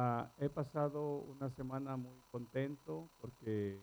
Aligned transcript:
Ah, 0.00 0.30
he 0.38 0.48
pasado 0.48 1.02
una 1.22 1.50
semana 1.50 1.96
muy 1.96 2.22
contento 2.30 3.08
porque 3.20 3.76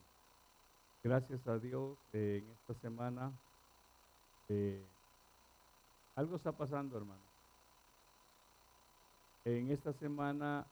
gracias 1.04 1.46
a 1.46 1.60
Dios 1.60 1.98
eh, 2.14 2.42
en 2.42 2.50
esta 2.52 2.74
semana 2.76 3.34
eh, 4.48 4.82
algo 6.16 6.38
está 6.38 6.54
pasando, 6.54 6.96
hermano. 6.96 7.20
En 9.44 9.70
esta 9.70 9.92
semana 9.92 10.66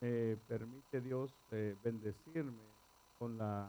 me 0.00 0.38
permite 0.48 1.02
Dios 1.02 1.30
eh, 1.50 1.76
bendecirme 1.84 2.64
con 3.18 3.36
la, 3.36 3.68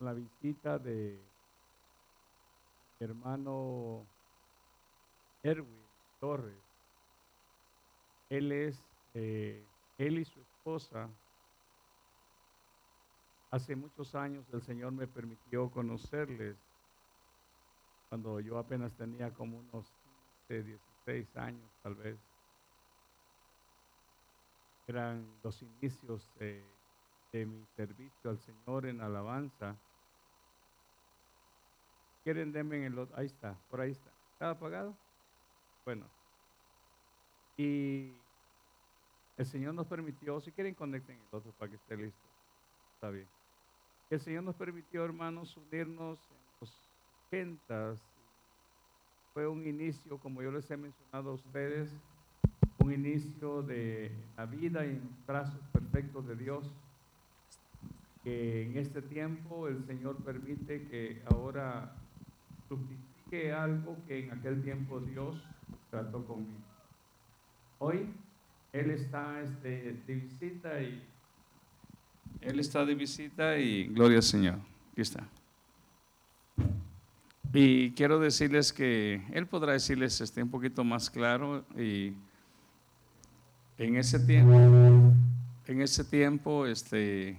la 0.00 0.14
visita 0.14 0.78
de 0.78 1.20
hermano 3.00 4.06
Erwin 5.42 5.84
Torres. 6.20 6.56
Él 8.30 8.50
es, 8.50 8.82
eh, 9.18 9.64
él 9.96 10.18
y 10.18 10.26
su 10.26 10.38
esposa, 10.38 11.08
hace 13.50 13.74
muchos 13.74 14.14
años 14.14 14.44
el 14.52 14.60
Señor 14.60 14.92
me 14.92 15.06
permitió 15.06 15.70
conocerles 15.70 16.54
cuando 18.10 18.40
yo 18.40 18.58
apenas 18.58 18.94
tenía 18.94 19.32
como 19.32 19.58
unos 19.58 19.90
15, 20.48 20.64
16 20.64 21.36
años 21.38 21.70
tal 21.82 21.94
vez. 21.94 22.18
Eran 24.86 25.26
los 25.42 25.62
inicios 25.62 26.30
eh, 26.38 26.62
de 27.32 27.46
mi 27.46 27.64
servicio 27.74 28.28
al 28.28 28.38
Señor 28.38 28.84
en 28.84 29.00
alabanza. 29.00 29.74
¿Quieren 32.22 32.52
denme 32.52 32.76
en 32.76 32.82
el 32.82 32.98
otro? 32.98 33.16
Ahí 33.16 33.26
está, 33.26 33.56
por 33.70 33.80
ahí 33.80 33.92
está. 33.92 34.10
¿Está 34.34 34.50
apagado? 34.50 34.94
Bueno. 35.86 36.06
Y 37.56 38.25
el 39.36 39.46
Señor 39.46 39.74
nos 39.74 39.86
permitió, 39.86 40.40
si 40.40 40.50
quieren 40.50 40.74
conecten 40.74 41.16
el 41.16 41.36
otro 41.36 41.52
para 41.52 41.70
que 41.70 41.76
esté 41.76 41.96
listo. 41.96 42.26
Está 42.94 43.10
bien. 43.10 43.26
El 44.08 44.20
Señor 44.20 44.44
nos 44.44 44.54
permitió, 44.54 45.04
hermanos, 45.04 45.56
unirnos 45.56 46.18
en 46.30 46.36
los 46.60 46.90
ochentas. 47.26 48.00
Fue 49.34 49.46
un 49.46 49.66
inicio, 49.66 50.18
como 50.18 50.42
yo 50.42 50.50
les 50.50 50.70
he 50.70 50.76
mencionado 50.76 51.30
a 51.30 51.34
ustedes, 51.34 51.94
un 52.78 52.92
inicio 52.92 53.62
de 53.62 54.10
la 54.36 54.46
vida 54.46 54.84
en 54.84 55.02
brazos 55.26 55.60
perfectos 55.72 56.26
de 56.26 56.36
Dios. 56.36 56.72
Que 58.24 58.62
en 58.62 58.78
este 58.78 59.02
tiempo 59.02 59.68
el 59.68 59.84
Señor 59.84 60.16
permite 60.24 60.86
que 60.88 61.22
ahora 61.26 61.92
fructifique 62.68 63.52
algo 63.52 63.96
que 64.06 64.24
en 64.24 64.32
aquel 64.32 64.62
tiempo 64.62 64.98
Dios 65.00 65.36
trató 65.90 66.24
conmigo. 66.24 66.58
Hoy 67.78 68.08
Él 68.76 68.90
está 68.90 69.40
este, 69.40 69.96
de 70.06 70.14
visita 70.14 70.82
y 70.82 71.02
Él 72.42 72.60
está 72.60 72.84
de 72.84 72.94
visita 72.94 73.58
y 73.58 73.86
gloria 73.86 74.18
al 74.18 74.22
Señor. 74.22 74.58
Aquí 74.92 75.00
está. 75.00 75.26
Y 77.54 77.92
quiero 77.92 78.20
decirles 78.20 78.74
que 78.74 79.22
Él 79.32 79.46
podrá 79.46 79.72
decirles 79.72 80.20
este, 80.20 80.42
un 80.42 80.50
poquito 80.50 80.84
más 80.84 81.08
claro 81.08 81.64
y 81.74 82.12
en 83.78 83.96
ese 83.96 84.20
tiempo, 84.20 84.54
en 85.66 85.80
ese 85.80 86.04
tiempo, 86.04 86.66
este, 86.66 87.38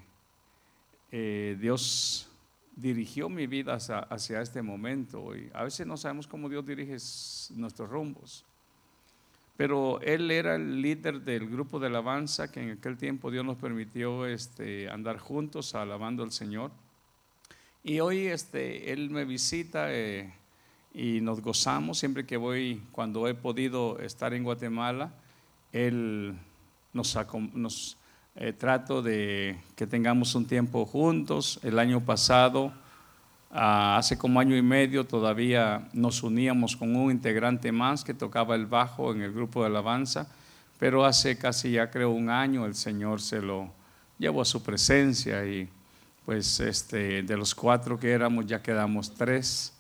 eh, 1.11 1.55
Dios 1.59 2.31
dirigió 2.75 3.30
mi 3.30 3.45
vida 3.45 3.75
hacia, 3.75 3.99
hacia, 3.99 4.41
este 4.41 4.63
momento. 4.63 5.35
Y 5.35 5.52
a 5.53 5.63
veces 5.63 5.85
no 5.85 5.97
sabemos 5.97 6.25
cómo 6.25 6.49
Dios 6.49 6.65
dirige 6.65 6.97
nuestros 7.55 7.89
rumbos. 7.89 8.43
Pero 9.58 10.00
él 10.02 10.30
era 10.30 10.55
el 10.55 10.81
líder 10.81 11.22
del 11.22 11.50
grupo 11.50 11.80
de 11.80 11.88
alabanza 11.88 12.52
que 12.52 12.61
en 12.61 12.77
aquel 12.77 12.95
tiempo 12.95 13.31
Dios 13.31 13.44
nos 13.44 13.58
permitió 13.58 14.27
este, 14.27 14.88
andar 14.89 15.17
juntos 15.17 15.73
alabando 15.73 16.23
al 16.23 16.31
Señor. 16.31 16.72
Y 17.83 17.99
hoy 17.99 18.27
este, 18.27 18.93
él 18.93 19.09
me 19.09 19.26
visita 19.26 19.93
eh, 19.93 20.32
y 20.93 21.21
nos 21.21 21.42
gozamos 21.42 21.98
siempre 21.98 22.26
que 22.26 22.37
voy, 22.37 22.83
cuando 22.92 23.27
he 23.27 23.33
podido 23.33 23.98
estar 23.99 24.33
en 24.33 24.43
Guatemala, 24.43 25.11
él 25.71 26.37
nos, 26.93 27.17
nos 27.53 27.98
eh, 28.36 28.53
trato 28.53 29.02
de 29.02 29.58
que 29.76 29.87
tengamos 29.87 30.36
un 30.36 30.45
tiempo 30.45 30.86
juntos. 30.86 31.59
El 31.64 31.80
año 31.80 32.05
pasado, 32.05 32.73
hace 33.49 34.17
como 34.17 34.39
año 34.39 34.55
y 34.55 34.61
medio, 34.61 35.05
todavía 35.05 35.87
nos 35.93 36.23
uníamos 36.23 36.75
con 36.75 36.95
un 36.95 37.11
integrante 37.11 37.71
más 37.71 38.03
que 38.03 38.13
tocaba 38.13 38.55
el 38.55 38.65
bajo 38.65 39.11
en 39.11 39.21
el 39.21 39.33
grupo 39.33 39.61
de 39.61 39.67
alabanza, 39.67 40.27
pero 40.80 41.05
hace 41.05 41.37
casi 41.37 41.71
ya 41.71 41.89
creo 41.89 42.11
un 42.11 42.30
año 42.30 42.65
el 42.65 42.75
Señor 42.75 43.21
se 43.21 43.41
lo 43.41 43.71
llevó 44.19 44.41
a 44.41 44.45
su 44.45 44.61
presencia 44.61 45.45
y 45.45 45.69
pues 46.25 46.59
este, 46.59 47.23
de 47.23 47.37
los 47.37 47.55
cuatro 47.55 47.97
que 47.97 48.11
éramos 48.11 48.45
ya 48.45 48.61
quedamos 48.61 49.13
tres. 49.13 49.73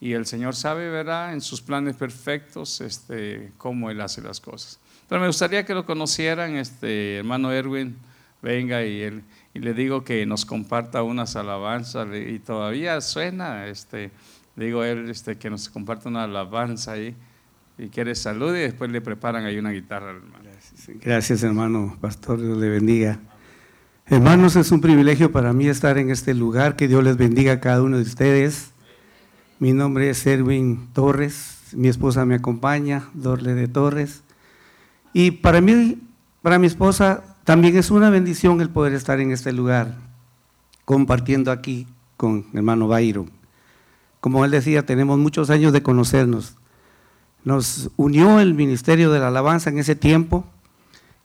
Y 0.00 0.12
el 0.12 0.26
Señor 0.26 0.54
sabe, 0.54 0.90
verá, 0.90 1.32
en 1.32 1.40
sus 1.40 1.62
planes 1.62 1.96
perfectos, 1.96 2.80
este, 2.80 3.52
cómo 3.56 3.90
Él 3.90 4.00
hace 4.00 4.20
las 4.20 4.38
cosas. 4.38 4.78
Pero 5.08 5.20
me 5.20 5.26
gustaría 5.26 5.64
que 5.64 5.74
lo 5.74 5.86
conocieran, 5.86 6.56
este 6.56 7.16
hermano 7.16 7.52
Erwin, 7.52 7.96
venga 8.42 8.84
y, 8.84 9.02
él, 9.02 9.24
y 9.54 9.60
le 9.60 9.72
digo 9.72 10.02
que 10.02 10.26
nos 10.26 10.44
comparta 10.44 11.04
unas 11.04 11.36
alabanzas 11.36 12.08
y 12.12 12.40
todavía 12.40 13.00
suena, 13.00 13.68
este, 13.68 14.10
digo 14.56 14.82
él 14.82 15.08
este, 15.08 15.38
que 15.38 15.48
nos 15.48 15.68
comparta 15.68 16.08
una 16.08 16.24
alabanza 16.24 16.92
ahí 16.92 17.14
y 17.78 17.88
quiere 17.88 18.16
salud 18.16 18.54
y 18.54 18.60
después 18.60 18.90
le 18.90 19.00
preparan 19.00 19.44
ahí 19.44 19.56
una 19.56 19.70
guitarra 19.70 20.10
hermano. 20.10 20.44
Gracias, 20.44 20.98
gracias 21.00 21.42
hermano, 21.44 21.96
pastor, 22.00 22.40
Dios 22.40 22.58
le 22.58 22.68
bendiga. 22.68 23.20
Hermanos, 24.06 24.56
es 24.56 24.70
un 24.70 24.80
privilegio 24.80 25.32
para 25.32 25.52
mí 25.52 25.68
estar 25.68 25.96
en 25.98 26.10
este 26.10 26.34
lugar, 26.34 26.76
que 26.76 26.88
Dios 26.88 27.02
les 27.02 27.16
bendiga 27.16 27.54
a 27.54 27.60
cada 27.60 27.80
uno 27.80 27.96
de 27.96 28.02
ustedes. 28.02 28.72
Mi 29.60 29.72
nombre 29.72 30.10
es 30.10 30.26
Erwin 30.26 30.88
Torres, 30.92 31.68
mi 31.72 31.88
esposa 31.88 32.26
me 32.26 32.34
acompaña, 32.34 33.08
Dorle 33.14 33.54
de 33.54 33.68
Torres. 33.68 34.24
Y 35.14 35.30
para 35.30 35.60
mí, 35.60 36.02
para 36.42 36.58
mi 36.58 36.66
esposa, 36.66 37.33
también 37.44 37.76
es 37.76 37.90
una 37.90 38.10
bendición 38.10 38.60
el 38.60 38.70
poder 38.70 38.94
estar 38.94 39.20
en 39.20 39.30
este 39.30 39.52
lugar, 39.52 39.94
compartiendo 40.84 41.52
aquí 41.52 41.86
con 42.16 42.46
el 42.52 42.58
hermano 42.58 42.88
Byron. 42.88 43.30
Como 44.20 44.44
él 44.44 44.50
decía, 44.50 44.86
tenemos 44.86 45.18
muchos 45.18 45.50
años 45.50 45.72
de 45.74 45.82
conocernos. 45.82 46.56
Nos 47.44 47.90
unió 47.96 48.40
el 48.40 48.54
Ministerio 48.54 49.12
de 49.12 49.18
la 49.18 49.28
Alabanza 49.28 49.68
en 49.68 49.78
ese 49.78 49.94
tiempo 49.94 50.46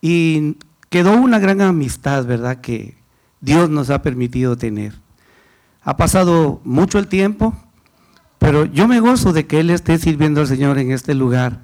y 0.02 0.58
quedó 0.90 1.14
una 1.14 1.40
gran 1.40 1.62
amistad, 1.62 2.26
¿verdad? 2.26 2.60
Que 2.60 2.98
Dios 3.40 3.70
nos 3.70 3.90
ha 3.90 4.02
permitido 4.02 4.58
tener. 4.58 4.96
Ha 5.84 5.96
pasado 5.96 6.60
mucho 6.66 7.00
el 7.00 7.08
tiempo, 7.08 7.56
pero 8.38 8.66
yo 8.66 8.90
me 8.90 9.00
gozo 9.00 9.32
de 9.32 9.48
que 9.48 9.62
Él 9.62 9.70
esté 9.70 9.98
sirviendo 9.98 10.42
al 10.42 10.48
Señor 10.48 10.78
en 10.78 10.92
este 10.92 11.14
lugar 11.14 11.62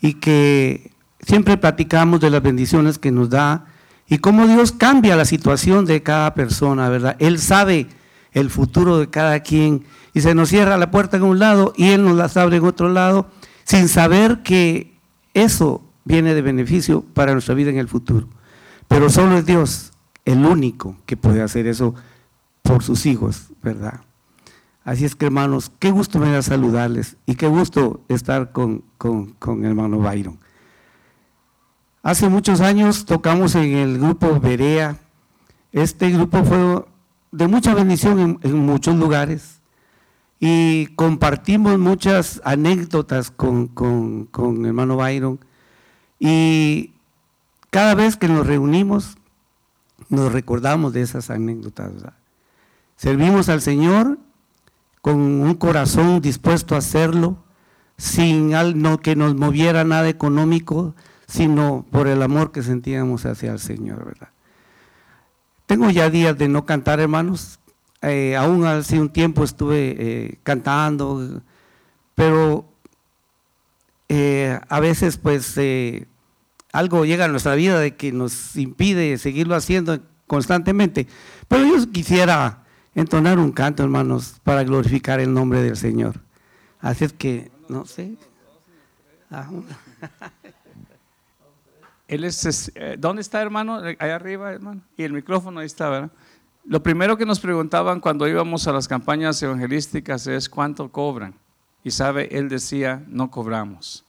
y 0.00 0.14
que 0.14 0.92
siempre 1.20 1.56
platicamos 1.56 2.20
de 2.20 2.30
las 2.30 2.42
bendiciones 2.42 2.98
que 2.98 3.10
nos 3.10 3.28
da 3.28 3.66
y 4.10 4.18
cómo 4.18 4.48
Dios 4.48 4.72
cambia 4.72 5.14
la 5.14 5.24
situación 5.24 5.86
de 5.86 6.02
cada 6.02 6.34
persona, 6.34 6.88
¿verdad? 6.88 7.16
Él 7.20 7.38
sabe 7.38 7.86
el 8.32 8.50
futuro 8.50 8.98
de 8.98 9.08
cada 9.08 9.38
quien 9.40 9.84
y 10.12 10.20
se 10.20 10.34
nos 10.34 10.48
cierra 10.48 10.76
la 10.76 10.90
puerta 10.90 11.16
en 11.16 11.22
un 11.22 11.38
lado 11.38 11.72
y 11.76 11.90
Él 11.90 12.04
nos 12.04 12.16
las 12.16 12.36
abre 12.36 12.56
en 12.56 12.64
otro 12.64 12.88
lado 12.88 13.30
sin 13.62 13.86
saber 13.88 14.42
que 14.42 14.98
eso 15.32 15.82
viene 16.04 16.34
de 16.34 16.42
beneficio 16.42 17.02
para 17.14 17.32
nuestra 17.32 17.54
vida 17.54 17.70
en 17.70 17.78
el 17.78 17.86
futuro. 17.86 18.26
Pero 18.88 19.10
solo 19.10 19.38
es 19.38 19.46
Dios 19.46 19.92
el 20.24 20.44
único 20.44 20.96
que 21.06 21.16
puede 21.16 21.40
hacer 21.40 21.68
eso 21.68 21.94
por 22.62 22.82
sus 22.82 23.06
hijos, 23.06 23.46
¿verdad? 23.62 24.00
Así 24.82 25.04
es 25.04 25.14
que 25.14 25.26
hermanos, 25.26 25.70
qué 25.78 25.92
gusto 25.92 26.18
me 26.18 26.32
da 26.32 26.42
saludarles 26.42 27.16
y 27.26 27.36
qué 27.36 27.46
gusto 27.46 28.00
estar 28.08 28.50
con, 28.50 28.82
con, 28.98 29.34
con 29.34 29.64
hermano 29.64 29.98
Byron. 29.98 30.40
Hace 32.02 32.30
muchos 32.30 32.62
años 32.62 33.04
tocamos 33.04 33.54
en 33.54 33.76
el 33.76 33.98
grupo 33.98 34.40
Berea. 34.40 34.96
Este 35.70 36.10
grupo 36.10 36.42
fue 36.44 36.84
de 37.30 37.46
mucha 37.46 37.74
bendición 37.74 38.40
en, 38.42 38.58
muchos 38.58 38.96
lugares 38.96 39.60
y 40.40 40.86
compartimos 40.96 41.78
muchas 41.78 42.40
anécdotas 42.42 43.30
con, 43.30 43.66
con, 43.68 44.64
hermano 44.64 44.96
Byron. 44.96 45.40
Y 46.18 46.94
cada 47.68 47.94
vez 47.94 48.16
que 48.16 48.28
nos 48.28 48.46
reunimos, 48.46 49.18
nos 50.08 50.32
recordamos 50.32 50.94
de 50.94 51.02
esas 51.02 51.28
anécdotas. 51.28 51.92
Servimos 52.96 53.50
al 53.50 53.60
Señor 53.60 54.18
con 55.02 55.16
un 55.20 55.54
corazón 55.54 56.22
dispuesto 56.22 56.74
a 56.74 56.78
hacerlo, 56.78 57.36
sin 57.98 58.52
que 59.02 59.16
nos 59.16 59.34
moviera 59.34 59.84
nada 59.84 60.08
económico, 60.08 60.94
sino 61.30 61.86
por 61.90 62.08
el 62.08 62.22
amor 62.22 62.50
que 62.50 62.62
sentíamos 62.62 63.24
hacia 63.24 63.52
el 63.52 63.60
Señor, 63.60 64.04
¿verdad? 64.04 64.30
Tengo 65.66 65.88
ya 65.90 66.10
días 66.10 66.36
de 66.36 66.48
no 66.48 66.66
cantar, 66.66 66.98
hermanos. 66.98 67.60
Eh, 68.02 68.36
aún 68.36 68.66
hace 68.66 68.98
un 68.98 69.10
tiempo 69.10 69.44
estuve 69.44 69.94
eh, 69.98 70.38
cantando, 70.42 71.40
pero 72.16 72.64
eh, 74.08 74.58
a 74.68 74.80
veces 74.80 75.16
pues 75.18 75.56
algo 76.72 77.04
llega 77.04 77.26
a 77.26 77.28
nuestra 77.28 77.54
vida 77.54 77.78
de 77.78 77.94
que 77.94 78.10
nos 78.10 78.56
impide 78.56 79.16
seguirlo 79.18 79.54
haciendo 79.54 80.00
constantemente. 80.26 81.06
Pero 81.46 81.64
yo 81.64 81.92
quisiera 81.92 82.64
entonar 82.96 83.38
un 83.38 83.52
canto, 83.52 83.84
hermanos, 83.84 84.40
para 84.42 84.64
glorificar 84.64 85.20
el 85.20 85.32
nombre 85.32 85.62
del 85.62 85.76
Señor. 85.76 86.20
Así 86.80 87.04
es 87.04 87.12
que, 87.12 87.52
no 87.68 87.86
sé. 87.86 88.16
Él 92.10 92.24
es, 92.24 92.72
eh, 92.74 92.96
¿dónde 92.98 93.22
está, 93.22 93.40
hermano? 93.40 93.76
Allá 93.76 94.16
arriba, 94.16 94.52
hermano. 94.52 94.80
Y 94.96 95.04
el 95.04 95.12
micrófono 95.12 95.60
ahí 95.60 95.66
está, 95.66 95.88
¿verdad? 95.88 96.10
Lo 96.64 96.82
primero 96.82 97.16
que 97.16 97.24
nos 97.24 97.38
preguntaban 97.38 98.00
cuando 98.00 98.26
íbamos 98.26 98.66
a 98.66 98.72
las 98.72 98.88
campañas 98.88 99.40
evangelísticas 99.40 100.26
es 100.26 100.48
cuánto 100.48 100.90
cobran. 100.90 101.36
Y 101.84 101.92
sabe, 101.92 102.36
él 102.36 102.48
decía, 102.48 103.04
no 103.06 103.30
cobramos. 103.30 104.04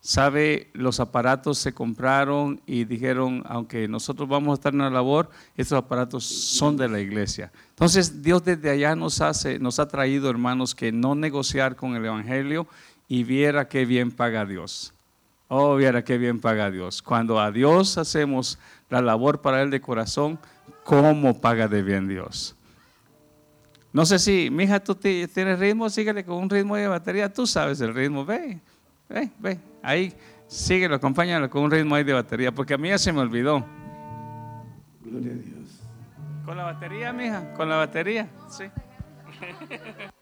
Sabe, 0.00 0.70
los 0.74 1.00
aparatos 1.00 1.58
se 1.58 1.74
compraron 1.74 2.60
y 2.66 2.84
dijeron, 2.84 3.42
aunque 3.48 3.88
nosotros 3.88 4.28
vamos 4.28 4.52
a 4.52 4.54
estar 4.54 4.72
en 4.72 4.78
la 4.78 4.88
labor, 4.88 5.28
estos 5.56 5.76
aparatos 5.76 6.22
son 6.22 6.76
de 6.76 6.88
la 6.88 7.00
iglesia. 7.00 7.50
Entonces, 7.70 8.22
Dios 8.22 8.44
desde 8.44 8.70
allá 8.70 8.94
nos 8.94 9.20
hace, 9.20 9.58
nos 9.58 9.80
ha 9.80 9.88
traído, 9.88 10.30
hermanos, 10.30 10.72
que 10.72 10.92
no 10.92 11.16
negociar 11.16 11.74
con 11.74 11.96
el 11.96 12.04
evangelio 12.04 12.68
y 13.08 13.24
viera 13.24 13.66
qué 13.66 13.84
bien 13.86 14.12
paga 14.12 14.46
Dios. 14.46 14.94
Oh, 15.48 15.76
viera 15.76 16.04
qué 16.04 16.18
bien 16.18 16.40
paga 16.40 16.70
Dios. 16.70 17.00
Cuando 17.00 17.40
a 17.40 17.50
Dios 17.50 17.96
hacemos 17.96 18.58
la 18.90 19.00
labor 19.00 19.40
para 19.40 19.62
Él 19.62 19.70
de 19.70 19.80
corazón, 19.80 20.38
¿cómo 20.84 21.40
paga 21.40 21.68
de 21.68 21.82
bien 21.82 22.06
Dios? 22.06 22.54
No 23.90 24.04
sé 24.04 24.18
si, 24.18 24.50
mija, 24.50 24.78
tú 24.78 24.94
tienes 24.94 25.58
ritmo, 25.58 25.88
síguele 25.88 26.22
con 26.22 26.36
un 26.36 26.50
ritmo 26.50 26.76
de 26.76 26.86
batería, 26.86 27.32
tú 27.32 27.46
sabes 27.46 27.80
el 27.80 27.94
ritmo, 27.94 28.26
ve, 28.26 28.60
ve, 29.08 29.30
ve, 29.38 29.58
ahí, 29.82 30.12
síguelo, 30.46 30.96
acompáñalo 30.96 31.48
con 31.48 31.62
un 31.62 31.70
ritmo 31.70 31.94
ahí 31.94 32.04
de 32.04 32.12
batería, 32.12 32.52
porque 32.52 32.74
a 32.74 32.78
mí 32.78 32.90
ya 32.90 32.98
se 32.98 33.10
me 33.10 33.20
olvidó. 33.20 33.64
Gloria 35.02 35.32
a 35.32 35.36
Dios. 35.36 35.80
¿Con 36.44 36.58
la 36.58 36.64
batería, 36.64 37.12
mija? 37.14 37.54
¿Con 37.54 37.68
la 37.70 37.76
batería? 37.76 38.28
Sí. 38.50 38.64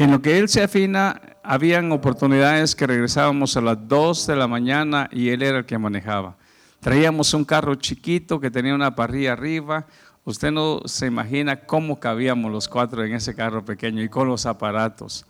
En 0.00 0.10
lo 0.10 0.22
que 0.22 0.38
él 0.38 0.48
se 0.48 0.62
afina, 0.62 1.20
habían 1.42 1.92
oportunidades 1.92 2.74
que 2.74 2.86
regresábamos 2.86 3.54
a 3.58 3.60
las 3.60 3.86
2 3.86 4.28
de 4.28 4.34
la 4.34 4.48
mañana 4.48 5.10
y 5.12 5.28
él 5.28 5.42
era 5.42 5.58
el 5.58 5.66
que 5.66 5.76
manejaba. 5.76 6.38
Traíamos 6.80 7.34
un 7.34 7.44
carro 7.44 7.74
chiquito 7.74 8.40
que 8.40 8.50
tenía 8.50 8.74
una 8.74 8.94
parrilla 8.94 9.34
arriba. 9.34 9.84
Usted 10.24 10.52
no 10.52 10.80
se 10.86 11.06
imagina 11.06 11.66
cómo 11.66 12.00
cabíamos 12.00 12.50
los 12.50 12.66
cuatro 12.66 13.04
en 13.04 13.12
ese 13.12 13.34
carro 13.34 13.62
pequeño 13.62 14.02
y 14.02 14.08
con 14.08 14.26
los 14.26 14.46
aparatos. 14.46 15.26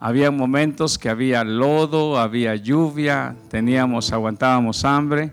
Había 0.00 0.30
momentos 0.30 0.96
que 0.96 1.10
había 1.10 1.44
lodo, 1.44 2.18
había 2.18 2.54
lluvia, 2.56 3.36
teníamos, 3.50 4.10
aguantábamos 4.10 4.86
hambre. 4.86 5.32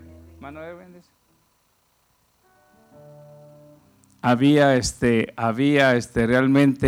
Había, 4.22 4.76
este, 4.76 5.34
había 5.36 5.96
este, 5.96 6.26
realmente 6.26 6.86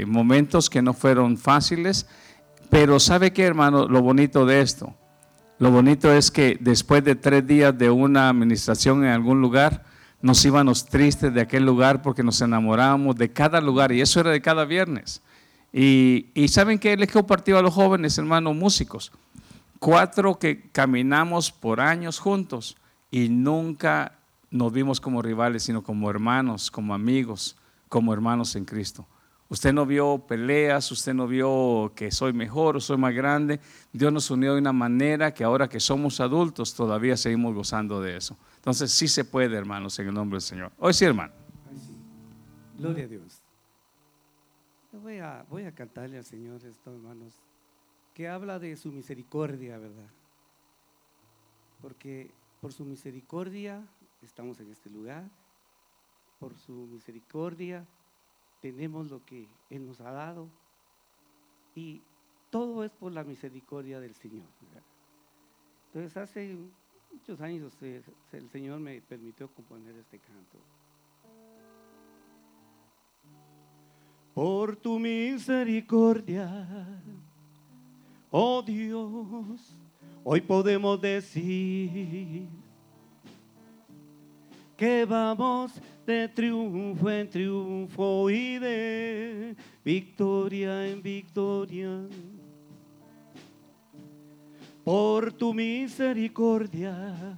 eh, 0.00 0.06
momentos 0.06 0.70
que 0.70 0.80
no 0.80 0.94
fueron 0.94 1.36
fáciles, 1.36 2.06
pero 2.70 3.00
¿sabe 3.00 3.32
qué, 3.32 3.42
hermano? 3.42 3.88
Lo 3.88 4.00
bonito 4.00 4.46
de 4.46 4.60
esto, 4.60 4.94
lo 5.58 5.72
bonito 5.72 6.12
es 6.12 6.30
que 6.30 6.56
después 6.60 7.02
de 7.02 7.16
tres 7.16 7.46
días 7.46 7.76
de 7.76 7.90
una 7.90 8.28
administración 8.28 9.04
en 9.04 9.10
algún 9.10 9.40
lugar, 9.40 9.84
nos 10.22 10.44
íbamos 10.44 10.86
tristes 10.86 11.34
de 11.34 11.40
aquel 11.40 11.64
lugar 11.64 12.00
porque 12.00 12.22
nos 12.22 12.40
enamorábamos 12.40 13.16
de 13.16 13.32
cada 13.32 13.60
lugar 13.60 13.92
y 13.92 14.00
eso 14.00 14.20
era 14.20 14.30
de 14.30 14.40
cada 14.40 14.64
viernes. 14.64 15.22
Y, 15.72 16.28
y 16.34 16.48
¿saben 16.48 16.78
qué 16.78 16.96
les 16.96 17.10
compartió 17.10 17.58
a 17.58 17.62
los 17.62 17.74
jóvenes, 17.74 18.16
hermanos 18.18 18.54
músicos? 18.54 19.12
Cuatro 19.78 20.38
que 20.38 20.70
caminamos 20.70 21.52
por 21.52 21.80
años 21.80 22.18
juntos 22.18 22.76
y 23.10 23.28
nunca 23.28 24.15
nos 24.50 24.72
vimos 24.72 25.00
como 25.00 25.22
rivales, 25.22 25.62
sino 25.62 25.82
como 25.82 26.08
hermanos, 26.10 26.70
como 26.70 26.94
amigos, 26.94 27.56
como 27.88 28.12
hermanos 28.12 28.54
en 28.56 28.64
Cristo. 28.64 29.06
Usted 29.48 29.72
no 29.72 29.86
vio 29.86 30.24
peleas, 30.26 30.90
usted 30.90 31.14
no 31.14 31.28
vio 31.28 31.92
que 31.94 32.10
soy 32.10 32.32
mejor 32.32 32.76
o 32.76 32.80
soy 32.80 32.96
más 32.96 33.14
grande. 33.14 33.60
Dios 33.92 34.12
nos 34.12 34.28
unió 34.30 34.54
de 34.54 34.60
una 34.60 34.72
manera 34.72 35.32
que 35.32 35.44
ahora 35.44 35.68
que 35.68 35.78
somos 35.78 36.18
adultos 36.18 36.74
todavía 36.74 37.16
seguimos 37.16 37.54
gozando 37.54 38.00
de 38.00 38.16
eso. 38.16 38.36
Entonces 38.56 38.90
sí 38.90 39.06
se 39.06 39.24
puede, 39.24 39.56
hermanos, 39.56 39.96
en 40.00 40.08
el 40.08 40.14
nombre 40.14 40.36
del 40.36 40.42
Señor. 40.42 40.72
Hoy 40.78 40.92
sí, 40.92 41.04
hermano. 41.04 41.32
Gloria 42.76 43.04
a 43.04 43.08
Dios. 43.08 43.40
Voy 44.92 45.18
a, 45.18 45.46
voy 45.48 45.64
a 45.64 45.72
cantarle 45.72 46.18
al 46.18 46.24
Señor 46.24 46.64
esto, 46.64 46.90
hermanos, 46.90 47.34
que 48.14 48.28
habla 48.28 48.58
de 48.58 48.76
su 48.76 48.90
misericordia, 48.90 49.78
¿verdad? 49.78 50.08
Porque 51.80 52.32
por 52.60 52.72
su 52.72 52.84
misericordia 52.84 53.86
estamos 54.26 54.60
en 54.60 54.70
este 54.70 54.90
lugar. 54.90 55.24
Por 56.38 56.56
su 56.56 56.86
misericordia 56.86 57.86
tenemos 58.60 59.10
lo 59.10 59.24
que 59.24 59.48
Él 59.70 59.86
nos 59.86 60.00
ha 60.00 60.10
dado. 60.10 60.48
Y 61.74 62.02
todo 62.50 62.84
es 62.84 62.92
por 62.92 63.12
la 63.12 63.24
misericordia 63.24 64.00
del 64.00 64.14
Señor. 64.14 64.46
Entonces 65.86 66.16
hace 66.16 66.56
muchos 67.12 67.40
años 67.40 67.72
el 68.32 68.50
Señor 68.50 68.80
me 68.80 69.00
permitió 69.00 69.48
componer 69.48 69.94
este 69.96 70.18
canto. 70.18 70.58
Por 74.34 74.76
tu 74.76 74.98
misericordia, 74.98 77.02
oh 78.30 78.62
Dios, 78.62 79.78
hoy 80.22 80.42
podemos 80.42 81.00
decir 81.00 82.46
que 84.76 85.06
vamos 85.06 85.72
de 86.06 86.28
triunfo 86.28 87.10
en 87.10 87.28
triunfo 87.30 88.30
y 88.30 88.58
de 88.58 89.56
victoria 89.84 90.86
en 90.86 91.02
victoria. 91.02 92.06
Por 94.84 95.32
tu 95.32 95.52
misericordia, 95.52 97.36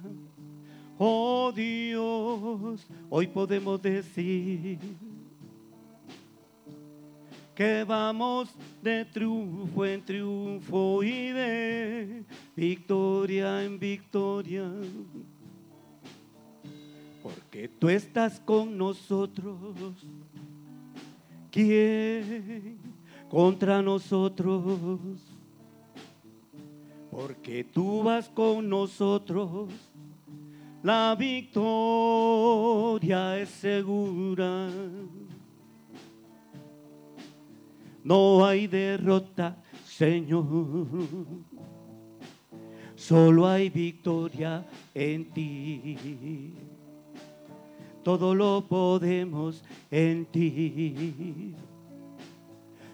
oh 0.97 1.51
Dios, 1.55 2.85
hoy 3.09 3.27
podemos 3.27 3.81
decir 3.81 4.77
que 7.55 7.83
vamos 7.83 8.53
de 8.83 9.05
triunfo 9.05 9.85
en 9.85 10.05
triunfo 10.05 11.03
y 11.03 11.31
de 11.31 12.23
victoria 12.55 13.63
en 13.63 13.79
victoria 13.79 14.69
porque 17.49 17.67
tú 17.67 17.89
estás 17.89 18.39
con 18.39 18.77
nosotros. 18.77 19.57
¿Quién 21.49 22.77
contra 23.27 23.81
nosotros? 23.81 24.61
Porque 27.09 27.63
tú 27.63 28.03
vas 28.03 28.29
con 28.29 28.69
nosotros. 28.69 29.71
La 30.83 31.15
victoria 31.17 31.79
es 33.39 33.49
segura. 33.49 34.69
No 38.03 38.45
hay 38.45 38.67
derrota, 38.67 39.57
Señor. 39.85 40.45
Solo 42.95 43.47
hay 43.47 43.71
victoria 43.71 44.67
en 44.93 45.33
ti 45.33 46.53
todo 48.03 48.33
lo 48.33 48.65
podemos 48.67 49.63
en 49.91 50.25
ti. 50.25 51.55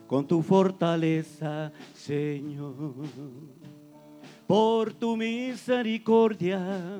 Con 0.07 0.27
tu 0.27 0.41
fortaleza, 0.41 1.71
Señor, 1.93 2.93
por 4.45 4.93
tu 4.93 5.17
misericordia, 5.17 6.99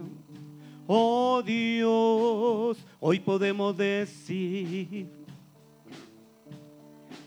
oh 0.88 1.44
Dios, 1.46 2.84
hoy 3.00 3.20
podemos 3.20 3.78
decir 3.78 5.08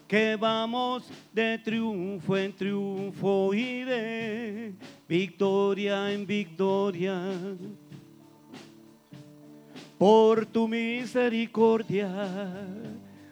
que 0.09 0.37
vamos 0.37 1.09
de 1.33 1.59
triunfo 1.59 2.37
en 2.37 2.57
triunfo 2.57 3.53
y 3.53 3.85
de 3.85 4.75
victoria 5.07 6.13
en 6.13 6.27
victoria 6.27 7.21
por 9.99 10.47
tu 10.47 10.69
misericordia. 10.69 12.09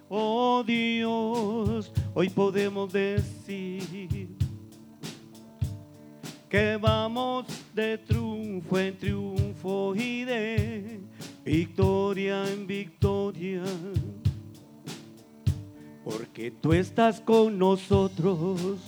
Oh 0.08 0.62
Dios, 0.66 1.92
hoy 2.14 2.28
podemos 2.28 2.92
decir 2.92 4.28
que 6.48 6.76
vamos 6.76 7.46
de 7.74 7.98
triunfo 7.98 8.78
en 8.78 8.96
triunfo 8.96 9.94
y 9.94 10.24
de 10.24 11.00
victoria 11.44 12.44
en 12.50 12.66
victoria, 12.66 13.62
porque 16.04 16.50
tú 16.50 16.72
estás 16.72 17.20
con 17.20 17.58
nosotros. 17.58 18.80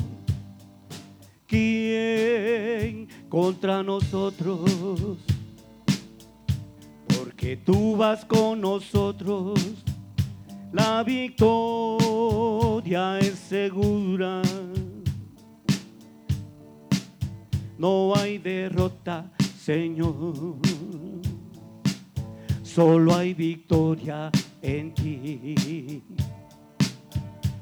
¿Quién 1.47 3.09
contra 3.29 3.83
nosotros? 3.83 5.19
Porque 7.39 7.57
tú 7.57 7.97
vas 7.97 8.25
con 8.25 8.61
nosotros, 8.61 9.61
la 10.73 11.05
victoria 11.05 11.61
es 13.21 13.39
segura. 13.39 14.43
No 17.79 18.13
hay 18.17 18.39
derrota, 18.39 19.31
Señor 19.57 20.59
solo 22.79 23.15
hay 23.17 23.35
victoria 23.35 24.31
en 24.63 24.95
ti. 24.95 26.03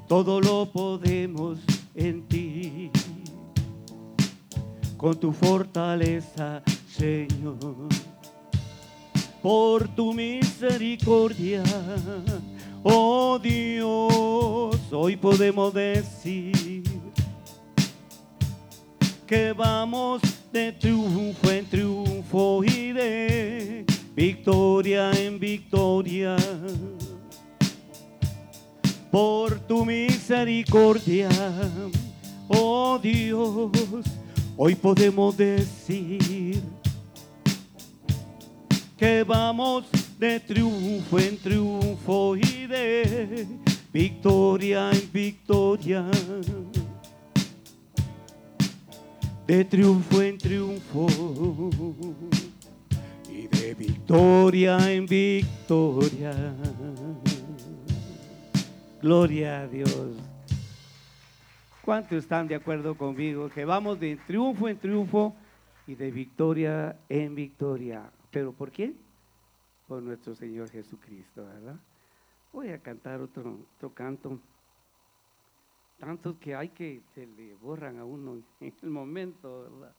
Todo 0.06 0.42
lo 0.42 0.70
podemos 0.70 1.58
en 1.94 2.28
ti. 2.28 2.90
Con 4.98 5.18
tu 5.18 5.32
fortaleza, 5.32 6.62
Señor. 6.86 7.88
Por 9.42 9.88
tu 9.88 10.12
misericordia, 10.12 11.62
oh 12.82 13.38
Dios, 13.38 14.76
hoy 14.90 15.16
podemos 15.16 15.72
decir 15.72 16.82
que 19.26 19.52
vamos 19.52 20.22
de 20.52 20.72
triunfo 20.72 21.50
en 21.50 21.66
triunfo 21.66 22.64
y 22.64 22.92
de 22.92 23.84
victoria 24.14 25.10
en 25.12 25.38
victoria. 25.38 26.36
Por 29.10 29.58
tu 29.60 29.84
misericordia, 29.84 31.28
oh 32.48 32.98
Dios, 33.02 33.70
hoy 34.56 34.74
podemos 34.74 35.36
decir 35.36 36.62
que 38.96 39.22
vamos 39.24 39.84
de 40.18 40.40
triunfo 40.40 41.18
en 41.18 41.36
triunfo 41.38 42.36
y 42.36 42.66
de 42.66 43.46
victoria 43.92 44.90
en 44.90 45.12
victoria. 45.12 46.04
De 49.46 49.64
triunfo 49.64 50.22
en 50.22 50.38
triunfo 50.38 51.06
de 53.66 53.74
victoria 53.74 54.92
en 54.92 55.06
victoria. 55.06 56.32
Gloria 59.02 59.60
a 59.60 59.66
Dios. 59.66 59.90
¿Cuántos 61.84 62.18
están 62.18 62.48
de 62.48 62.54
acuerdo 62.56 62.96
conmigo 62.96 63.48
que 63.48 63.64
vamos 63.64 64.00
de 64.00 64.16
triunfo 64.26 64.68
en 64.68 64.78
triunfo 64.78 65.34
y 65.86 65.94
de 65.94 66.10
victoria 66.10 66.96
en 67.08 67.34
victoria? 67.34 68.10
¿Pero 68.36 68.52
por 68.52 68.70
quién? 68.70 68.94
Por 69.88 70.02
nuestro 70.02 70.34
Señor 70.34 70.68
Jesucristo, 70.68 71.42
¿verdad? 71.46 71.80
Voy 72.52 72.68
a 72.68 72.82
cantar 72.82 73.22
otro, 73.22 73.60
otro 73.76 73.94
canto. 73.94 74.38
Tantos 75.98 76.36
que 76.36 76.54
hay 76.54 76.68
que 76.68 77.00
se 77.14 77.26
le 77.26 77.54
borran 77.54 77.98
a 77.98 78.04
uno 78.04 78.42
en 78.60 78.74
el 78.82 78.90
momento, 78.90 79.62
¿verdad? 79.62 79.96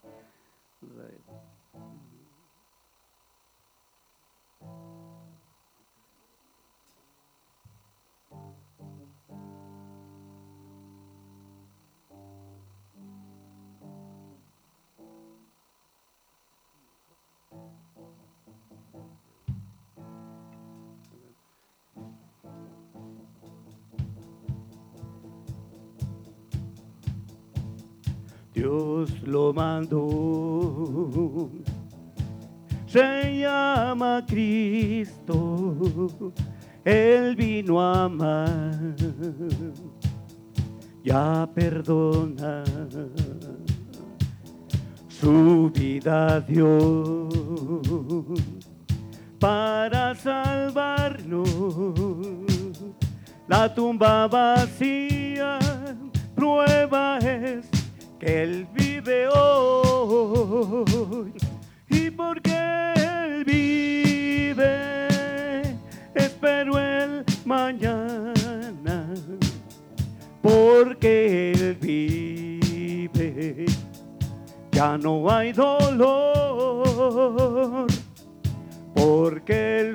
Dios 28.67 29.09
lo 29.24 29.53
mandó 29.53 31.50
se 32.86 33.39
llama 33.39 34.25
Cristo, 34.27 36.33
Él 36.83 37.33
vino 37.38 37.79
a 37.79 38.03
amar, 38.03 38.77
ya 41.01 41.50
perdona, 41.55 42.65
su 45.07 45.71
vida 45.74 46.41
Dios 46.41 47.33
para 49.39 50.13
salvarnos. 50.13 51.47
La 53.47 53.74
tumba 53.74 54.27
vacía, 54.27 55.57
prueba 56.36 57.17
es 57.19 57.77
que 58.19 58.43
Él 58.43 58.67
vive 58.74 59.29
hoy 59.29 61.33
y 61.89 62.09
porque 62.09 62.93
Él 62.95 63.43
vive, 63.45 65.07
espero 66.15 66.79
el 66.79 67.24
mañana, 67.45 69.13
porque 70.41 71.51
Él 71.51 71.77
vive, 71.79 73.65
ya 74.71 74.97
no 74.97 75.29
hay 75.29 75.53
dolor, 75.53 76.25
porque 78.95 79.81
el 79.81 79.87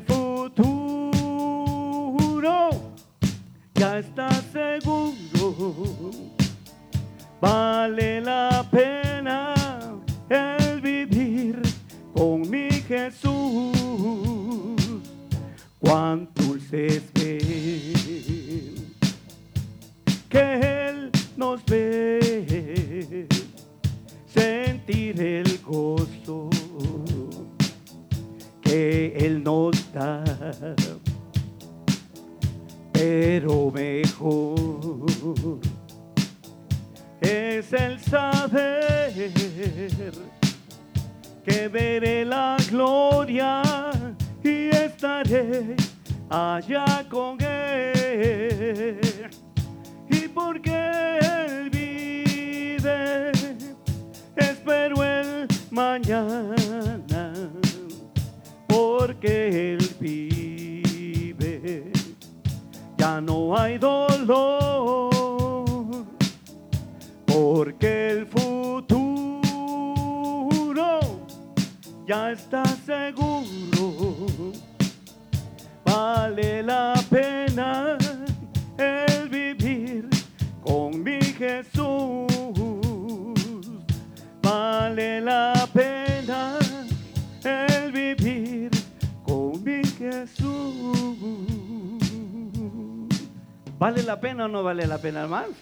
no 94.53 94.63
vale 94.63 94.87
la 94.87 94.99
pena, 94.99 95.23
hermano? 95.23 95.55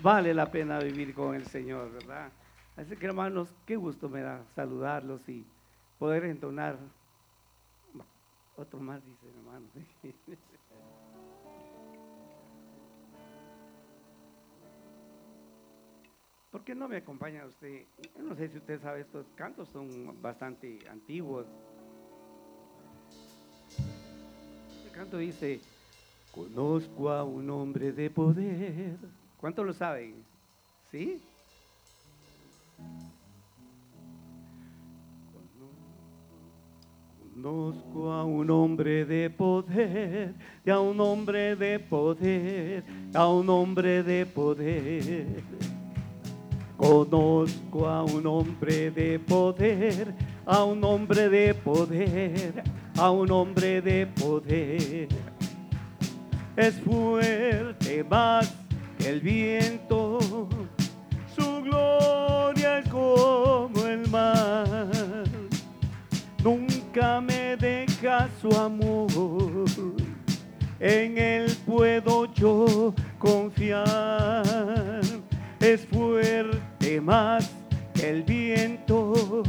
Vale 0.00 0.32
la 0.32 0.50
pena 0.50 0.78
vivir 0.78 1.12
con 1.12 1.34
el 1.34 1.44
Señor, 1.46 1.92
¿verdad? 1.92 2.30
Así 2.76 2.96
que 2.96 3.06
hermanos, 3.06 3.52
qué 3.66 3.74
gusto 3.76 4.08
me 4.08 4.20
da 4.20 4.44
saludarlos 4.54 5.28
y 5.28 5.44
poder 5.98 6.24
entonar 6.24 6.78
Otro 8.56 8.78
más 8.78 9.04
dice, 9.04 9.26
hermano. 9.36 9.66
¿Por 16.52 16.64
qué 16.64 16.74
no 16.74 16.88
me 16.88 16.96
acompaña 16.96 17.44
usted? 17.44 17.82
no 18.18 18.34
sé 18.34 18.48
si 18.48 18.56
usted 18.58 18.80
sabe, 18.80 19.00
estos 19.02 19.26
cantos 19.36 19.68
son 19.68 20.20
bastante 20.22 20.78
antiguos. 20.88 21.46
El 24.84 24.90
canto 24.92 25.18
dice, 25.18 25.60
conozco 26.32 27.10
a 27.10 27.24
un 27.24 27.48
hombre 27.50 27.92
de 27.92 28.10
poder. 28.10 28.96
¿Cuántos 29.40 29.66
lo 29.66 29.72
saben? 29.72 30.14
¿Sí? 30.90 31.20
Conozco 37.34 38.10
a 38.12 38.24
un 38.24 38.50
hombre 38.50 39.04
de 39.04 39.30
poder, 39.30 40.34
a 40.66 40.80
un 40.80 41.00
hombre 41.00 41.54
de 41.54 41.78
poder, 41.78 42.82
a 43.14 43.28
un 43.28 43.48
hombre 43.48 44.02
de 44.02 44.26
poder. 44.26 45.44
Conozco 46.76 47.86
a 47.86 48.02
un 48.02 48.26
hombre 48.26 48.90
de 48.90 49.20
poder, 49.20 50.14
a 50.46 50.64
un 50.64 50.82
hombre 50.82 51.28
de 51.28 51.54
poder, 51.54 52.64
a 52.96 53.10
un 53.10 53.30
hombre 53.30 53.82
de 53.82 54.06
poder. 54.06 55.08
Es 56.58 56.74
fuerte 56.80 58.02
más 58.02 58.52
que 58.98 59.10
el 59.10 59.20
viento, 59.20 60.18
su 61.32 61.62
gloria 61.62 62.80
es 62.80 62.88
como 62.88 63.86
el 63.86 64.08
mar. 64.10 65.24
Nunca 66.42 67.20
me 67.20 67.56
deja 67.56 68.28
su 68.42 68.50
amor, 68.58 69.06
en 70.80 71.16
él 71.16 71.56
puedo 71.64 72.34
yo 72.34 72.92
confiar. 73.20 74.42
Es 75.60 75.86
fuerte 75.86 77.00
más 77.00 77.52
que 77.94 78.10
el 78.10 78.24
viento, 78.24 79.44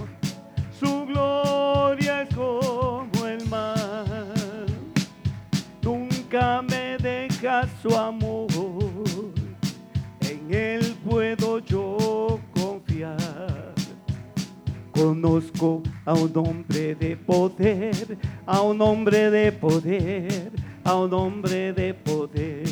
su 0.79 1.07
gloria 1.07 2.21
es 2.21 2.35
como 2.35 3.18
Nunca 6.31 6.61
me 6.61 6.95
deja 6.99 7.67
su 7.81 7.89
amor, 7.95 8.45
en 10.21 10.53
él 10.53 10.95
puedo 11.03 11.57
yo 11.57 12.39
confiar. 12.53 13.73
Conozco 14.91 15.81
a 16.05 16.13
un 16.13 16.31
hombre 16.37 16.93
de 16.93 17.17
poder, 17.17 18.15
a 18.45 18.61
un 18.61 18.79
hombre 18.79 19.31
de 19.31 19.51
poder, 19.51 20.51
a 20.83 20.97
un 20.97 21.13
hombre 21.15 21.73
de 21.73 21.95
poder. 21.95 22.69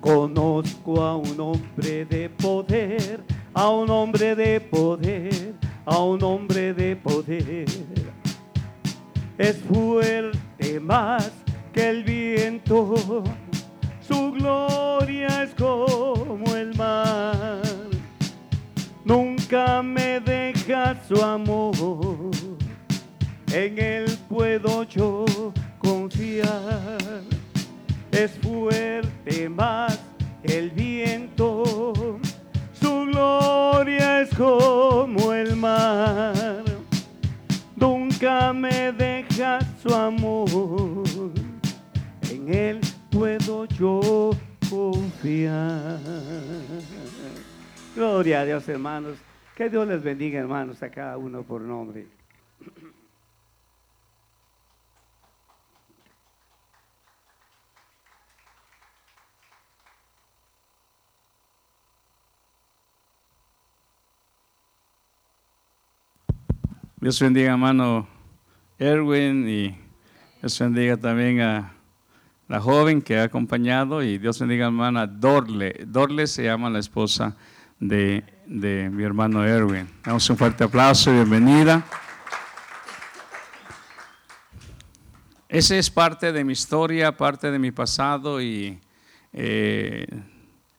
Conozco 0.00 1.02
a 1.02 1.18
un 1.18 1.38
hombre 1.38 2.06
de 2.06 2.30
poder, 2.30 3.22
a 3.52 3.68
un 3.68 3.90
hombre 3.90 4.34
de 4.34 4.60
poder, 4.62 5.54
a 5.84 6.02
un 6.02 6.22
hombre 6.24 6.72
de 6.72 6.96
poder. 6.96 7.66
Es 9.36 9.58
fuerte 9.58 10.80
más 10.80 11.41
que 11.72 11.88
el 11.88 12.04
viento, 12.04 13.24
su 14.00 14.32
gloria 14.32 15.42
es 15.42 15.54
como 15.54 16.54
el 16.54 16.74
mar. 16.76 17.62
Nunca 19.04 19.82
me 19.82 20.20
deja 20.20 20.96
su 21.08 21.22
amor, 21.22 21.72
en 23.52 23.78
él 23.78 24.18
puedo 24.28 24.84
yo 24.84 25.24
confiar. 25.78 26.98
Es 28.10 28.32
fuerte 28.38 29.48
más 29.48 29.98
el 30.42 30.70
viento, 30.70 31.94
su 32.72 33.06
gloria 33.06 34.20
es 34.20 34.30
como 34.34 35.32
el 35.32 35.56
mar. 35.56 36.62
Nunca 37.76 38.52
me 38.52 38.92
deja 38.92 39.58
su 39.82 39.92
amor, 39.92 41.02
en 42.42 42.54
él 42.54 42.80
puedo 43.10 43.66
yo 43.66 44.30
confiar. 44.68 45.98
Gloria 47.94 48.40
a 48.40 48.44
Dios, 48.44 48.68
hermanos. 48.68 49.18
Que 49.56 49.68
Dios 49.68 49.86
les 49.86 50.02
bendiga, 50.02 50.40
hermanos, 50.40 50.82
a 50.82 50.90
cada 50.90 51.16
uno 51.18 51.42
por 51.42 51.60
nombre. 51.60 52.06
Dios 67.00 67.20
bendiga, 67.20 67.50
hermano 67.50 68.06
Erwin, 68.78 69.48
y 69.48 69.76
Dios 70.40 70.58
bendiga 70.60 70.96
también 70.96 71.40
a 71.40 71.81
la 72.52 72.60
joven 72.60 73.00
que 73.00 73.18
ha 73.18 73.22
acompañado, 73.22 74.02
y 74.02 74.18
Dios 74.18 74.38
bendiga, 74.38 74.66
hermana 74.66 75.06
Dorle. 75.06 75.86
Dorle 75.86 76.26
se 76.26 76.44
llama 76.44 76.68
la 76.68 76.80
esposa 76.80 77.34
de, 77.80 78.22
de 78.44 78.90
mi 78.90 79.04
hermano 79.04 79.42
Erwin. 79.42 79.88
Damos 80.04 80.28
un 80.28 80.36
fuerte 80.36 80.62
aplauso 80.62 81.10
y 81.10 81.14
bienvenida. 81.14 81.82
Esa 85.48 85.78
es 85.78 85.88
parte 85.88 86.30
de 86.30 86.44
mi 86.44 86.52
historia, 86.52 87.16
parte 87.16 87.50
de 87.50 87.58
mi 87.58 87.70
pasado 87.70 88.38
y 88.42 88.78
eh, 89.32 90.06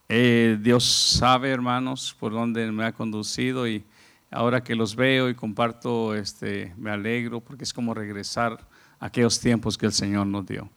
eh, 0.10 0.60
Dios 0.62 0.84
sabe, 0.84 1.50
hermanos, 1.50 2.16
por 2.20 2.34
dónde 2.34 2.72
me 2.72 2.86
ha 2.86 2.92
conducido 2.92 3.68
y 3.68 3.84
ahora 4.30 4.64
que 4.64 4.76
los 4.76 4.96
veo 4.96 5.28
y 5.28 5.34
comparto, 5.34 6.14
este, 6.14 6.72
me 6.78 6.92
alegro 6.92 7.42
porque 7.42 7.64
es 7.64 7.74
como 7.74 7.96
regresar 7.96 8.60
a 9.00 9.08
aquellos 9.08 9.40
tiempos 9.40 9.76
que 9.76 9.88
el 9.88 9.94
Señor 9.94 10.28
nos 10.28 10.46
dio. 10.46 10.70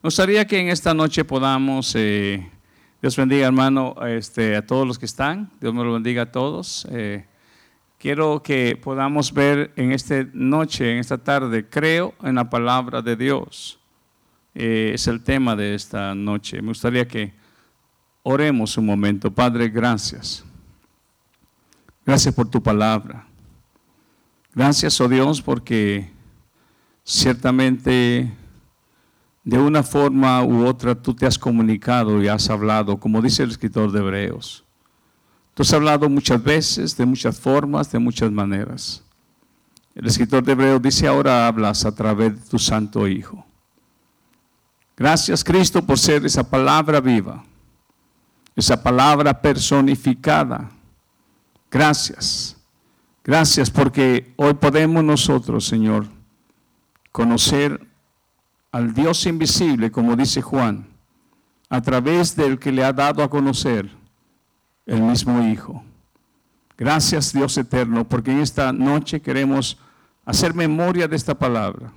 Me 0.00 0.06
gustaría 0.06 0.46
que 0.46 0.60
en 0.60 0.68
esta 0.68 0.94
noche 0.94 1.24
podamos, 1.24 1.92
eh, 1.96 2.48
Dios 3.02 3.16
bendiga 3.16 3.48
hermano 3.48 3.96
este, 4.06 4.54
a 4.54 4.64
todos 4.64 4.86
los 4.86 4.96
que 4.96 5.06
están, 5.06 5.50
Dios 5.60 5.74
me 5.74 5.82
lo 5.82 5.92
bendiga 5.94 6.22
a 6.22 6.30
todos. 6.30 6.86
Eh, 6.92 7.26
quiero 7.98 8.40
que 8.40 8.78
podamos 8.80 9.34
ver 9.34 9.72
en 9.74 9.90
esta 9.90 10.24
noche, 10.32 10.92
en 10.92 10.98
esta 10.98 11.18
tarde, 11.18 11.68
creo 11.68 12.14
en 12.22 12.36
la 12.36 12.48
palabra 12.48 13.02
de 13.02 13.16
Dios. 13.16 13.80
Eh, 14.54 14.92
es 14.94 15.08
el 15.08 15.20
tema 15.20 15.56
de 15.56 15.74
esta 15.74 16.14
noche. 16.14 16.62
Me 16.62 16.68
gustaría 16.68 17.08
que 17.08 17.32
oremos 18.22 18.78
un 18.78 18.86
momento. 18.86 19.32
Padre, 19.32 19.68
gracias. 19.68 20.44
Gracias 22.06 22.32
por 22.32 22.48
tu 22.48 22.62
palabra. 22.62 23.26
Gracias, 24.54 25.00
oh 25.00 25.08
Dios, 25.08 25.42
porque 25.42 26.08
ciertamente 27.02 28.32
de 29.48 29.58
una 29.58 29.82
forma 29.82 30.42
u 30.42 30.66
otra 30.66 30.94
tú 30.94 31.14
te 31.14 31.24
has 31.24 31.38
comunicado 31.38 32.22
y 32.22 32.28
has 32.28 32.50
hablado, 32.50 32.98
como 32.98 33.22
dice 33.22 33.42
el 33.42 33.50
escritor 33.50 33.90
de 33.90 34.00
Hebreos. 34.00 34.64
Tú 35.54 35.62
has 35.62 35.72
hablado 35.72 36.08
muchas 36.08 36.42
veces, 36.42 36.96
de 36.96 37.06
muchas 37.06 37.40
formas, 37.40 37.90
de 37.90 37.98
muchas 37.98 38.30
maneras. 38.30 39.02
El 39.94 40.06
escritor 40.06 40.44
de 40.44 40.52
Hebreos 40.52 40.82
dice, 40.82 41.08
ahora 41.08 41.46
hablas 41.46 41.86
a 41.86 41.94
través 41.94 42.34
de 42.38 42.50
tu 42.50 42.58
Santo 42.58 43.08
Hijo. 43.08 43.44
Gracias, 44.96 45.42
Cristo, 45.42 45.80
por 45.84 45.98
ser 45.98 46.26
esa 46.26 46.48
palabra 46.48 47.00
viva, 47.00 47.42
esa 48.54 48.82
palabra 48.82 49.40
personificada 49.40 50.70
Gracias. 51.70 52.56
Gracias 53.24 53.70
porque 53.70 54.32
hoy 54.36 54.54
podemos 54.54 55.04
nosotros, 55.04 55.66
Señor, 55.66 56.06
conocer 57.12 57.87
al 58.70 58.92
Dios 58.94 59.26
invisible, 59.26 59.90
como 59.90 60.16
dice 60.16 60.42
Juan, 60.42 60.86
a 61.68 61.80
través 61.80 62.36
del 62.36 62.58
que 62.58 62.72
le 62.72 62.84
ha 62.84 62.92
dado 62.92 63.22
a 63.22 63.30
conocer 63.30 63.90
el 64.86 65.02
mismo 65.02 65.42
Hijo. 65.42 65.82
Gracias 66.76 67.32
Dios 67.32 67.56
eterno, 67.58 68.08
porque 68.08 68.30
en 68.30 68.38
esta 68.38 68.72
noche 68.72 69.20
queremos 69.20 69.78
hacer 70.24 70.54
memoria 70.54 71.08
de 71.08 71.16
esta 71.16 71.36
palabra. 71.36 71.92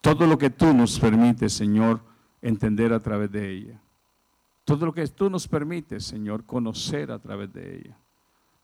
Todo 0.00 0.26
lo 0.26 0.38
que 0.38 0.50
tú 0.50 0.72
nos 0.74 0.98
permites, 0.98 1.52
Señor, 1.52 2.00
entender 2.42 2.92
a 2.92 3.00
través 3.00 3.30
de 3.30 3.50
ella. 3.50 3.80
Todo 4.64 4.86
lo 4.86 4.92
que 4.92 5.06
tú 5.06 5.30
nos 5.30 5.46
permites, 5.46 6.04
Señor, 6.04 6.44
conocer 6.44 7.10
a 7.10 7.18
través 7.18 7.52
de 7.52 7.76
ella 7.76 7.98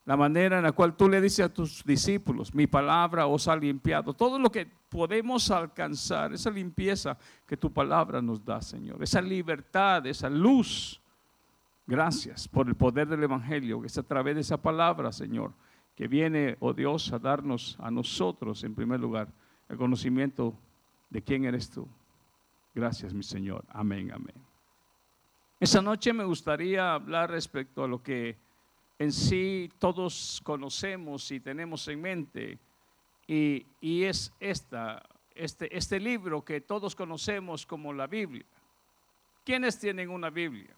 la 0.06 0.16
manera 0.16 0.58
en 0.58 0.64
la 0.64 0.72
cual 0.72 0.94
tú 0.96 1.08
le 1.08 1.20
dices 1.20 1.46
a 1.46 1.48
tus 1.48 1.82
discípulos, 1.82 2.54
mi 2.54 2.66
palabra 2.66 3.26
os 3.26 3.48
ha 3.48 3.56
limpiado. 3.56 4.12
Todo 4.12 4.38
lo 4.38 4.52
que 4.52 4.66
podemos 4.88 5.50
alcanzar, 5.50 6.34
esa 6.34 6.50
limpieza 6.50 7.16
que 7.46 7.56
tu 7.56 7.72
palabra 7.72 8.20
nos 8.20 8.44
da, 8.44 8.60
Señor, 8.60 9.02
esa 9.02 9.22
libertad, 9.22 10.06
esa 10.06 10.28
luz. 10.28 11.00
Gracias 11.86 12.46
por 12.48 12.68
el 12.68 12.74
poder 12.74 13.08
del 13.08 13.22
Evangelio, 13.22 13.80
que 13.80 13.86
es 13.86 13.96
a 13.96 14.02
través 14.02 14.34
de 14.34 14.42
esa 14.42 14.58
palabra, 14.58 15.10
Señor, 15.10 15.52
que 15.94 16.06
viene, 16.06 16.56
oh 16.60 16.74
Dios, 16.74 17.12
a 17.12 17.18
darnos 17.18 17.76
a 17.80 17.90
nosotros, 17.90 18.62
en 18.64 18.74
primer 18.74 19.00
lugar, 19.00 19.28
el 19.68 19.76
conocimiento 19.78 20.54
de 21.08 21.22
quién 21.22 21.44
eres 21.44 21.70
tú. 21.70 21.88
Gracias, 22.74 23.14
mi 23.14 23.22
Señor. 23.22 23.64
Amén, 23.70 24.10
amén. 24.12 24.34
Esa 25.60 25.80
noche 25.80 26.12
me 26.12 26.24
gustaría 26.24 26.92
hablar 26.92 27.30
respecto 27.30 27.84
a 27.84 27.88
lo 27.88 28.02
que 28.02 28.36
en 28.98 29.12
sí 29.12 29.70
todos 29.78 30.40
conocemos 30.44 31.30
y 31.30 31.40
tenemos 31.40 31.86
en 31.88 32.00
mente. 32.00 32.58
Y, 33.26 33.66
es 34.04 34.32
esta, 34.38 35.02
este, 35.34 35.76
este 35.76 35.98
libro 35.98 36.44
que 36.44 36.60
todos 36.60 36.94
conocemos 36.94 37.66
como 37.66 37.92
la 37.92 38.06
Biblia. 38.06 38.44
¿Quiénes 39.44 39.78
tienen 39.78 40.10
una 40.10 40.30
Biblia? 40.30 40.74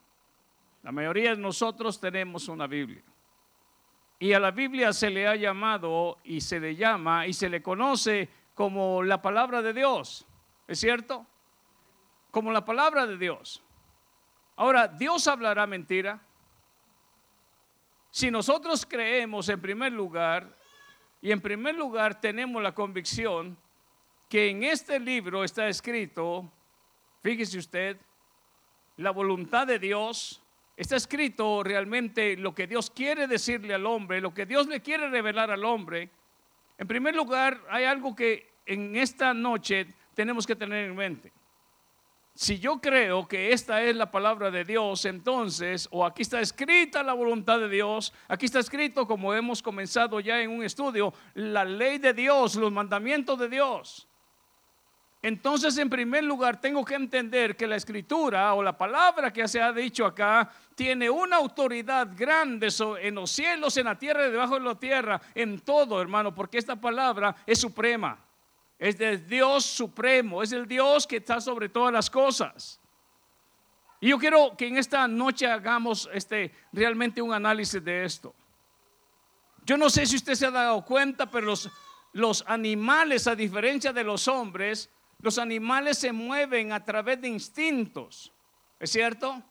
La 0.83 0.93
mayoría 0.93 1.31
de 1.31 1.37
nosotros 1.37 2.01
tenemos 2.01 2.49
una 2.49 2.67
Biblia. 2.67 3.03
Y 4.19 4.33
a 4.33 4.41
la 4.41 4.51
Biblia 4.51 4.93
se 4.93 5.11
le 5.11 5.27
ha 5.27 5.37
llamado 5.37 6.19
y 6.25 6.41
se 6.41 6.59
le 6.59 6.75
llama 6.75 7.27
y 7.27 7.33
se 7.33 7.49
le 7.49 7.63
conoce 7.63 8.29
como 8.55 9.03
la 9.03 9.21
palabra 9.21 9.61
de 9.61 9.73
Dios. 9.73 10.27
¿Es 10.67 10.81
cierto? 10.81 11.27
Como 12.31 12.51
la 12.51 12.65
palabra 12.65 13.07
de 13.07 13.19
Dios. 13.19 13.63
Ahora, 14.57 14.89
¿Dios 14.89 15.29
hablará 15.29 15.67
mentira? 15.67 16.26
Si 18.17 18.31
nosotros 18.31 18.87
creemos 18.87 19.47
en 19.51 19.61
primer 19.61 19.93
lugar, 19.93 20.57
y 21.21 21.33
en 21.33 21.39
primer 21.43 21.75
lugar 21.75 22.19
tenemos 22.19 22.63
la 22.63 22.73
convicción 22.73 23.59
que 24.27 24.49
en 24.49 24.63
este 24.65 24.99
libro 24.99 25.45
está 25.45 25.69
escrito, 25.69 26.51
fíjese 27.23 27.59
usted, 27.59 27.99
la 28.97 29.11
voluntad 29.11 29.67
de 29.67 29.79
Dios, 29.79 30.43
está 30.79 30.97
escrito 30.97 31.63
realmente 31.63 32.39
lo 32.39 32.55
que 32.55 32.67
Dios 32.67 32.89
quiere 32.89 33.27
decirle 33.27 33.75
al 33.75 33.85
hombre, 33.85 34.23
lo 34.23 34.33
que 34.33 34.47
Dios 34.47 34.67
le 34.67 34.81
quiere 34.81 35.11
revelar 35.11 35.51
al 35.51 35.67
hombre. 35.67 36.09
En 36.79 36.89
primer 36.89 37.15
lugar, 37.15 37.61
hay 37.69 37.85
algo 37.85 38.17
que 38.17 38.49
en 38.65 38.97
esta 38.97 39.35
noche 39.35 39.89
tenemos 40.15 40.47
que 40.47 40.57
tener 40.57 40.87
en 40.87 40.97
mente 40.97 41.36
si 42.37 42.59
yo 42.59 42.83
creo 42.83 43.27
que 43.27 43.55
esta 43.55 43.83
es 43.83 43.97
la 43.97 44.11
palabra 44.11 44.51
de 44.51 44.63
Dios, 44.63 45.07
entonces, 45.07 45.89
o 45.91 46.05
aquí 46.05 46.21
está 46.21 46.39
escrita 46.39 47.03
la 47.03 47.15
voluntad 47.15 47.59
de 47.59 47.71
Dios, 47.71 48.13
aquí 48.29 48.45
está 48.45 48.59
escrito, 48.59 49.07
como 49.07 49.33
hemos 49.33 49.63
comenzado 49.63 50.21
ya 50.21 50.39
en 50.43 50.51
un 50.51 50.63
estudio, 50.63 51.15
la 51.33 51.65
ley 51.65 51.97
de 51.97 52.13
Dios, 52.13 52.55
los 52.57 52.71
mandamientos 52.71 53.39
de 53.39 53.49
Dios. 53.49 54.07
Entonces, 55.23 55.79
en 55.79 55.89
primer 55.89 56.25
lugar, 56.25 56.61
tengo 56.61 56.85
que 56.85 56.95
entender 56.95 57.57
que 57.57 57.67
la 57.67 57.77
escritura 57.77 58.53
o 58.53 58.63
la 58.63 58.77
palabra 58.77 59.33
que 59.33 59.49
se 59.49 59.63
ha 59.63 59.73
dicho 59.73 60.05
acá 60.05 60.51
tiene 60.75 61.09
una 61.09 61.37
autoridad 61.37 62.11
grande 62.15 62.69
en 63.01 63.15
los 63.15 63.31
cielos, 63.31 63.79
en 63.79 63.87
la 63.87 63.99
tierra 63.99 64.29
y 64.29 64.31
debajo 64.31 64.57
de 64.57 64.61
la 64.61 64.79
tierra, 64.79 65.19
en 65.35 65.61
todo, 65.61 66.03
hermano, 66.03 66.35
porque 66.35 66.59
esta 66.59 66.77
palabra 66.77 67.35
es 67.47 67.59
suprema. 67.59 68.26
Es 68.79 68.99
del 68.99 69.27
Dios 69.27 69.65
supremo, 69.65 70.43
es 70.43 70.53
el 70.53 70.67
Dios 70.67 71.07
que 71.07 71.17
está 71.17 71.41
sobre 71.41 71.69
todas 71.69 71.93
las 71.93 72.11
cosas. 72.11 72.81
Y 74.01 74.09
yo 74.11 74.19
quiero 74.19 74.57
que 74.57 74.67
en 74.67 74.77
esta 74.77 75.09
noche 75.09 75.47
hagamos 75.47 76.09
este, 76.13 76.53
realmente 76.73 77.23
un 77.23 77.33
análisis 77.33 77.83
de 77.83 78.05
esto. 78.05 78.35
Yo 79.65 79.77
no 79.77 79.89
sé 79.89 80.07
si 80.07 80.17
usted 80.17 80.35
se 80.35 80.47
ha 80.47 80.51
dado 80.51 80.85
cuenta, 80.85 81.31
pero 81.31 81.47
los, 81.47 81.71
los 82.13 82.45
animales, 82.47 83.27
a 83.27 83.35
diferencia 83.35 83.93
de 83.93 84.05
los 84.05 84.29
hombres, 84.29 84.91
los 85.21 85.39
animales 85.39 85.99
se 85.99 86.13
mueven 86.13 86.73
a 86.73 86.85
través 86.85 87.21
de 87.21 87.29
instintos. 87.29 88.33
¿Es 88.79 88.91
cierto? 88.91 89.43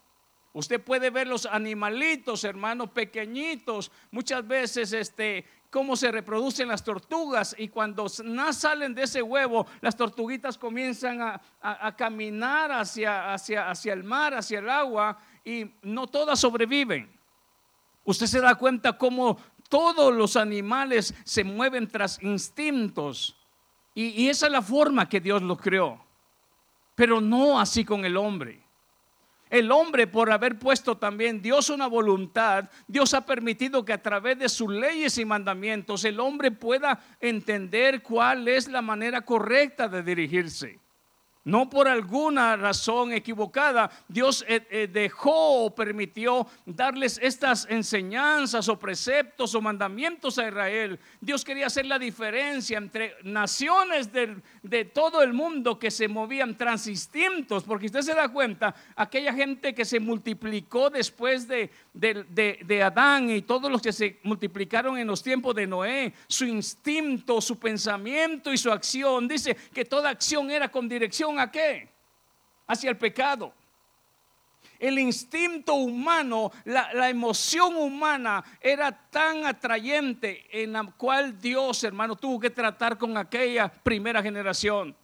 Usted 0.54 0.82
puede 0.82 1.10
ver 1.10 1.28
los 1.28 1.46
animalitos, 1.46 2.46
hermanos, 2.46 2.92
pequeñitos, 2.92 3.92
muchas 4.12 4.48
veces 4.48 4.94
este, 4.94 5.44
cómo 5.76 5.98
se 5.98 6.10
reproducen 6.10 6.70
las 6.70 6.86
tortugas 6.86 7.54
y 7.60 7.68
cuando 7.68 8.08
salen 8.08 8.96
de 8.96 9.04
ese 9.04 9.22
huevo, 9.22 9.68
las 9.82 9.98
tortuguitas 9.98 10.58
comienzan 10.58 11.20
a, 11.22 11.96
caminar 11.98 12.72
hacia, 12.72 13.34
hacia, 13.34 13.70
hacia 13.70 13.92
el 13.92 14.06
mar, 14.06 14.34
hacia 14.36 14.60
el 14.60 14.70
agua 14.70 15.18
y 15.44 15.70
no 15.82 16.08
todas 16.08 16.40
sobreviven. 16.40 17.12
Usted 18.06 18.26
se 18.26 18.40
da 18.40 18.56
cuenta 18.56 18.98
cómo 18.98 19.38
todos 19.68 20.14
los 20.14 20.38
animales 20.38 21.14
se 21.26 21.44
mueven 21.44 21.90
tras 21.90 22.24
instintos 22.24 23.36
y, 23.94 24.24
y 24.24 24.30
esa 24.30 24.46
es 24.46 24.54
la 24.54 24.62
forma 24.62 25.10
que 25.10 25.20
Dios 25.20 25.42
los 25.42 25.60
creó, 25.60 26.02
pero 26.96 27.20
no 27.20 27.60
así 27.60 27.84
con 27.84 28.06
el 28.06 28.16
hombre. 28.16 28.65
El 29.50 29.72
hombre, 29.72 30.08
por 30.08 30.32
haber 30.32 30.58
puesto 30.58 30.98
también 30.98 31.42
Dios 31.42 31.70
una 31.70 31.88
voluntad, 31.88 32.70
Dios 32.88 33.14
ha 33.14 33.26
permitido 33.26 33.86
que 33.86 33.94
a 33.94 34.02
través 34.02 34.40
de 34.40 34.50
sus 34.50 34.70
leyes 34.70 35.18
y 35.18 35.26
mandamientos 35.26 36.04
el 36.04 36.20
hombre 36.20 36.52
pueda 36.52 37.00
entender 37.20 38.02
cuál 38.02 38.48
es 38.48 38.68
la 38.68 38.82
manera 38.82 39.22
correcta 39.22 39.88
de 39.88 40.02
dirigirse. 40.02 40.80
No 41.46 41.70
por 41.70 41.88
alguna 41.88 42.56
razón 42.56 43.14
equivocada, 43.14 43.92
Dios 44.08 44.44
eh, 44.48 44.66
eh, 44.72 44.90
dejó 44.92 45.66
o 45.66 45.76
permitió 45.76 46.48
darles 46.66 47.20
estas 47.22 47.68
enseñanzas 47.70 48.68
o 48.68 48.80
preceptos 48.80 49.54
o 49.54 49.62
mandamientos 49.62 50.40
a 50.40 50.48
Israel. 50.48 51.00
Dios 51.22 51.46
quería 51.46 51.68
hacer 51.68 51.86
la 51.86 52.00
diferencia 52.00 52.80
entre 52.80 53.14
naciones 53.22 54.12
de, 54.12 54.86
todo 54.86 55.22
el 55.22 55.34
mundo 55.34 55.78
que 55.78 55.92
se 55.92 56.08
movían 56.08 56.58
transistintos, 56.58 57.64
porque 57.64 57.86
usted 57.86 58.02
se 58.02 58.16
da 58.16 58.28
cuenta, 58.30 58.74
aquella 58.96 59.32
gente 59.32 59.76
que 59.76 59.86
se 59.86 60.00
multiplicó 60.00 60.90
después 60.90 61.48
de, 61.48 61.70
de, 61.94 62.84
Adán 62.84 63.30
y 63.30 63.44
todos 63.44 63.72
los 63.72 63.84
que 63.84 63.94
se 63.94 64.20
multiplicaron 64.24 64.98
en 64.98 65.06
los 65.06 65.22
tiempos 65.22 65.54
de 65.54 65.68
Noé, 65.68 66.12
su 66.28 66.46
instinto, 66.46 67.40
su 67.40 67.60
pensamiento 67.60 68.52
y 68.52 68.58
su 68.58 68.72
acción, 68.72 69.28
dice 69.28 69.56
que 69.72 69.86
toda 69.86 70.10
acción 70.10 70.50
era 70.50 70.70
con 70.70 70.90
dirección 70.90 71.35
a 71.40 71.52
qué? 71.52 71.90
Hacia 72.68 72.90
el 72.90 72.98
pecado. 72.98 73.54
El 74.80 75.00
instinto 75.00 75.76
humano, 75.76 76.52
la, 76.66 77.10
emoción 77.10 77.76
humana 77.76 78.44
era 78.60 78.92
tan 78.92 79.46
atrayente 79.46 80.46
en 80.52 80.74
la 80.74 80.84
cual 80.98 81.40
Dios, 81.40 81.84
hermano, 81.84 82.16
tuvo 82.16 82.40
que 82.40 82.50
tratar 82.50 82.98
con 82.98 83.18
aquella 83.18 83.72
primera 83.72 84.22
generación. 84.22 84.96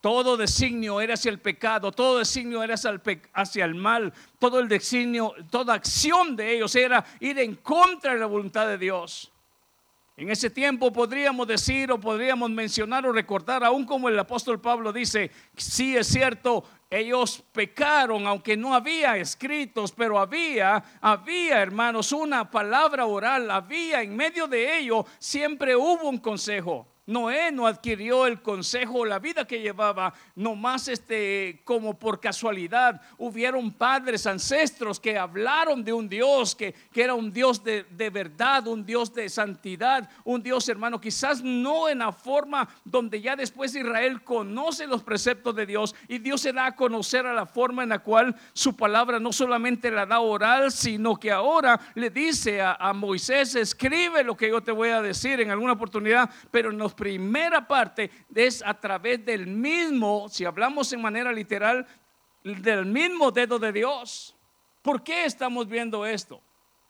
Todo 0.00 0.36
designio 0.36 1.00
era 1.00 1.14
hacia 1.14 1.30
el 1.30 1.40
pecado, 1.40 1.90
todo 1.90 2.18
designio 2.18 2.62
era 2.62 2.74
hacia 2.74 2.90
el, 2.90 3.00
hacia 3.32 3.64
el, 3.64 3.74
mal, 3.74 4.12
todo 4.38 4.60
el 4.60 4.68
designio, 4.68 5.34
toda 5.50 5.74
acción 5.74 6.36
de 6.36 6.56
ellos 6.56 6.76
era 6.76 7.02
ir 7.20 7.38
en 7.38 7.54
contra 7.56 8.12
de 8.12 8.20
la 8.20 8.26
voluntad 8.26 8.66
de 8.66 8.76
Dios. 8.76 9.32
En 10.16 10.30
ese 10.30 10.48
tiempo 10.48 10.92
podríamos 10.92 11.48
decir 11.48 11.90
o 11.90 11.98
podríamos 11.98 12.48
mencionar 12.48 13.04
o 13.04 13.12
recordar, 13.12 13.64
aún 13.64 13.84
como 13.84 14.08
el 14.08 14.16
apóstol 14.16 14.60
Pablo 14.60 14.92
dice, 14.92 15.32
sí 15.56 15.96
es 15.96 16.06
cierto, 16.06 16.62
ellos 16.88 17.42
pecaron, 17.50 18.24
aunque 18.28 18.56
no 18.56 18.74
había 18.74 19.16
escritos, 19.16 19.90
pero 19.90 20.20
había, 20.20 20.84
había, 21.00 21.60
hermanos, 21.60 22.12
una 22.12 22.48
palabra 22.48 23.06
oral, 23.06 23.50
había 23.50 24.02
en 24.02 24.14
medio 24.14 24.46
de 24.46 24.78
ello, 24.78 25.04
siempre 25.18 25.74
hubo 25.74 26.08
un 26.08 26.18
consejo. 26.18 26.93
Noé 27.06 27.52
no 27.52 27.66
adquirió 27.66 28.26
el 28.26 28.40
consejo, 28.40 29.04
la 29.04 29.18
vida 29.18 29.46
que 29.46 29.60
llevaba, 29.60 30.14
nomás 30.34 30.88
este, 30.88 31.60
como 31.64 31.98
por 31.98 32.18
casualidad. 32.18 33.00
Hubieron 33.18 33.72
padres, 33.72 34.26
ancestros 34.26 34.98
que 34.98 35.18
hablaron 35.18 35.84
de 35.84 35.92
un 35.92 36.08
Dios 36.08 36.54
que, 36.54 36.72
que 36.92 37.02
era 37.02 37.12
un 37.12 37.30
Dios 37.30 37.62
de, 37.62 37.84
de, 37.90 38.08
verdad, 38.08 38.66
un 38.66 38.86
Dios 38.86 39.12
de 39.12 39.28
santidad, 39.28 40.08
un 40.24 40.42
Dios 40.42 40.66
hermano, 40.68 40.98
quizás 40.98 41.42
no 41.42 41.90
en 41.90 41.98
la 41.98 42.10
forma 42.10 42.66
donde 42.84 43.20
ya 43.20 43.36
después 43.36 43.74
Israel 43.74 44.22
conoce 44.22 44.86
los 44.86 45.02
preceptos 45.02 45.54
de 45.54 45.66
Dios 45.66 45.94
y 46.08 46.18
Dios 46.18 46.40
se 46.40 46.54
da 46.54 46.66
a 46.66 46.76
conocer 46.76 47.26
a 47.26 47.34
la 47.34 47.44
forma 47.44 47.82
en 47.82 47.90
la 47.90 47.98
cual 47.98 48.34
su 48.54 48.74
palabra 48.76 49.20
no 49.20 49.30
solamente 49.30 49.90
la 49.90 50.06
da 50.06 50.20
oral, 50.20 50.72
sino 50.72 51.16
que 51.16 51.30
ahora 51.30 51.78
le 51.94 52.08
dice 52.08 52.62
a, 52.62 52.74
a 52.74 52.94
Moisés, 52.94 53.54
escribe 53.56 54.24
lo 54.24 54.36
que 54.36 54.48
yo 54.48 54.62
te 54.62 54.72
voy 54.72 54.88
a 54.88 55.02
decir 55.02 55.40
en 55.40 55.50
alguna 55.50 55.74
oportunidad, 55.74 56.30
pero 56.50 56.72
nos 56.72 56.93
primera 56.94 57.66
parte 57.66 58.10
es 58.34 58.62
a 58.64 58.74
través 58.78 59.24
del 59.24 59.46
mismo, 59.46 60.28
si 60.28 60.44
hablamos 60.44 60.92
en 60.92 61.02
manera 61.02 61.32
literal, 61.32 61.86
del 62.42 62.86
mismo 62.86 63.30
dedo 63.30 63.58
de 63.58 63.72
Dios. 63.72 64.36
¿Por 64.82 65.02
qué 65.02 65.24
estamos 65.24 65.66
viendo 65.66 66.04
esto? 66.04 66.42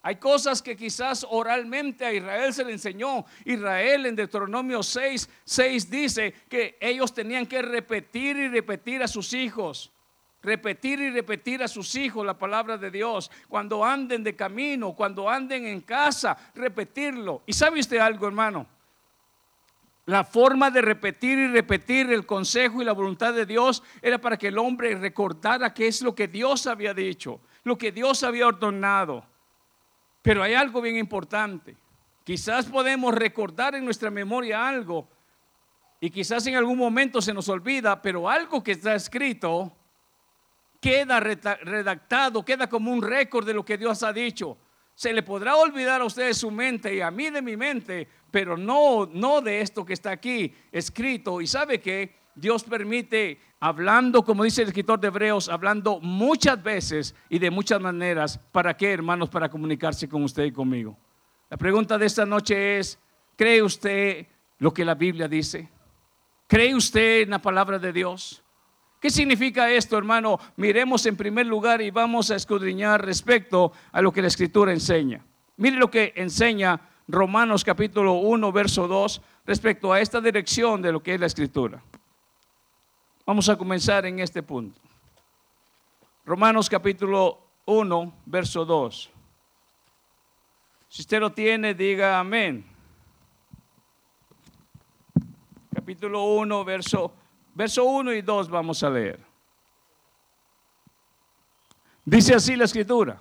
Hay 0.02 0.16
cosas 0.16 0.60
que 0.60 0.76
quizás 0.76 1.26
oralmente 1.30 2.04
a 2.04 2.12
Israel 2.12 2.52
se 2.52 2.62
le 2.62 2.72
enseñó. 2.72 3.24
Israel 3.46 4.04
en 4.04 4.14
Deuteronomio 4.14 4.82
6, 4.82 5.30
6 5.44 5.90
dice 5.90 6.34
que 6.46 6.76
ellos 6.78 7.14
tenían 7.14 7.46
que 7.46 7.62
repetir 7.62 8.36
y 8.36 8.48
repetir 8.48 9.02
a 9.02 9.08
sus 9.08 9.32
hijos. 9.32 9.90
Repetir 10.42 11.00
y 11.00 11.08
repetir 11.08 11.62
a 11.62 11.68
sus 11.68 11.94
hijos 11.94 12.26
la 12.26 12.36
palabra 12.36 12.76
de 12.76 12.90
Dios. 12.90 13.30
Cuando 13.48 13.82
anden 13.82 14.22
de 14.22 14.36
camino, 14.36 14.94
cuando 14.94 15.30
anden 15.30 15.64
en 15.64 15.80
casa, 15.80 16.36
repetirlo. 16.54 17.42
¿Y 17.46 17.54
sabe 17.54 17.80
usted 17.80 17.96
algo, 17.96 18.26
hermano? 18.26 18.66
La 20.06 20.22
forma 20.22 20.70
de 20.70 20.82
repetir 20.82 21.38
y 21.38 21.48
repetir 21.48 22.12
el 22.12 22.26
consejo 22.26 22.82
y 22.82 22.84
la 22.84 22.92
voluntad 22.92 23.32
de 23.32 23.46
Dios 23.46 23.82
era 24.02 24.18
para 24.18 24.36
que 24.36 24.48
el 24.48 24.58
hombre 24.58 24.94
recordara 24.96 25.72
qué 25.72 25.86
es 25.86 26.02
lo 26.02 26.14
que 26.14 26.28
Dios 26.28 26.66
había 26.66 26.92
dicho, 26.92 27.40
lo 27.62 27.78
que 27.78 27.90
Dios 27.90 28.22
había 28.22 28.46
ordenado. 28.46 29.24
Pero 30.20 30.42
hay 30.42 30.54
algo 30.54 30.82
bien 30.82 30.96
importante. 30.96 31.76
Quizás 32.22 32.66
podemos 32.66 33.14
recordar 33.14 33.74
en 33.74 33.84
nuestra 33.84 34.10
memoria 34.10 34.66
algo, 34.66 35.08
Y 36.00 36.10
quizás 36.10 36.46
en 36.46 36.56
algún 36.56 36.76
momento 36.76 37.22
se 37.22 37.32
nos 37.32 37.48
olvida, 37.48 38.02
pero 38.02 38.28
algo 38.28 38.62
que 38.62 38.72
está 38.72 38.94
escrito 38.94 39.74
queda 40.78 41.18
redactado, 41.18 42.44
queda 42.44 42.68
como 42.68 42.92
un 42.92 43.00
récord 43.00 43.46
de 43.46 43.54
lo 43.54 43.64
que 43.64 43.78
Dios 43.78 44.02
ha 44.02 44.12
dicho. 44.12 44.58
Se 44.94 45.12
le 45.12 45.22
podrá 45.22 45.56
olvidar 45.56 46.00
a 46.00 46.04
usted 46.04 46.32
su 46.32 46.50
mente 46.50 46.94
y 46.94 47.00
a 47.00 47.10
mí 47.10 47.30
de 47.30 47.42
mi 47.42 47.56
mente, 47.56 48.06
pero 48.30 48.56
no, 48.56 49.06
no 49.12 49.40
de 49.40 49.60
esto 49.60 49.84
que 49.84 49.92
está 49.92 50.12
aquí 50.12 50.54
escrito. 50.70 51.40
Y 51.40 51.46
sabe 51.46 51.80
que 51.80 52.14
Dios 52.34 52.62
permite, 52.64 53.40
hablando, 53.58 54.24
como 54.24 54.44
dice 54.44 54.62
el 54.62 54.68
escritor 54.68 55.00
de 55.00 55.08
Hebreos, 55.08 55.48
hablando 55.48 56.00
muchas 56.00 56.62
veces 56.62 57.14
y 57.28 57.38
de 57.38 57.50
muchas 57.50 57.80
maneras. 57.80 58.38
¿Para 58.52 58.76
qué, 58.76 58.92
hermanos? 58.92 59.28
Para 59.28 59.48
comunicarse 59.48 60.08
con 60.08 60.22
usted 60.22 60.44
y 60.44 60.52
conmigo. 60.52 60.96
La 61.50 61.56
pregunta 61.56 61.98
de 61.98 62.06
esta 62.06 62.24
noche 62.24 62.78
es, 62.78 62.98
¿cree 63.36 63.62
usted 63.62 64.26
lo 64.58 64.72
que 64.72 64.84
la 64.84 64.94
Biblia 64.94 65.26
dice? 65.26 65.68
¿Cree 66.46 66.74
usted 66.74 67.22
en 67.22 67.30
la 67.30 67.40
palabra 67.40 67.78
de 67.78 67.92
Dios? 67.92 68.43
¿Qué 69.04 69.10
significa 69.10 69.70
esto, 69.70 69.98
hermano? 69.98 70.40
Miremos 70.56 71.04
en 71.04 71.14
primer 71.14 71.44
lugar 71.44 71.82
y 71.82 71.90
vamos 71.90 72.30
a 72.30 72.36
escudriñar 72.36 73.04
respecto 73.04 73.70
a 73.92 74.00
lo 74.00 74.10
que 74.10 74.22
la 74.22 74.28
escritura 74.28 74.72
enseña. 74.72 75.22
Mire 75.58 75.76
lo 75.76 75.90
que 75.90 76.14
enseña 76.16 76.80
Romanos 77.06 77.64
capítulo 77.64 78.14
1, 78.14 78.50
verso 78.50 78.88
2, 78.88 79.20
respecto 79.44 79.92
a 79.92 80.00
esta 80.00 80.22
dirección 80.22 80.80
de 80.80 80.90
lo 80.90 81.02
que 81.02 81.12
es 81.12 81.20
la 81.20 81.26
escritura. 81.26 81.82
Vamos 83.26 83.46
a 83.50 83.58
comenzar 83.58 84.06
en 84.06 84.20
este 84.20 84.42
punto. 84.42 84.80
Romanos 86.24 86.70
capítulo 86.70 87.40
1, 87.66 88.14
verso 88.24 88.64
2. 88.64 89.10
Si 90.88 91.02
usted 91.02 91.20
lo 91.20 91.30
tiene, 91.30 91.74
diga 91.74 92.18
amén. 92.18 92.64
Capítulo 95.74 96.24
1, 96.24 96.64
verso 96.64 97.12
Verso 97.54 97.84
1 97.84 98.12
y 98.12 98.22
2 98.22 98.48
vamos 98.48 98.82
a 98.82 98.90
leer. 98.90 99.20
Dice 102.04 102.34
así 102.34 102.56
la 102.56 102.64
escritura. 102.64 103.20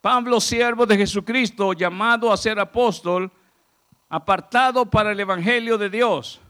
Pablo, 0.00 0.40
siervo 0.40 0.86
de 0.86 0.96
Jesucristo, 0.96 1.72
llamado 1.72 2.32
a 2.32 2.36
ser 2.36 2.58
apóstol, 2.58 3.30
apartado 4.08 4.86
para 4.86 5.12
el 5.12 5.20
Evangelio 5.20 5.78
de 5.78 5.90
Dios, 5.90 6.40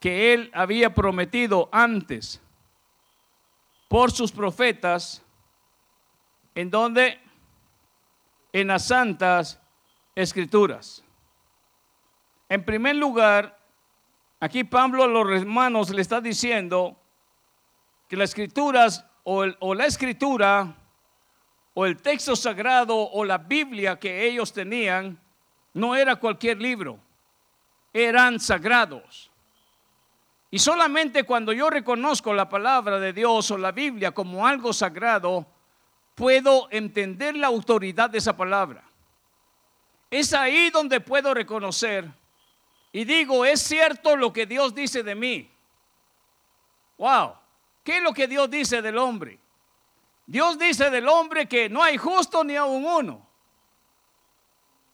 que 0.00 0.32
él 0.32 0.50
había 0.54 0.94
prometido 0.94 1.68
antes 1.70 2.40
por 3.88 4.10
sus 4.10 4.32
profetas, 4.32 5.22
en 6.54 6.70
donde 6.70 7.20
en 8.52 8.68
las 8.68 8.86
santas 8.86 9.60
escrituras. 10.14 11.04
En 12.48 12.64
primer 12.64 12.96
lugar, 12.96 13.59
Aquí 14.42 14.64
Pablo 14.64 15.04
a 15.04 15.06
los 15.06 15.30
hermanos 15.30 15.90
le 15.90 16.00
está 16.00 16.18
diciendo 16.18 16.98
que 18.08 18.16
las 18.16 18.30
escrituras 18.30 19.04
o, 19.22 19.74
la 19.74 19.84
escritura 19.84 20.74
o 21.74 21.84
el 21.84 22.00
texto 22.00 22.34
sagrado 22.34 22.96
o 22.96 23.22
la 23.22 23.36
Biblia 23.36 23.98
que 23.98 24.26
ellos 24.26 24.50
tenían 24.50 25.20
no 25.74 25.94
era 25.94 26.16
cualquier 26.16 26.58
libro, 26.58 26.98
eran 27.92 28.40
sagrados. 28.40 29.30
Y 30.50 30.58
solamente 30.58 31.24
cuando 31.24 31.52
yo 31.52 31.68
reconozco 31.68 32.32
la 32.32 32.48
palabra 32.48 32.98
de 32.98 33.12
Dios 33.12 33.50
o 33.50 33.58
la 33.58 33.72
Biblia 33.72 34.12
como 34.12 34.46
algo 34.46 34.72
sagrado, 34.72 35.46
puedo 36.14 36.66
entender 36.70 37.36
la 37.36 37.48
autoridad 37.48 38.08
de 38.08 38.18
esa 38.18 38.34
palabra. 38.34 38.82
Es 40.10 40.32
ahí 40.32 40.70
donde 40.70 40.98
puedo 41.00 41.34
reconocer 41.34 42.10
y 42.92 43.04
digo, 43.04 43.44
es 43.44 43.60
cierto 43.60 44.16
lo 44.16 44.32
que 44.32 44.46
Dios 44.46 44.74
dice 44.74 45.02
de 45.02 45.14
mí. 45.14 45.50
Wow, 46.98 47.34
¿qué 47.84 47.98
es 47.98 48.02
lo 48.02 48.12
que 48.12 48.26
Dios 48.26 48.50
dice 48.50 48.82
del 48.82 48.98
hombre? 48.98 49.38
Dios 50.26 50.58
dice 50.58 50.90
del 50.90 51.08
hombre 51.08 51.46
que 51.46 51.68
no 51.68 51.82
hay 51.82 51.96
justo 51.96 52.44
ni 52.44 52.56
aun 52.56 52.84
uno. 52.84 53.26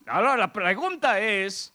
Ahora 0.07 0.37
la 0.37 0.53
pregunta 0.53 1.19
es, 1.21 1.73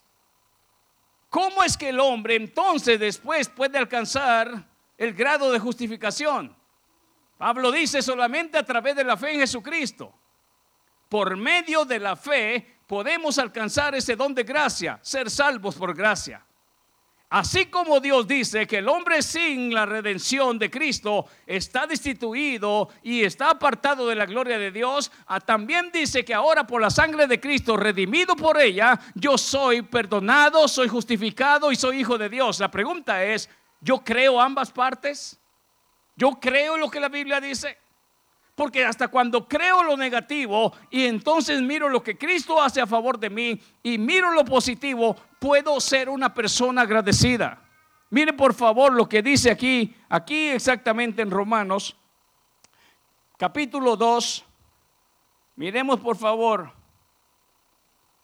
¿cómo 1.30 1.64
es 1.64 1.76
que 1.76 1.90
el 1.90 2.00
hombre 2.00 2.36
entonces 2.36 3.00
después 3.00 3.50
puede 3.50 3.78
alcanzar 3.78 4.66
el 4.98 5.14
grado 5.14 5.52
de 5.52 5.60
justificación? 5.60 6.56
Pablo 7.38 7.72
dice 7.72 8.02
solamente 8.02 8.58
a 8.58 8.64
través 8.64 8.96
de 8.96 9.04
la 9.04 9.18
fe 9.18 9.34
en 9.34 9.40
Jesucristo. 9.40 10.14
Por 11.10 11.36
medio 11.36 11.84
de 11.84 12.00
la 12.00 12.16
fe 12.16 12.71
podemos 12.92 13.40
alcanzar 13.40 13.96
ese 13.96 14.18
don 14.18 14.36
de 14.36 14.44
gracia, 14.44 15.00
ser 15.02 15.30
salvos 15.30 15.76
por 15.76 15.96
gracia. 15.96 16.46
Así 17.30 17.68
como 17.68 18.02
Dios 18.02 18.28
dice 18.28 18.68
que 18.68 18.80
el 18.80 18.90
hombre 18.90 19.22
sin 19.22 19.74
la 19.74 19.86
redención 19.86 20.60
de 20.60 20.70
Cristo 20.70 21.26
está 21.48 21.88
destituido 21.88 22.90
y 23.02 23.24
está 23.24 23.52
apartado 23.52 24.10
de 24.10 24.16
la 24.16 24.26
gloria 24.26 24.60
de 24.60 24.72
Dios, 24.72 25.10
ah, 25.28 25.40
también 25.40 25.90
dice 25.94 26.26
que 26.26 26.34
ahora 26.34 26.68
por 26.68 26.82
la 26.82 26.90
sangre 26.90 27.28
de 27.28 27.40
Cristo, 27.40 27.78
redimido 27.78 28.36
por 28.36 28.60
ella, 28.60 29.00
yo 29.16 29.38
soy 29.38 29.84
perdonado, 29.84 30.68
soy 30.68 30.90
justificado 30.90 31.72
y 31.72 31.78
soy 31.78 32.02
hijo 32.02 32.18
de 32.18 32.28
Dios. 32.28 32.60
La 32.60 32.70
pregunta 32.70 33.24
es, 33.24 33.50
¿yo 33.80 34.04
creo 34.04 34.42
ambas 34.42 34.70
partes? 34.70 35.40
¿Yo 36.18 36.32
creo 36.32 36.76
lo 36.76 36.92
que 36.92 37.00
la 37.00 37.08
Biblia 37.08 37.40
dice? 37.40 37.78
Porque 38.62 38.86
hasta 38.86 39.08
cuando 39.08 39.48
creo 39.48 39.82
lo 39.82 39.98
negativo 39.98 40.72
y 40.92 41.08
entonces 41.08 41.64
miro 41.64 41.90
lo 41.90 42.04
que 42.04 42.16
Cristo 42.16 42.62
hace 42.62 42.80
a 42.80 42.86
favor 42.86 43.18
de 43.18 43.28
mí 43.28 43.60
y 43.82 43.98
miro 43.98 44.30
lo 44.34 44.46
positivo, 44.46 45.16
puedo 45.40 45.80
ser 45.80 46.08
una 46.10 46.32
persona 46.32 46.84
agradecida. 46.84 47.60
Mire 48.12 48.34
por 48.34 48.54
favor 48.54 48.94
lo 48.94 49.10
que 49.10 49.24
dice 49.24 49.50
aquí, 49.50 49.96
aquí 50.10 50.50
exactamente 50.50 51.24
en 51.24 51.32
Romanos, 51.32 51.98
capítulo 53.36 53.96
2. 53.96 54.46
Miremos 55.56 56.00
por 56.00 56.16
favor 56.16 56.72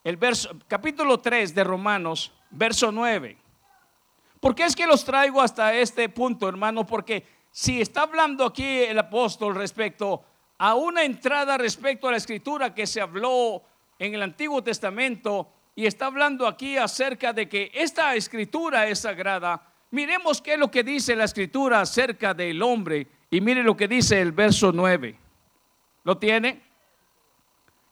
el 0.04 0.18
verso, 0.18 0.52
capítulo 0.68 1.20
3 1.20 1.56
de 1.56 1.64
Romanos, 1.64 2.32
verso 2.52 2.92
9. 2.92 3.40
¿Por 4.40 4.54
qué 4.54 4.66
es 4.66 4.76
que 4.76 4.86
los 4.86 5.04
traigo 5.04 5.42
hasta 5.42 5.74
este 5.74 6.08
punto, 6.10 6.48
hermano? 6.48 6.86
Porque 6.86 7.26
si 7.58 7.82
está 7.82 8.04
hablando 8.04 8.46
aquí 8.46 8.84
el 8.84 9.00
apóstol 9.00 9.56
respecto 9.56 10.24
a 10.58 10.76
una 10.76 11.04
entrada 11.04 11.58
respecto 11.58 12.08
a 12.08 12.12
la 12.12 12.18
escritura 12.18 12.74
que 12.74 12.88
se 12.88 13.02
habló 13.02 13.64
en 14.00 14.14
el 14.14 14.24
Antiguo 14.24 14.64
Testamento 14.64 15.50
y 15.76 15.86
está 15.86 16.08
hablando 16.08 16.48
aquí 16.48 16.78
acerca 16.78 17.34
de 17.34 17.48
que 17.48 17.72
esta 17.74 18.16
escritura 18.16 18.88
es 18.88 19.00
sagrada, 19.00 19.62
miremos 19.92 20.42
qué 20.42 20.54
es 20.54 20.60
lo 20.60 20.72
que 20.72 20.84
dice 20.84 21.16
la 21.16 21.26
escritura 21.26 21.82
acerca 21.82 22.34
del 22.34 22.62
hombre 22.62 23.08
y 23.30 23.42
mire 23.42 23.64
lo 23.64 23.78
que 23.78 23.88
dice 23.88 24.20
el 24.22 24.32
verso 24.32 24.72
9. 24.72 25.16
¿Lo 26.04 26.18
tiene? 26.18 26.62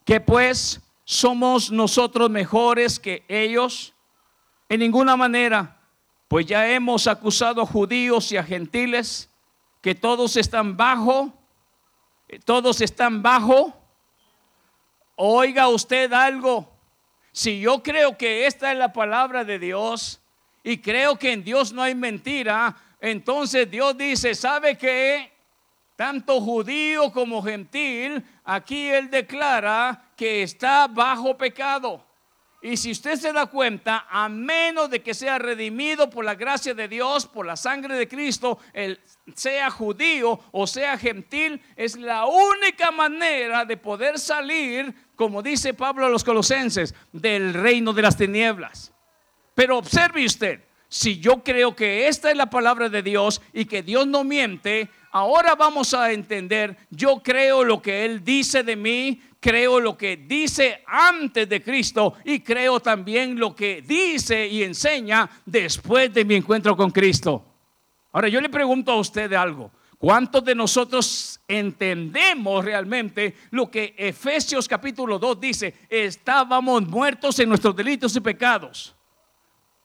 Que 0.03 0.19
pues 0.19 0.81
somos 1.03 1.71
nosotros 1.71 2.29
mejores 2.29 2.99
que 2.99 3.23
ellos 3.27 3.93
en 4.67 4.79
ninguna 4.79 5.15
manera, 5.15 5.77
pues 6.27 6.47
ya 6.47 6.67
hemos 6.67 7.05
acusado 7.05 7.61
a 7.61 7.65
judíos 7.65 8.31
y 8.31 8.37
a 8.37 8.43
gentiles 8.43 9.29
que 9.81 9.93
todos 9.93 10.37
están 10.37 10.75
bajo, 10.75 11.31
todos 12.43 12.81
están 12.81 13.21
bajo. 13.21 13.73
Oiga 15.15 15.67
usted 15.69 16.11
algo, 16.13 16.69
si 17.31 17.59
yo 17.59 17.83
creo 17.83 18.17
que 18.17 18.45
esta 18.45 18.71
es 18.71 18.77
la 18.77 18.93
palabra 18.93 19.43
de 19.43 19.59
Dios 19.59 20.21
y 20.63 20.77
creo 20.77 21.17
que 21.17 21.33
en 21.33 21.43
Dios 21.43 21.73
no 21.73 21.81
hay 21.81 21.95
mentira, 21.95 22.75
entonces 23.01 23.69
Dios 23.69 23.97
dice, 23.97 24.33
¿sabe 24.35 24.77
qué? 24.77 25.33
Tanto 25.97 26.39
judío 26.39 27.11
como 27.11 27.43
gentil, 27.43 28.23
aquí 28.43 28.89
Él 28.89 29.09
declara 29.09 30.11
que 30.15 30.43
está 30.43 30.87
bajo 30.87 31.37
pecado. 31.37 32.04
Y 32.65 32.77
si 32.77 32.89
usted 32.89 33.15
se 33.17 33.31
da 33.31 33.45
cuenta, 33.45 34.07
a 34.09 34.27
menos 34.27 34.89
de 34.89 35.03
que 35.03 35.13
sea 35.13 35.37
redimido 35.37 36.09
por 36.09 36.25
la 36.25 36.33
gracia 36.33 36.73
de 36.73 36.87
Dios, 36.87 37.27
por 37.27 37.45
la 37.45 37.55
sangre 37.55 37.93
de 37.95 38.07
Cristo, 38.07 38.57
el, 38.73 38.99
sea 39.35 39.69
judío 39.69 40.39
o 40.51 40.65
sea 40.65 40.97
gentil, 40.97 41.61
es 41.75 41.95
la 41.95 42.25
única 42.25 42.89
manera 42.89 43.65
de 43.65 43.77
poder 43.77 44.17
salir, 44.17 44.95
como 45.15 45.43
dice 45.43 45.75
Pablo 45.75 46.07
a 46.07 46.09
los 46.09 46.23
colosenses, 46.23 46.95
del 47.11 47.53
reino 47.53 47.93
de 47.93 48.01
las 48.01 48.17
tinieblas. 48.17 48.91
Pero 49.53 49.77
observe 49.77 50.25
usted, 50.25 50.61
si 50.89 51.19
yo 51.19 51.43
creo 51.43 51.75
que 51.75 52.07
esta 52.07 52.31
es 52.31 52.35
la 52.35 52.49
palabra 52.49 52.89
de 52.89 53.03
Dios 53.03 53.43
y 53.53 53.65
que 53.65 53.83
Dios 53.83 54.07
no 54.07 54.23
miente, 54.23 54.89
ahora 55.11 55.53
vamos 55.53 55.93
a 55.93 56.11
entender, 56.11 56.77
yo 56.89 57.21
creo 57.21 57.63
lo 57.63 57.79
que 57.79 58.05
Él 58.05 58.23
dice 58.23 58.63
de 58.63 58.75
mí, 58.75 59.21
creo 59.45 59.79
lo 59.79 59.95
que 59.95 60.17
dice 60.17 60.81
antes 60.87 61.47
de 61.47 61.61
Cristo 61.61 62.15
y 62.23 62.39
creo 62.39 62.79
también 62.79 63.37
lo 63.37 63.55
que 63.55 63.83
dice 63.83 64.47
y 64.47 64.63
enseña 64.63 65.29
después 65.45 66.11
de 66.11 66.25
mi 66.25 66.33
encuentro 66.33 66.75
con 66.75 66.89
Cristo. 66.89 67.45
Ahora 68.11 68.27
yo 68.27 68.41
le 68.41 68.49
pregunto 68.49 68.91
a 68.91 68.95
usted 68.95 69.31
algo. 69.33 69.69
¿Cuántos 69.99 70.43
de 70.43 70.55
nosotros 70.55 71.39
entendemos 71.47 72.65
realmente 72.65 73.35
lo 73.51 73.69
que 73.69 73.93
Efesios 73.95 74.67
capítulo 74.67 75.19
2 75.19 75.39
dice? 75.39 75.75
Estábamos 75.91 76.87
muertos 76.87 77.37
en 77.37 77.49
nuestros 77.49 77.75
delitos 77.75 78.15
y 78.15 78.21
pecados. 78.21 78.95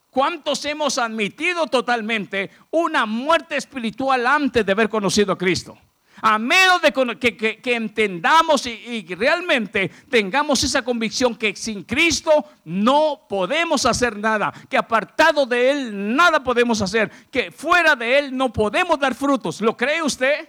¿Cuántos 0.09 0.65
hemos 0.65 0.97
admitido 0.97 1.67
totalmente 1.67 2.51
una 2.71 3.05
muerte 3.05 3.59
espiritual 3.59 4.27
antes 4.27 4.65
de 4.65 4.73
haber 4.73 4.89
conocido 4.89 5.35
a 5.35 5.39
Cristo? 5.39 5.77
A 6.23 6.39
menos 6.39 6.83
de 6.83 6.93
que, 6.93 7.75
entendamos 7.75 8.67
y, 8.67 8.71
y, 8.71 9.15
realmente 9.15 9.89
tengamos 10.09 10.63
esa 10.63 10.83
convicción 10.83 11.37
que 11.37 11.55
sin 11.57 11.85
Cristo 11.85 12.45
no 12.65 13.27
podemos 13.29 13.87
hacer 13.87 14.17
nada, 14.17 14.53
que 14.69 14.77
apartado 14.77 15.47
de 15.47 15.71
Él 15.71 16.17
nada 16.17 16.43
podemos 16.43 16.81
hacer, 16.83 17.11
que 17.31 17.51
fuera 17.51 17.97
de 17.97 18.19
Él 18.19 18.37
no 18.37 18.53
podemos 18.53 18.99
dar 18.99 19.15
frutos. 19.15 19.61
¿Lo 19.61 19.77
cree 19.77 20.03
usted? 20.03 20.49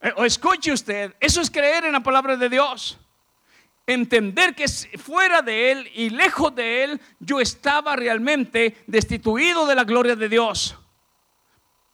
Eh, 0.00 0.12
o 0.16 0.24
escuche 0.24 0.72
usted, 0.72 1.14
eso 1.20 1.40
es 1.40 1.50
creer 1.50 1.84
en 1.84 1.92
la 1.92 2.00
palabra 2.00 2.36
de 2.36 2.48
Dios 2.48 2.98
entender 3.86 4.54
que 4.54 4.66
fuera 4.98 5.42
de 5.42 5.70
Él 5.70 5.90
y 5.94 6.10
lejos 6.10 6.54
de 6.54 6.84
Él, 6.84 7.00
yo 7.20 7.40
estaba 7.40 7.94
realmente 7.94 8.76
destituido 8.86 9.66
de 9.66 9.74
la 9.74 9.84
gloria 9.84 10.16
de 10.16 10.28
Dios. 10.28 10.76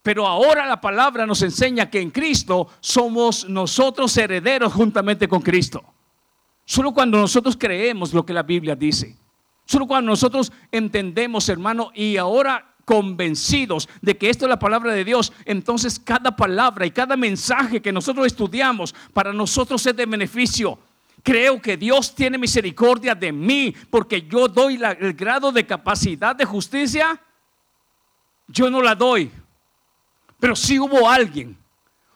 Pero 0.03 0.27
ahora 0.27 0.67
la 0.67 0.81
palabra 0.81 1.27
nos 1.27 1.43
enseña 1.43 1.89
que 1.89 2.01
en 2.01 2.11
Cristo 2.11 2.69
somos 2.81 3.49
nosotros 3.49 4.17
herederos 4.17 4.73
juntamente 4.73 5.29
con 5.29 5.41
Cristo. 5.41 5.83
Solo 6.65 6.93
cuando 6.93 7.19
nosotros 7.19 7.57
creemos 7.57 8.13
lo 8.13 8.25
que 8.25 8.33
la 8.33 8.43
Biblia 8.43 8.75
dice. 8.75 9.17
Solo 9.65 9.87
cuando 9.87 10.11
nosotros 10.11 10.53
entendemos, 10.73 11.49
hermano, 11.49 11.93
y 11.95 12.17
ahora 12.17 12.75
convencidos 12.85 13.89
de 14.01 14.17
que 14.17 14.29
esto 14.29 14.47
es 14.47 14.51
la 14.51 14.59
palabra 14.59 14.93
de 14.93 15.05
Dios, 15.05 15.33
entonces 15.45 16.01
cada 16.01 16.35
palabra 16.35 16.85
y 16.85 16.91
cada 16.91 17.17
mensaje 17.17 17.81
que 17.81 17.93
nosotros 17.93 18.27
estudiamos 18.27 18.93
para 19.13 19.33
nosotros 19.33 19.87
es 19.87 19.97
de 19.97 20.05
beneficio 20.05 20.79
Creo 21.23 21.63
que 21.63 21.77
Dios 21.77 22.15
tiene 22.15 22.37
misericordia 22.37 23.15
de 23.15 23.31
mí 23.31 23.75
porque 23.91 24.23
yo 24.23 24.49
doy 24.49 24.81
el 24.99 25.15
grado 25.15 25.53
de 25.53 25.65
capacidad 25.65 26.35
de 26.35 26.45
justicia. 26.45 27.21
Yo 28.49 28.69
no 28.69 28.83
la 28.83 28.95
doy. 28.97 29.31
Pero 30.43 30.57
sí 30.57 30.77
hubo 30.77 31.09
alguien. 31.09 31.57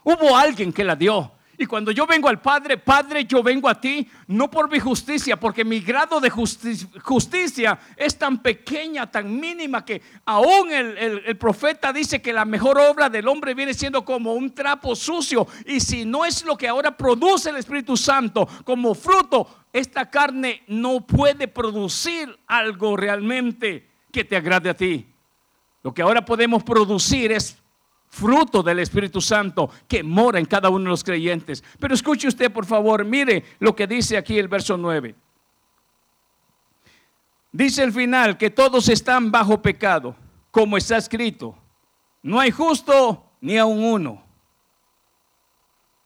Hubo 0.02 0.36
alguien 0.36 0.72
que 0.72 0.82
la 0.82 0.96
dio. 0.96 1.30
Y 1.56 1.64
cuando 1.64 1.92
yo 1.92 2.08
vengo 2.08 2.28
al 2.28 2.40
Padre, 2.40 2.76
Padre, 2.76 3.24
yo 3.24 3.40
vengo 3.40 3.68
a 3.68 3.80
ti, 3.80 4.10
no 4.26 4.50
por 4.50 4.68
mi 4.68 4.80
justicia, 4.80 5.38
porque 5.38 5.64
mi 5.64 5.78
grado 5.78 6.18
de 6.18 6.28
justicia, 6.28 7.78
es 7.96 8.18
tan 8.18 8.42
pequeña, 8.42 9.08
tan 9.08 9.38
mínima, 9.38 9.84
que 9.84 10.02
aún 10.24 10.72
el, 10.72 10.98
el, 11.24 11.36
profeta 11.36 11.92
dice 11.92 12.20
que 12.20 12.32
la 12.32 12.44
mejor 12.44 12.80
obra 12.80 13.08
del 13.08 13.28
hombre 13.28 13.54
viene 13.54 13.72
siendo 13.74 14.04
como 14.04 14.34
un 14.34 14.52
trapo 14.52 14.96
sucio. 14.96 15.46
Y 15.64 15.78
si 15.78 16.04
no 16.04 16.24
es 16.24 16.44
lo 16.44 16.56
que 16.56 16.66
ahora 16.66 16.96
produce 16.96 17.50
el 17.50 17.58
Espíritu 17.58 17.96
Santo 17.96 18.48
como 18.64 18.92
fruto, 18.96 19.66
esta 19.72 20.10
carne 20.10 20.64
no 20.66 21.06
puede 21.06 21.46
producir 21.46 22.36
algo 22.48 22.96
realmente 22.96 23.88
que 24.10 24.24
te 24.24 24.34
agrade 24.34 24.68
a 24.68 24.74
ti. 24.74 25.06
Lo 25.84 25.94
que 25.94 26.02
ahora 26.02 26.24
podemos 26.24 26.64
producir 26.64 27.30
es 27.30 27.56
fruto 28.08 28.62
del 28.62 28.78
Espíritu 28.78 29.20
Santo 29.20 29.70
que 29.86 30.02
mora 30.02 30.38
en 30.38 30.46
cada 30.46 30.68
uno 30.68 30.84
de 30.84 30.90
los 30.90 31.04
creyentes. 31.04 31.62
Pero 31.78 31.94
escuche 31.94 32.28
usted, 32.28 32.52
por 32.52 32.66
favor, 32.66 33.04
mire 33.04 33.44
lo 33.58 33.74
que 33.74 33.86
dice 33.86 34.16
aquí 34.16 34.38
el 34.38 34.48
verso 34.48 34.76
9. 34.76 35.14
Dice 37.52 37.82
el 37.82 37.92
final 37.92 38.36
que 38.36 38.50
todos 38.50 38.88
están 38.88 39.30
bajo 39.30 39.62
pecado, 39.62 40.14
como 40.50 40.76
está 40.76 40.96
escrito. 40.96 41.56
No 42.22 42.40
hay 42.40 42.50
justo 42.50 43.24
ni 43.40 43.56
aun 43.56 43.82
uno. 43.82 44.22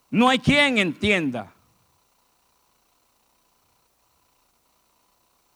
No 0.09 0.29
hay 0.29 0.39
quien 0.39 0.77
entienda. 0.77 1.53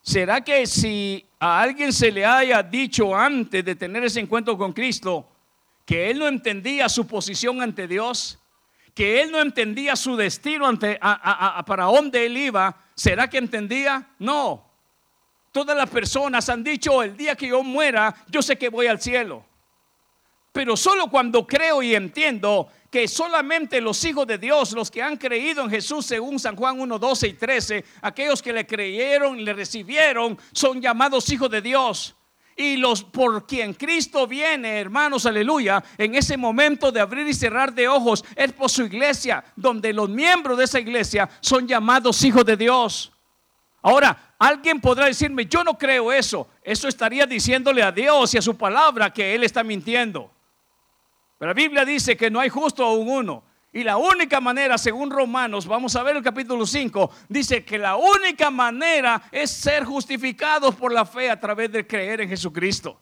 ¿Será 0.00 0.40
que 0.40 0.66
si 0.66 1.26
a 1.38 1.60
alguien 1.60 1.92
se 1.92 2.12
le 2.12 2.24
haya 2.24 2.62
dicho 2.62 3.14
antes 3.14 3.64
de 3.64 3.74
tener 3.74 4.04
ese 4.04 4.20
encuentro 4.20 4.56
con 4.56 4.72
Cristo, 4.72 5.28
que 5.86 6.10
él 6.10 6.18
no 6.18 6.26
entendía 6.26 6.88
su 6.88 7.06
posición 7.06 7.62
ante 7.62 7.86
Dios, 7.86 8.38
que 8.92 9.22
él 9.22 9.30
no 9.30 9.40
entendía 9.40 9.94
su 9.94 10.16
destino 10.16 10.66
ante, 10.66 10.98
para 10.98 11.84
dónde 11.84 12.26
él 12.26 12.36
iba, 12.36 12.76
¿será 12.94 13.30
que 13.30 13.38
entendía? 13.38 14.08
No. 14.18 14.68
Todas 15.52 15.76
las 15.76 15.88
personas 15.88 16.48
han 16.48 16.64
dicho, 16.64 17.02
el 17.02 17.16
día 17.16 17.36
que 17.36 17.48
yo 17.48 17.62
muera, 17.62 18.14
yo 18.28 18.42
sé 18.42 18.58
que 18.58 18.68
voy 18.68 18.88
al 18.88 19.00
cielo. 19.00 19.44
Pero 20.52 20.76
solo 20.76 21.08
cuando 21.08 21.46
creo 21.46 21.82
y 21.82 21.94
entiendo 21.94 22.68
que 22.90 23.06
solamente 23.06 23.80
los 23.80 24.02
hijos 24.04 24.26
de 24.26 24.38
Dios, 24.38 24.72
los 24.72 24.90
que 24.90 25.02
han 25.02 25.16
creído 25.16 25.62
en 25.62 25.70
Jesús 25.70 26.04
según 26.04 26.38
San 26.40 26.56
Juan 26.56 26.80
1, 26.80 26.98
12 26.98 27.28
y 27.28 27.32
13, 27.34 27.84
aquellos 28.02 28.42
que 28.42 28.52
le 28.52 28.66
creyeron 28.66 29.38
y 29.38 29.44
le 29.44 29.52
recibieron, 29.52 30.36
son 30.52 30.80
llamados 30.80 31.30
hijos 31.30 31.50
de 31.50 31.62
Dios 31.62 32.16
y 32.56 32.76
los 32.78 33.04
por 33.04 33.46
quien 33.46 33.74
Cristo 33.74 34.26
viene, 34.26 34.80
hermanos, 34.80 35.26
aleluya, 35.26 35.84
en 35.98 36.14
ese 36.14 36.38
momento 36.38 36.90
de 36.90 37.00
abrir 37.00 37.28
y 37.28 37.34
cerrar 37.34 37.74
de 37.74 37.86
ojos 37.86 38.24
es 38.34 38.52
por 38.52 38.70
su 38.70 38.84
iglesia, 38.84 39.44
donde 39.54 39.92
los 39.92 40.08
miembros 40.08 40.56
de 40.56 40.64
esa 40.64 40.80
iglesia 40.80 41.28
son 41.40 41.68
llamados 41.68 42.24
hijos 42.24 42.46
de 42.46 42.56
Dios. 42.56 43.12
Ahora, 43.82 44.34
alguien 44.38 44.80
podrá 44.80 45.06
decirme, 45.06 45.46
yo 45.46 45.62
no 45.62 45.76
creo 45.76 46.10
eso. 46.10 46.48
Eso 46.62 46.88
estaría 46.88 47.26
diciéndole 47.26 47.82
a 47.82 47.92
Dios 47.92 48.34
y 48.34 48.38
a 48.38 48.42
su 48.42 48.56
palabra 48.56 49.12
que 49.12 49.34
Él 49.34 49.44
está 49.44 49.62
mintiendo. 49.62 50.30
Pero 51.38 51.50
la 51.50 51.54
Biblia 51.54 51.84
dice 51.84 52.16
que 52.16 52.30
no 52.30 52.40
hay 52.40 52.48
justo 52.48 52.82
aún 52.82 53.08
uno. 53.08 53.44
Y 53.76 53.84
la 53.84 53.98
única 53.98 54.40
manera, 54.40 54.78
según 54.78 55.10
Romanos, 55.10 55.66
vamos 55.66 55.94
a 55.96 56.02
ver 56.02 56.16
el 56.16 56.22
capítulo 56.22 56.64
5, 56.64 57.10
dice 57.28 57.62
que 57.62 57.76
la 57.76 57.96
única 57.96 58.50
manera 58.50 59.24
es 59.30 59.50
ser 59.50 59.84
justificados 59.84 60.74
por 60.74 60.94
la 60.94 61.04
fe 61.04 61.28
a 61.28 61.38
través 61.38 61.70
de 61.70 61.86
creer 61.86 62.22
en 62.22 62.30
Jesucristo. 62.30 62.98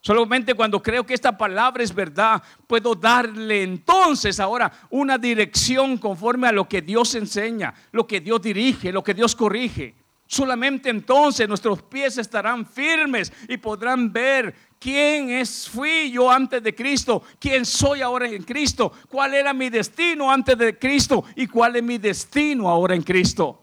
Solamente 0.00 0.54
cuando 0.54 0.82
creo 0.82 1.04
que 1.04 1.12
esta 1.12 1.36
palabra 1.36 1.82
es 1.82 1.94
verdad, 1.94 2.42
puedo 2.66 2.94
darle 2.94 3.64
entonces 3.64 4.40
ahora 4.40 4.72
una 4.88 5.18
dirección 5.18 5.98
conforme 5.98 6.48
a 6.48 6.52
lo 6.52 6.66
que 6.66 6.80
Dios 6.80 7.14
enseña, 7.16 7.74
lo 7.92 8.06
que 8.06 8.20
Dios 8.20 8.40
dirige, 8.40 8.92
lo 8.92 9.04
que 9.04 9.12
Dios 9.12 9.36
corrige. 9.36 9.94
Solamente 10.26 10.88
entonces 10.88 11.46
nuestros 11.46 11.82
pies 11.82 12.16
estarán 12.16 12.64
firmes 12.64 13.30
y 13.46 13.58
podrán 13.58 14.10
ver 14.10 14.54
quién 14.84 15.30
es, 15.30 15.66
fui 15.70 16.10
yo 16.10 16.30
antes 16.30 16.62
de 16.62 16.74
Cristo, 16.74 17.22
quién 17.38 17.64
soy 17.64 18.02
ahora 18.02 18.28
en 18.28 18.42
Cristo, 18.42 18.92
cuál 19.08 19.32
era 19.32 19.54
mi 19.54 19.70
destino 19.70 20.30
antes 20.30 20.58
de 20.58 20.78
Cristo 20.78 21.24
y 21.34 21.46
cuál 21.46 21.76
es 21.76 21.82
mi 21.82 21.96
destino 21.96 22.68
ahora 22.68 22.94
en 22.94 23.02
Cristo. 23.02 23.62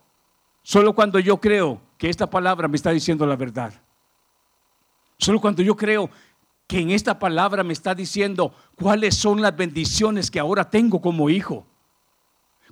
Solo 0.63 0.95
cuando 0.95 1.19
yo 1.19 1.39
creo 1.39 1.79
que 1.95 2.09
esta 2.09 2.27
palabra 2.27 2.67
me 2.67 2.75
está 2.75 2.89
diciendo 2.89 3.27
la 3.27 3.35
verdad. 3.35 3.71
Solo 5.19 5.39
cuando 5.39 5.61
yo 5.61 5.75
creo 5.75 6.09
que 6.65 6.79
en 6.79 6.89
esta 6.89 7.19
palabra 7.19 7.63
me 7.63 7.73
está 7.73 7.93
diciendo 7.93 8.55
cuáles 8.73 9.15
son 9.15 9.43
las 9.43 9.55
bendiciones 9.55 10.31
que 10.31 10.39
ahora 10.39 10.67
tengo 10.67 10.99
como 10.99 11.29
hijo 11.29 11.67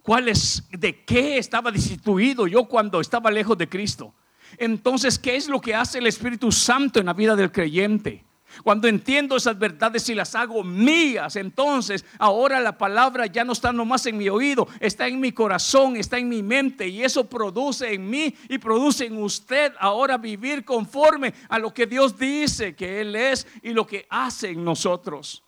cuáles, 0.01 0.63
de 0.71 1.03
qué 1.05 1.37
estaba 1.37 1.69
destituido 1.69 2.47
yo 2.47 2.65
cuando 2.65 2.99
estaba 2.99 3.29
lejos 3.29 3.55
de 3.59 3.69
Cristo. 3.69 4.11
Entonces, 4.57 5.19
¿qué 5.19 5.35
es 5.35 5.47
lo 5.47 5.61
que 5.61 5.75
hace 5.75 5.99
el 5.99 6.07
Espíritu 6.07 6.51
Santo 6.51 6.99
en 6.99 7.05
la 7.05 7.13
vida 7.13 7.35
del 7.35 7.51
creyente? 7.51 8.25
Cuando 8.63 8.87
entiendo 8.87 9.35
esas 9.35 9.57
verdades 9.57 10.07
y 10.09 10.15
las 10.15 10.35
hago 10.35 10.63
mías, 10.63 11.35
entonces 11.35 12.05
ahora 12.17 12.59
la 12.59 12.77
palabra 12.77 13.25
ya 13.25 13.43
no 13.43 13.53
está 13.53 13.71
nomás 13.71 14.05
en 14.05 14.17
mi 14.17 14.29
oído, 14.29 14.67
está 14.79 15.07
en 15.07 15.19
mi 15.19 15.31
corazón, 15.31 15.95
está 15.95 16.17
en 16.17 16.29
mi 16.29 16.43
mente 16.43 16.87
y 16.87 17.03
eso 17.03 17.25
produce 17.27 17.93
en 17.93 18.09
mí 18.09 18.35
y 18.47 18.57
produce 18.57 19.05
en 19.05 19.21
usted 19.21 19.73
ahora 19.79 20.17
vivir 20.17 20.65
conforme 20.65 21.33
a 21.47 21.59
lo 21.59 21.73
que 21.73 21.85
Dios 21.85 22.17
dice 22.17 22.75
que 22.75 23.01
Él 23.01 23.15
es 23.15 23.47
y 23.61 23.71
lo 23.71 23.85
que 23.85 24.05
hace 24.09 24.49
en 24.49 24.63
nosotros. 24.63 25.43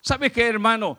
¿Sabe 0.00 0.30
qué, 0.30 0.46
hermano? 0.46 0.98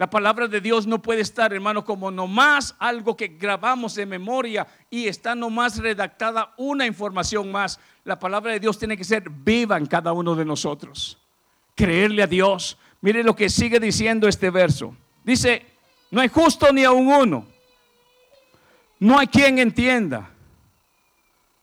La 0.00 0.08
palabra 0.08 0.48
de 0.48 0.62
Dios 0.62 0.86
no 0.86 1.02
puede 1.02 1.20
estar, 1.20 1.52
hermano, 1.52 1.84
como 1.84 2.10
nomás 2.10 2.74
algo 2.78 3.14
que 3.14 3.28
grabamos 3.28 3.94
de 3.94 4.06
memoria 4.06 4.66
y 4.88 5.08
está 5.08 5.34
nomás 5.34 5.76
redactada 5.76 6.54
una 6.56 6.86
información 6.86 7.52
más. 7.52 7.78
La 8.04 8.18
palabra 8.18 8.52
de 8.52 8.60
Dios 8.60 8.78
tiene 8.78 8.96
que 8.96 9.04
ser 9.04 9.28
viva 9.28 9.76
en 9.76 9.86
cada 9.86 10.12
uno 10.12 10.34
de 10.34 10.44
nosotros. 10.44 11.18
Creerle 11.74 12.22
a 12.22 12.26
Dios. 12.26 12.78
Mire 13.00 13.22
lo 13.22 13.34
que 13.36 13.48
sigue 13.48 13.78
diciendo 13.78 14.28
este 14.28 14.50
verso. 14.50 14.94
Dice, 15.24 15.66
no 16.10 16.20
hay 16.20 16.28
justo 16.28 16.72
ni 16.72 16.84
aun 16.84 17.08
uno. 17.08 17.46
No 18.98 19.18
hay 19.18 19.26
quien 19.26 19.58
entienda. 19.58 20.30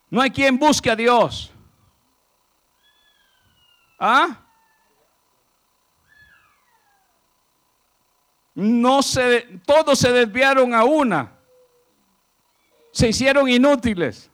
No 0.10 0.22
hay 0.22 0.32
quien 0.32 0.58
busque 0.58 0.90
a 0.90 0.96
Dios. 0.96 1.52
¿Ah? 4.00 4.48
no 8.58 9.04
se, 9.04 9.42
todos 9.68 10.00
se 10.00 10.12
desviaron 10.12 10.74
a 10.74 10.84
una, 10.84 11.32
se 12.92 13.10
hicieron 13.10 13.48
inútiles. 13.48 14.32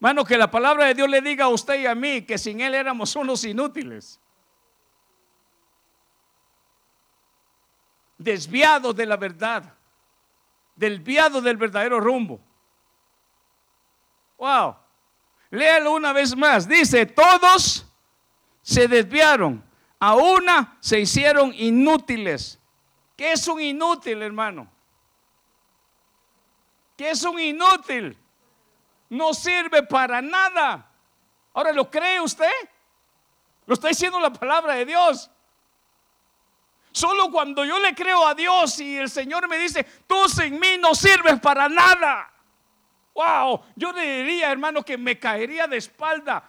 Mano, 0.00 0.24
que 0.24 0.38
la 0.38 0.50
palabra 0.50 0.86
de 0.86 0.94
Dios 0.94 1.10
le 1.10 1.20
diga 1.20 1.44
a 1.44 1.48
usted 1.48 1.78
y 1.80 1.86
a 1.86 1.94
mí 1.94 2.22
que 2.22 2.38
sin 2.38 2.62
Él 2.62 2.74
éramos 2.74 3.14
unos 3.16 3.44
inútiles. 3.44 4.18
Desviados 8.16 8.96
de 8.96 9.04
la 9.04 9.18
verdad, 9.18 9.74
desviados 10.74 11.44
del 11.44 11.58
verdadero 11.58 12.00
rumbo. 12.00 12.40
Wow. 14.38 14.76
Léalo 15.50 15.92
una 15.92 16.14
vez 16.14 16.34
más. 16.34 16.66
Dice, 16.66 17.04
todos 17.04 17.84
se 18.62 18.88
desviaron, 18.88 19.62
a 19.98 20.14
una 20.14 20.78
se 20.80 21.00
hicieron 21.00 21.52
inútiles. 21.54 22.58
¿Qué 23.16 23.32
es 23.32 23.46
un 23.48 23.60
inútil, 23.60 24.22
hermano? 24.22 24.70
¿Qué 26.96 27.10
es 27.10 27.22
un 27.22 27.38
inútil? 27.38 28.16
No 29.10 29.34
sirve 29.34 29.82
para 29.82 30.22
nada. 30.22 30.86
Ahora, 31.52 31.72
¿lo 31.72 31.90
cree 31.90 32.20
usted? 32.20 32.50
Lo 33.66 33.74
está 33.74 33.88
diciendo 33.88 34.18
la 34.18 34.32
palabra 34.32 34.74
de 34.74 34.86
Dios. 34.86 35.30
Solo 36.92 37.30
cuando 37.30 37.64
yo 37.64 37.78
le 37.78 37.94
creo 37.94 38.26
a 38.26 38.34
Dios 38.34 38.80
y 38.80 38.96
el 38.96 39.08
Señor 39.08 39.48
me 39.48 39.58
dice, 39.58 39.84
tú 40.06 40.28
sin 40.28 40.58
mí 40.58 40.76
no 40.78 40.94
sirves 40.94 41.38
para 41.40 41.68
nada. 41.68 42.32
Wow, 43.14 43.62
yo 43.76 43.92
le 43.92 44.24
diría, 44.24 44.50
hermano, 44.50 44.82
que 44.82 44.98
me 44.98 45.18
caería 45.18 45.66
de 45.66 45.76
espalda. 45.76 46.48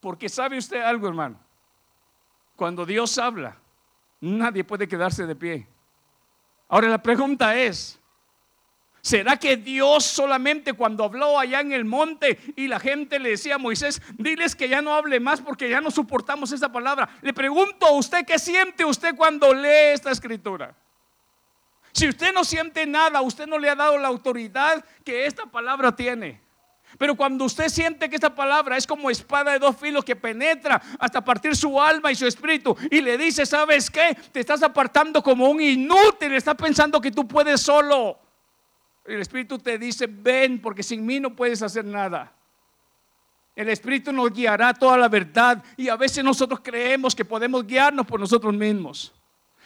Porque 0.00 0.28
sabe 0.30 0.56
usted 0.56 0.80
algo, 0.80 1.08
hermano. 1.08 1.38
Cuando 2.56 2.86
Dios 2.86 3.18
habla, 3.18 3.56
nadie 4.20 4.64
puede 4.64 4.88
quedarse 4.88 5.26
de 5.26 5.36
pie. 5.36 5.66
Ahora 6.68 6.88
la 6.88 7.02
pregunta 7.02 7.54
es, 7.54 7.99
¿Será 9.02 9.38
que 9.38 9.56
Dios 9.56 10.04
solamente 10.04 10.74
cuando 10.74 11.04
habló 11.04 11.38
allá 11.38 11.60
en 11.60 11.72
el 11.72 11.84
monte 11.84 12.38
y 12.56 12.68
la 12.68 12.78
gente 12.78 13.18
le 13.18 13.30
decía 13.30 13.54
a 13.54 13.58
Moisés, 13.58 14.02
diles 14.18 14.54
que 14.54 14.68
ya 14.68 14.82
no 14.82 14.94
hable 14.94 15.20
más 15.20 15.40
porque 15.40 15.70
ya 15.70 15.80
no 15.80 15.90
soportamos 15.90 16.52
esa 16.52 16.70
palabra? 16.70 17.08
Le 17.22 17.32
pregunto 17.32 17.86
a 17.86 17.92
usted 17.92 18.26
qué 18.26 18.38
siente 18.38 18.84
usted 18.84 19.16
cuando 19.16 19.54
lee 19.54 19.94
esta 19.94 20.10
escritura. 20.10 20.74
Si 21.92 22.08
usted 22.08 22.32
no 22.32 22.44
siente 22.44 22.86
nada, 22.86 23.20
usted 23.22 23.46
no 23.46 23.58
le 23.58 23.70
ha 23.70 23.74
dado 23.74 23.98
la 23.98 24.08
autoridad 24.08 24.84
que 25.04 25.26
esta 25.26 25.46
palabra 25.46 25.96
tiene. 25.96 26.40
Pero 26.98 27.14
cuando 27.14 27.44
usted 27.44 27.68
siente 27.68 28.08
que 28.08 28.16
esta 28.16 28.34
palabra 28.34 28.76
es 28.76 28.86
como 28.86 29.10
espada 29.10 29.52
de 29.52 29.58
dos 29.58 29.76
filos 29.76 30.04
que 30.04 30.16
penetra 30.16 30.80
hasta 30.98 31.24
partir 31.24 31.56
su 31.56 31.80
alma 31.80 32.10
y 32.10 32.16
su 32.16 32.26
espíritu 32.26 32.76
y 32.90 33.00
le 33.00 33.16
dice, 33.16 33.46
¿sabes 33.46 33.90
qué? 33.90 34.16
Te 34.32 34.40
estás 34.40 34.62
apartando 34.62 35.22
como 35.22 35.48
un 35.48 35.60
inútil, 35.60 36.34
estás 36.34 36.56
pensando 36.56 37.00
que 37.00 37.10
tú 37.10 37.26
puedes 37.26 37.60
solo. 37.60 38.18
El 39.04 39.20
Espíritu 39.20 39.58
te 39.58 39.78
dice, 39.78 40.06
ven, 40.06 40.60
porque 40.60 40.82
sin 40.82 41.04
mí 41.04 41.20
no 41.20 41.34
puedes 41.34 41.62
hacer 41.62 41.84
nada. 41.84 42.32
El 43.56 43.68
Espíritu 43.68 44.12
nos 44.12 44.32
guiará 44.32 44.72
toda 44.72 44.96
la 44.96 45.08
verdad 45.08 45.62
y 45.76 45.88
a 45.88 45.96
veces 45.96 46.22
nosotros 46.22 46.60
creemos 46.62 47.14
que 47.14 47.24
podemos 47.24 47.66
guiarnos 47.66 48.06
por 48.06 48.20
nosotros 48.20 48.54
mismos. 48.54 49.12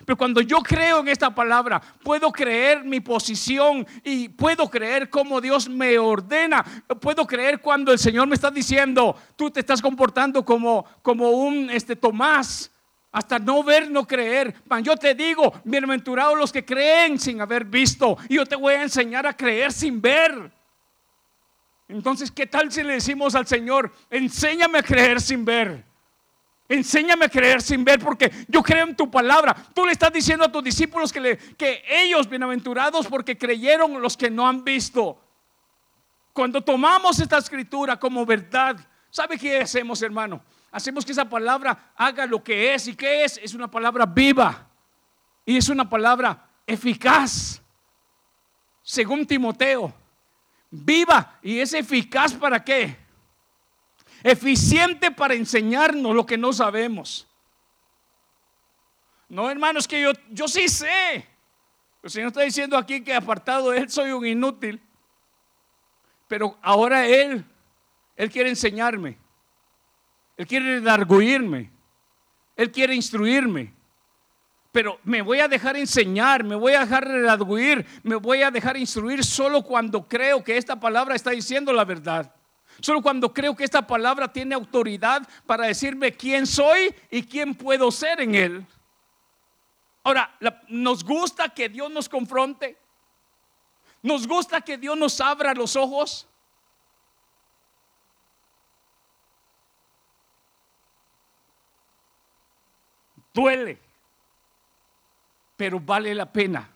Pero 0.04 0.16
cuando 0.16 0.40
yo 0.40 0.58
creo 0.58 1.00
en 1.00 1.08
esta 1.08 1.34
palabra, 1.34 1.80
puedo 2.02 2.32
creer 2.32 2.84
mi 2.84 3.00
posición 3.00 3.86
y 4.02 4.28
puedo 4.28 4.68
creer 4.68 5.08
cómo 5.08 5.40
Dios 5.40 5.68
me 5.68 5.98
ordena. 5.98 6.64
Puedo 7.00 7.26
creer 7.26 7.60
cuando 7.60 7.92
el 7.92 7.98
Señor 7.98 8.26
me 8.26 8.34
está 8.34 8.50
diciendo, 8.50 9.16
tú 9.36 9.50
te 9.50 9.60
estás 9.60 9.80
comportando 9.80 10.44
como, 10.44 10.84
como 11.00 11.30
un 11.30 11.70
este, 11.70 11.94
Tomás 11.94 12.73
hasta 13.14 13.38
no 13.38 13.62
ver, 13.62 13.88
no 13.88 14.04
creer. 14.04 14.52
yo 14.82 14.96
te 14.96 15.14
digo, 15.14 15.54
bienaventurados 15.62 16.36
los 16.36 16.50
que 16.50 16.64
creen 16.64 17.16
sin 17.16 17.40
haber 17.40 17.64
visto. 17.64 18.18
Y 18.28 18.34
yo 18.34 18.44
te 18.44 18.56
voy 18.56 18.74
a 18.74 18.82
enseñar 18.82 19.24
a 19.24 19.36
creer 19.36 19.72
sin 19.72 20.00
ver. 20.00 20.50
Entonces, 21.86 22.32
¿qué 22.32 22.48
tal 22.48 22.72
si 22.72 22.82
le 22.82 22.94
decimos 22.94 23.36
al 23.36 23.46
Señor, 23.46 23.92
enséñame 24.10 24.80
a 24.80 24.82
creer 24.82 25.20
sin 25.20 25.44
ver? 25.44 25.84
Enséñame 26.68 27.26
a 27.26 27.28
creer 27.28 27.62
sin 27.62 27.84
ver 27.84 28.00
porque 28.00 28.32
yo 28.48 28.64
creo 28.64 28.84
en 28.84 28.96
tu 28.96 29.08
palabra. 29.08 29.54
Tú 29.72 29.86
le 29.86 29.92
estás 29.92 30.12
diciendo 30.12 30.44
a 30.44 30.50
tus 30.50 30.64
discípulos 30.64 31.12
que, 31.12 31.20
le, 31.20 31.38
que 31.38 31.84
ellos, 31.88 32.28
bienaventurados, 32.28 33.06
porque 33.06 33.38
creyeron 33.38 34.02
los 34.02 34.16
que 34.16 34.28
no 34.28 34.48
han 34.48 34.64
visto. 34.64 35.22
Cuando 36.32 36.62
tomamos 36.62 37.20
esta 37.20 37.38
escritura 37.38 37.96
como 37.96 38.26
verdad, 38.26 38.76
¿sabe 39.08 39.38
qué 39.38 39.60
hacemos, 39.60 40.02
hermano? 40.02 40.42
Hacemos 40.74 41.04
que 41.06 41.12
esa 41.12 41.28
palabra 41.28 41.92
haga 41.94 42.26
lo 42.26 42.42
que 42.42 42.74
es. 42.74 42.88
¿Y 42.88 42.96
qué 42.96 43.24
es? 43.24 43.38
Es 43.38 43.54
una 43.54 43.70
palabra 43.70 44.04
viva. 44.04 44.68
Y 45.46 45.56
es 45.56 45.68
una 45.68 45.88
palabra 45.88 46.50
eficaz. 46.66 47.62
Según 48.82 49.24
Timoteo. 49.24 49.94
Viva. 50.68 51.38
¿Y 51.42 51.60
es 51.60 51.72
eficaz 51.74 52.34
para 52.34 52.62
qué? 52.64 52.96
Eficiente 54.24 55.12
para 55.12 55.34
enseñarnos 55.34 56.12
lo 56.12 56.26
que 56.26 56.36
no 56.36 56.52
sabemos. 56.52 57.24
No, 59.28 59.48
hermanos, 59.48 59.86
que 59.86 60.02
yo, 60.02 60.10
yo 60.30 60.48
sí 60.48 60.68
sé. 60.68 61.24
El 62.02 62.10
Señor 62.10 62.28
está 62.28 62.40
diciendo 62.40 62.76
aquí 62.76 63.00
que 63.00 63.14
apartado 63.14 63.70
de 63.70 63.78
Él 63.78 63.90
soy 63.90 64.10
un 64.10 64.26
inútil. 64.26 64.82
Pero 66.26 66.58
ahora 66.62 67.06
Él, 67.06 67.44
Él 68.16 68.28
quiere 68.28 68.48
enseñarme. 68.48 69.23
Él 70.36 70.46
quiere 70.46 70.80
redarguirme. 70.80 71.70
Él 72.56 72.70
quiere 72.70 72.94
instruirme. 72.94 73.72
Pero 74.72 74.98
me 75.04 75.22
voy 75.22 75.38
a 75.38 75.46
dejar 75.46 75.76
enseñar, 75.76 76.42
me 76.42 76.56
voy 76.56 76.72
a 76.72 76.80
dejar 76.80 77.06
redarguir, 77.06 77.86
me 78.02 78.16
voy 78.16 78.42
a 78.42 78.50
dejar 78.50 78.76
instruir 78.76 79.22
solo 79.22 79.62
cuando 79.62 80.08
creo 80.08 80.42
que 80.42 80.56
esta 80.56 80.80
palabra 80.80 81.14
está 81.14 81.30
diciendo 81.30 81.72
la 81.72 81.84
verdad. 81.84 82.34
Solo 82.80 83.00
cuando 83.00 83.32
creo 83.32 83.54
que 83.54 83.62
esta 83.62 83.86
palabra 83.86 84.32
tiene 84.32 84.54
autoridad 84.54 85.26
para 85.46 85.66
decirme 85.66 86.12
quién 86.12 86.44
soy 86.44 86.92
y 87.08 87.22
quién 87.22 87.54
puedo 87.54 87.92
ser 87.92 88.20
en 88.20 88.34
él. 88.34 88.66
Ahora, 90.02 90.36
nos 90.68 91.04
gusta 91.04 91.48
que 91.48 91.68
Dios 91.68 91.90
nos 91.90 92.08
confronte. 92.08 92.76
Nos 94.02 94.26
gusta 94.26 94.60
que 94.60 94.76
Dios 94.76 94.98
nos 94.98 95.20
abra 95.20 95.54
los 95.54 95.76
ojos. 95.76 96.26
Duele, 103.34 103.78
pero 105.56 105.80
vale 105.80 106.14
la 106.14 106.32
pena, 106.32 106.70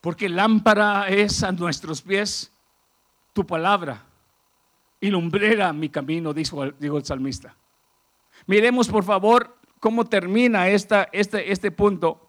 porque 0.00 0.28
lámpara 0.28 1.08
es 1.08 1.42
a 1.42 1.50
nuestros 1.50 2.02
pies 2.02 2.52
tu 3.32 3.46
palabra 3.46 4.04
y 5.00 5.10
lumbrera 5.10 5.72
mi 5.72 5.88
camino, 5.88 6.32
dijo, 6.32 6.62
el 6.62 7.04
salmista. 7.04 7.56
Miremos 8.46 8.88
por 8.88 9.04
favor 9.04 9.56
cómo 9.80 10.04
termina 10.04 10.68
esta, 10.68 11.08
este, 11.12 11.50
este 11.50 11.70
punto. 11.72 12.28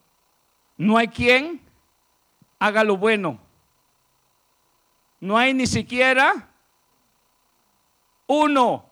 No 0.77 0.97
hay 0.97 1.07
quien 1.07 1.61
haga 2.59 2.83
lo 2.83 2.97
bueno. 2.97 3.39
No 5.19 5.37
hay 5.37 5.53
ni 5.53 5.67
siquiera 5.67 6.49
uno. 8.27 8.89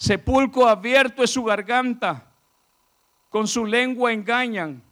Sepulcro 0.00 0.66
abierto 0.66 1.22
es 1.22 1.30
su 1.30 1.44
garganta, 1.44 2.24
con 3.28 3.46
su 3.46 3.66
lengua 3.66 4.10
engañan. 4.10 4.82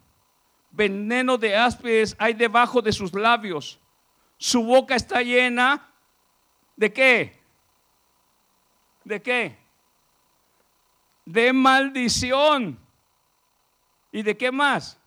Veneno 0.71 1.39
de 1.39 1.57
áspedes 1.57 2.15
hay 2.19 2.35
debajo 2.35 2.83
de 2.83 2.93
sus 2.93 3.15
labios. 3.15 3.81
Su 4.37 4.63
boca 4.63 4.95
está 4.95 5.23
llena 5.23 5.91
de 6.77 6.93
qué? 6.93 7.41
¿De 9.03 9.23
qué? 9.23 9.57
De 11.25 11.55
maldición. 11.55 12.79
¿Y 14.13 14.23
de 14.23 14.37
qué 14.37 14.53
más? 14.53 15.01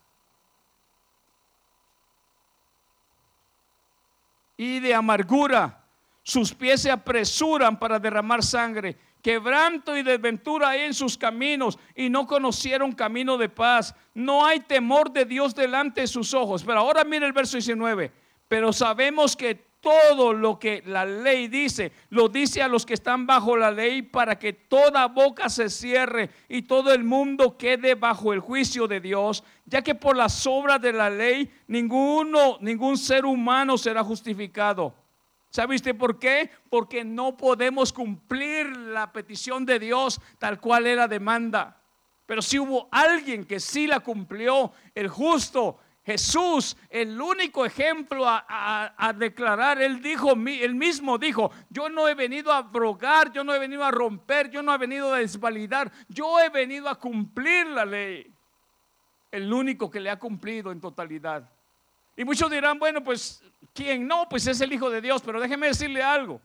Y 4.56 4.80
de 4.80 4.96
amargura. 4.96 5.81
Sus 6.22 6.54
pies 6.54 6.82
se 6.82 6.90
apresuran 6.90 7.78
para 7.78 7.98
derramar 7.98 8.42
sangre 8.42 8.96
quebranto 9.22 9.96
y 9.96 10.02
desventura 10.02 10.70
hay 10.70 10.82
en 10.82 10.94
sus 10.94 11.16
caminos 11.16 11.78
y 11.94 12.10
no 12.10 12.26
conocieron 12.26 12.92
camino 12.92 13.38
de 13.38 13.48
paz. 13.48 13.94
No 14.14 14.44
hay 14.44 14.60
temor 14.60 15.12
de 15.12 15.24
Dios 15.24 15.54
delante 15.54 16.02
de 16.02 16.06
sus 16.08 16.34
ojos. 16.34 16.64
Pero 16.64 16.80
ahora 16.80 17.04
mire 17.04 17.24
el 17.24 17.32
verso 17.32 17.56
19. 17.56 18.10
Pero 18.48 18.72
sabemos 18.72 19.36
que 19.36 19.54
todo 19.80 20.32
lo 20.32 20.58
que 20.58 20.82
la 20.86 21.04
ley 21.04 21.48
dice, 21.48 21.90
lo 22.10 22.28
dice 22.28 22.62
a 22.62 22.68
los 22.68 22.86
que 22.86 22.94
están 22.94 23.26
bajo 23.26 23.56
la 23.56 23.70
ley 23.70 24.02
para 24.02 24.38
que 24.38 24.52
toda 24.52 25.08
boca 25.08 25.48
se 25.48 25.68
cierre 25.70 26.30
y 26.48 26.62
todo 26.62 26.92
el 26.92 27.02
mundo 27.02 27.56
quede 27.56 27.96
bajo 27.96 28.32
el 28.32 28.38
juicio 28.38 28.86
de 28.86 29.00
Dios, 29.00 29.42
ya 29.64 29.82
que 29.82 29.96
por 29.96 30.16
las 30.16 30.46
obras 30.46 30.80
de 30.80 30.92
la 30.92 31.10
ley 31.10 31.50
ninguno, 31.66 32.58
ningún 32.60 32.96
ser 32.96 33.24
humano 33.24 33.76
será 33.76 34.04
justificado 34.04 34.94
¿Sabe 35.52 35.76
usted 35.76 35.94
por 35.94 36.18
qué? 36.18 36.50
Porque 36.70 37.04
no 37.04 37.36
podemos 37.36 37.92
cumplir 37.92 38.74
la 38.74 39.12
petición 39.12 39.66
de 39.66 39.78
Dios 39.78 40.18
tal 40.38 40.58
cual 40.58 40.86
era 40.86 41.06
demanda. 41.06 41.78
Pero 42.24 42.40
si 42.40 42.58
hubo 42.58 42.88
alguien 42.90 43.44
que 43.44 43.60
sí 43.60 43.86
la 43.86 44.00
cumplió, 44.00 44.72
el 44.94 45.08
justo, 45.08 45.78
Jesús, 46.06 46.74
el 46.88 47.20
único 47.20 47.66
ejemplo 47.66 48.24
a, 48.26 49.14
declarar, 49.14 49.82
él 49.82 50.00
dijo, 50.00 50.34
mismo 50.34 51.18
dijo, 51.18 51.52
yo 51.68 51.90
no 51.90 52.08
he 52.08 52.14
venido 52.14 52.50
a 52.50 52.56
abrogar, 52.56 53.30
yo 53.30 53.44
no 53.44 53.54
he 53.54 53.58
venido 53.58 53.84
a 53.84 53.90
romper, 53.90 54.50
yo 54.50 54.62
no 54.62 54.74
he 54.74 54.78
venido 54.78 55.12
a 55.12 55.18
desvalidar, 55.18 55.92
yo 56.08 56.40
he 56.40 56.48
venido 56.48 56.88
a 56.88 56.94
cumplir 56.94 57.66
la 57.66 57.84
ley. 57.84 58.26
El 59.30 59.52
único 59.52 59.90
que 59.90 60.00
le 60.00 60.08
ha 60.08 60.18
cumplido 60.18 60.72
en 60.72 60.80
totalidad. 60.80 61.46
Y 62.16 62.24
muchos 62.24 62.50
dirán, 62.50 62.78
bueno, 62.78 63.04
pues, 63.04 63.44
¿quién 63.72 64.06
no? 64.06 64.28
Pues 64.28 64.46
es 64.46 64.60
el 64.60 64.72
Hijo 64.72 64.90
de 64.90 65.00
Dios, 65.00 65.22
pero 65.22 65.40
déjeme 65.40 65.68
decirle 65.68 66.02
algo 66.02 66.40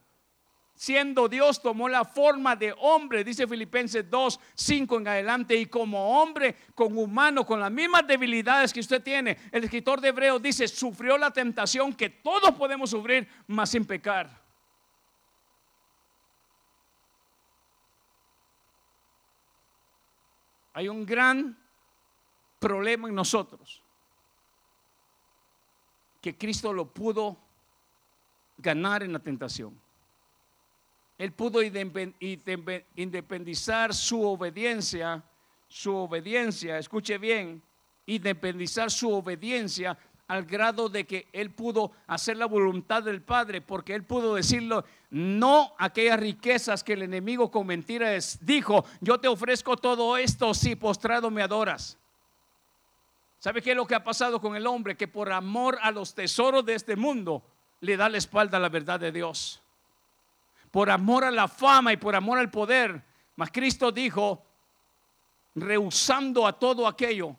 siendo 0.78 1.28
Dios, 1.28 1.59
tomó 1.61 1.89
la 1.89 2.05
forma 2.05 2.55
de 2.55 2.73
hombre, 2.78 3.23
dice 3.23 3.47
Filipenses 3.47 4.07
2, 4.09 4.39
5 4.53 4.97
en 4.99 5.07
adelante, 5.07 5.55
y 5.55 5.65
como 5.65 6.21
hombre, 6.21 6.55
con 6.75 6.95
humano, 6.97 7.45
con 7.45 7.59
las 7.59 7.71
mismas 7.71 8.05
debilidades 8.05 8.71
que 8.71 8.80
usted 8.80 9.01
tiene, 9.01 9.38
el 9.51 9.63
escritor 9.63 9.99
de 9.99 10.09
Hebreos 10.09 10.41
dice, 10.41 10.67
sufrió 10.67 11.17
la 11.17 11.32
tentación 11.32 11.93
que 11.93 12.09
todos 12.09 12.51
podemos 12.51 12.91
sufrir, 12.91 13.28
mas 13.47 13.71
sin 13.71 13.86
pecar. 13.86 14.30
Hay 20.73 20.88
un 20.88 21.07
gran 21.07 21.57
problema 22.59 23.09
en 23.09 23.15
nosotros, 23.15 23.82
que 26.28 26.38
Cristo 26.38 26.73
lo 26.73 26.91
pudo 26.91 27.38
ganar 28.57 29.01
en 29.01 29.13
la 29.13 29.19
tentación. 29.19 29.80
Él 31.17 31.32
pudo 31.32 31.61
independizar 31.63 33.93
su 33.93 34.21
obediencia, 34.21 35.23
su 35.69 35.95
obediencia, 35.95 36.80
escuche 36.80 37.17
bien, 37.17 37.63
independizar 38.05 38.91
su 38.91 39.09
obediencia 39.09 39.97
al 40.28 40.43
grado 40.43 40.89
de 40.89 41.05
que 41.05 41.30
él 41.32 41.51
pudo 41.51 41.93
hacer 42.07 42.36
la 42.36 42.45
voluntad 42.45 43.03
del 43.03 43.21
Padre, 43.21 43.61
porque 43.61 43.95
él 43.95 44.03
pudo 44.03 44.36
decirlo, 44.36 44.84
no 45.09 45.71
aquellas 45.78 46.19
riquezas 46.19 46.84
que 46.84 46.91
el 46.91 47.03
enemigo 47.03 47.49
con 47.49 47.65
mentiras 47.65 48.38
dijo, 48.41 48.84
yo 48.99 49.17
te 49.17 49.30
ofrezco 49.30 49.78
todo 49.78 50.17
esto 50.17 50.53
si 50.53 50.75
postrado 50.75 51.32
me 51.32 51.41
adoras. 51.41 51.97
¿Sabe 53.39 53.61
qué 53.61 53.71
es 53.71 53.77
lo 53.77 53.85
que 53.85 53.95
ha 53.95 54.03
pasado 54.03 54.41
con 54.41 54.55
el 54.55 54.65
hombre? 54.67 54.97
Que 54.97 55.07
por 55.07 55.31
amor 55.31 55.77
a 55.81 55.91
los 55.91 56.15
tesoros 56.15 56.65
de 56.65 56.73
este 56.73 56.95
mundo 56.95 57.43
le 57.81 57.97
da 57.97 58.09
la 58.09 58.17
espalda 58.17 58.57
a 58.57 58.61
la 58.61 58.69
verdad 58.69 58.99
de 58.99 59.11
Dios 59.11 59.61
por 60.71 60.89
amor 60.89 61.23
a 61.23 61.31
la 61.31 61.47
fama 61.47 61.93
y 61.93 61.97
por 61.97 62.15
amor 62.15 62.38
al 62.38 62.51
poder. 62.51 63.01
Mas 63.35 63.51
Cristo 63.51 63.91
dijo, 63.91 64.45
rehusando 65.55 66.45
a 66.45 66.53
todo 66.53 66.88
aquello, 66.88 67.35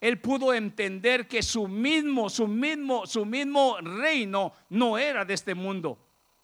él 0.00 0.20
pudo 0.20 0.52
entender 0.52 1.26
que 1.26 1.42
su 1.42 1.68
mismo, 1.68 2.28
su 2.28 2.46
mismo, 2.46 3.06
su 3.06 3.24
mismo 3.24 3.78
reino 3.80 4.52
no 4.70 4.98
era 4.98 5.24
de 5.24 5.34
este 5.34 5.54
mundo. 5.54 5.98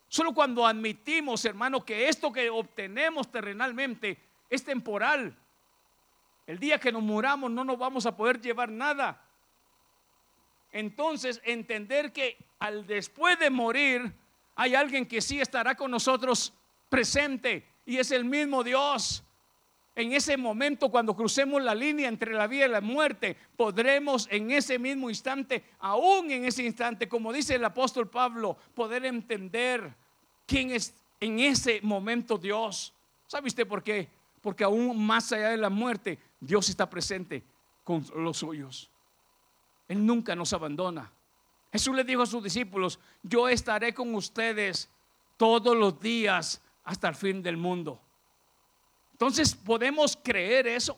Solo 0.09 0.33
cuando 0.33 0.67
admitimos, 0.67 1.45
hermano, 1.45 1.85
que 1.85 2.09
esto 2.09 2.33
que 2.33 2.51
obtenemos 2.51 3.31
terrenalmente 3.31 4.19
es 4.51 4.63
temporal. 4.65 5.35
El 6.47 6.59
día 6.59 6.79
que 6.79 6.93
nos 6.93 7.03
muramos 7.03 7.51
no 7.51 7.65
nos 7.65 7.79
vamos 7.79 8.07
a 8.07 8.17
poder 8.17 8.41
llevar 8.41 8.71
nada. 8.71 9.23
Entonces, 10.73 11.41
entender 11.45 12.13
que 12.13 12.37
al 12.59 12.87
después 12.87 13.39
de 13.39 13.51
morir 13.51 14.13
hay 14.55 14.75
alguien 14.75 15.07
que 15.07 15.21
sí 15.21 15.41
estará 15.41 15.75
con 15.75 15.91
nosotros 15.91 16.53
presente 16.89 17.67
y 17.87 17.99
es 17.99 18.11
el 18.11 18.25
mismo 18.25 18.65
Dios. 18.65 19.23
En 19.95 20.13
ese 20.13 20.39
momento, 20.39 20.91
cuando 20.91 21.15
crucemos 21.15 21.63
la 21.63 21.75
línea 21.75 22.09
entre 22.09 22.33
la 22.33 22.47
vida 22.47 22.65
y 22.65 22.71
la 22.71 22.81
muerte, 22.81 23.37
podremos 23.57 24.27
en 24.31 24.51
ese 24.51 24.79
mismo 24.79 25.11
instante, 25.11 25.65
aún 25.81 26.31
en 26.31 26.47
ese 26.47 26.65
instante, 26.65 27.09
como 27.09 27.33
dice 27.33 27.57
el 27.57 27.65
apóstol 27.65 28.09
Pablo, 28.09 28.57
poder 28.75 29.05
entender 29.05 29.95
quién 30.47 30.71
es 30.71 30.95
en 31.21 31.41
ese 31.41 31.81
momento 31.83 32.39
Dios. 32.39 32.95
¿Sabe 33.27 33.49
usted 33.49 33.67
por 33.67 33.83
qué? 33.83 34.09
Porque 34.43 34.65
aún 34.65 35.03
más 35.07 35.33
allá 35.33 35.51
de 35.51 35.57
la 35.57 35.71
muerte, 35.71 36.19
Dios 36.39 36.69
está 36.69 36.91
presente 36.91 37.43
con 37.85 38.05
los 38.17 38.37
suyos. 38.37 38.91
Él 39.89 40.05
nunca 40.05 40.37
nos 40.37 40.53
abandona. 40.53 41.11
Jesús 41.73 41.95
le 41.95 42.05
dijo 42.05 42.23
a 42.23 42.27
sus 42.27 42.43
discípulos, 42.43 42.99
yo 43.23 43.49
estaré 43.49 43.95
con 43.95 44.15
ustedes 44.15 44.91
todos 45.39 45.75
los 45.77 45.99
días 45.99 46.61
hasta 46.85 47.09
el 47.09 47.15
fin 47.15 47.43
del 47.43 47.57
mundo. 47.57 48.01
Entonces, 49.13 49.55
¿podemos 49.55 50.19
creer 50.23 50.67
eso? 50.67 50.97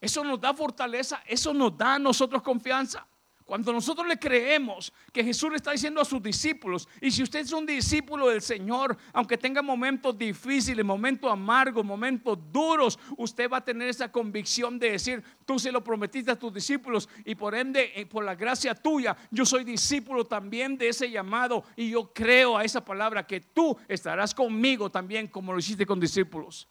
Eso 0.00 0.22
nos 0.22 0.40
da 0.40 0.52
fortaleza, 0.52 1.22
eso 1.26 1.54
nos 1.54 1.76
da 1.78 1.94
a 1.94 1.98
nosotros 1.98 2.42
confianza. 2.42 3.06
Cuando 3.44 3.74
nosotros 3.74 4.06
le 4.08 4.18
creemos 4.18 4.90
que 5.12 5.22
Jesús 5.22 5.50
le 5.50 5.56
está 5.56 5.72
diciendo 5.72 6.00
a 6.00 6.04
sus 6.06 6.22
discípulos, 6.22 6.88
y 7.00 7.10
si 7.10 7.22
usted 7.22 7.40
es 7.40 7.52
un 7.52 7.66
discípulo 7.66 8.28
del 8.28 8.40
Señor, 8.40 8.96
aunque 9.12 9.36
tenga 9.36 9.60
momentos 9.60 10.16
difíciles, 10.16 10.82
momentos 10.82 11.30
amargos, 11.30 11.84
momentos 11.84 12.38
duros, 12.50 12.98
usted 13.18 13.50
va 13.50 13.58
a 13.58 13.64
tener 13.64 13.88
esa 13.88 14.10
convicción 14.10 14.78
de 14.78 14.92
decir, 14.92 15.22
tú 15.44 15.58
se 15.58 15.70
lo 15.70 15.84
prometiste 15.84 16.30
a 16.30 16.38
tus 16.38 16.54
discípulos 16.54 17.06
y 17.26 17.34
por 17.34 17.54
ende, 17.54 17.92
eh, 17.94 18.06
por 18.06 18.24
la 18.24 18.34
gracia 18.34 18.74
tuya, 18.74 19.14
yo 19.30 19.44
soy 19.44 19.62
discípulo 19.62 20.24
también 20.24 20.78
de 20.78 20.88
ese 20.88 21.10
llamado 21.10 21.64
y 21.76 21.90
yo 21.90 22.14
creo 22.14 22.56
a 22.56 22.64
esa 22.64 22.82
palabra 22.82 23.26
que 23.26 23.40
tú 23.40 23.76
estarás 23.88 24.34
conmigo 24.34 24.90
también 24.90 25.28
como 25.28 25.52
lo 25.52 25.58
hiciste 25.58 25.84
con 25.84 26.00
discípulos. 26.00 26.66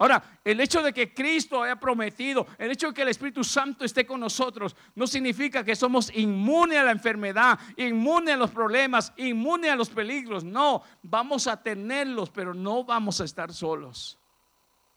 Ahora, 0.00 0.40
el 0.42 0.58
hecho 0.60 0.82
de 0.82 0.94
que 0.94 1.12
Cristo 1.12 1.62
haya 1.62 1.76
prometido, 1.76 2.46
el 2.56 2.70
hecho 2.70 2.88
de 2.88 2.94
que 2.94 3.02
el 3.02 3.08
Espíritu 3.08 3.44
Santo 3.44 3.84
esté 3.84 4.06
con 4.06 4.18
nosotros, 4.18 4.74
no 4.94 5.06
significa 5.06 5.62
que 5.62 5.76
somos 5.76 6.10
inmunes 6.16 6.78
a 6.78 6.84
la 6.84 6.90
enfermedad, 6.90 7.58
inmunes 7.76 8.32
a 8.34 8.38
los 8.38 8.50
problemas, 8.50 9.12
inmunes 9.18 9.70
a 9.70 9.76
los 9.76 9.90
peligros. 9.90 10.42
No, 10.42 10.82
vamos 11.02 11.46
a 11.46 11.62
tenerlos, 11.62 12.30
pero 12.30 12.54
no 12.54 12.82
vamos 12.82 13.20
a 13.20 13.24
estar 13.24 13.52
solos. 13.52 14.18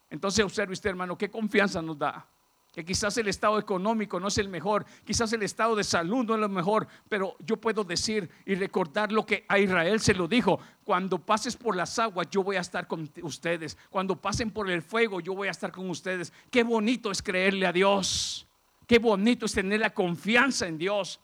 Entonces, 0.09 0.45
observe 0.45 0.71
usted, 0.71 0.91
hermano, 0.91 1.17
qué 1.17 1.29
confianza 1.29 1.81
nos 1.81 1.99
da 1.99 2.25
que 2.73 2.83
quizás 2.83 3.15
el 3.17 3.27
estado 3.27 3.59
económico 3.59 4.19
no 4.19 4.29
es 4.29 4.39
el 4.39 4.49
mejor, 4.49 4.83
quizás 5.05 5.31
el 5.31 5.43
estado 5.43 5.75
de 5.75 5.83
salud 5.83 6.25
no 6.25 6.33
es 6.33 6.39
lo 6.39 6.49
mejor, 6.49 6.87
pero 7.07 7.35
yo 7.45 7.57
puedo 7.57 7.83
decir 7.83 8.27
y 8.47 8.55
recordar 8.55 9.11
lo 9.11 9.27
que 9.27 9.45
a 9.47 9.59
Israel 9.59 9.99
se 9.99 10.15
lo 10.15 10.27
dijo, 10.27 10.59
cuando 10.83 11.19
pases 11.19 11.55
por 11.55 11.75
las 11.75 11.99
aguas 11.99 12.27
yo 12.31 12.41
voy 12.41 12.55
a 12.55 12.61
estar 12.61 12.87
con 12.87 13.07
ustedes, 13.21 13.77
cuando 13.91 14.19
pasen 14.19 14.49
por 14.49 14.71
el 14.71 14.81
fuego 14.81 15.19
yo 15.19 15.35
voy 15.35 15.49
a 15.49 15.51
estar 15.51 15.71
con 15.71 15.87
ustedes. 15.87 16.33
Qué 16.49 16.63
bonito 16.63 17.11
es 17.11 17.21
creerle 17.21 17.67
a 17.67 17.71
Dios, 17.71 18.47
qué 18.87 18.97
bonito 18.97 19.45
es 19.45 19.53
tener 19.53 19.79
la 19.79 19.91
confianza 19.91 20.65
en 20.65 20.79
Dios. 20.79 21.19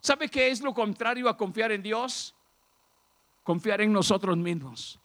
¿Sabe 0.00 0.30
qué 0.30 0.48
es 0.48 0.62
lo 0.62 0.72
contrario 0.72 1.28
a 1.28 1.36
confiar 1.36 1.70
en 1.72 1.82
Dios? 1.82 2.34
Confiar 3.42 3.82
en 3.82 3.92
nosotros 3.92 4.38
mismos. 4.38 4.98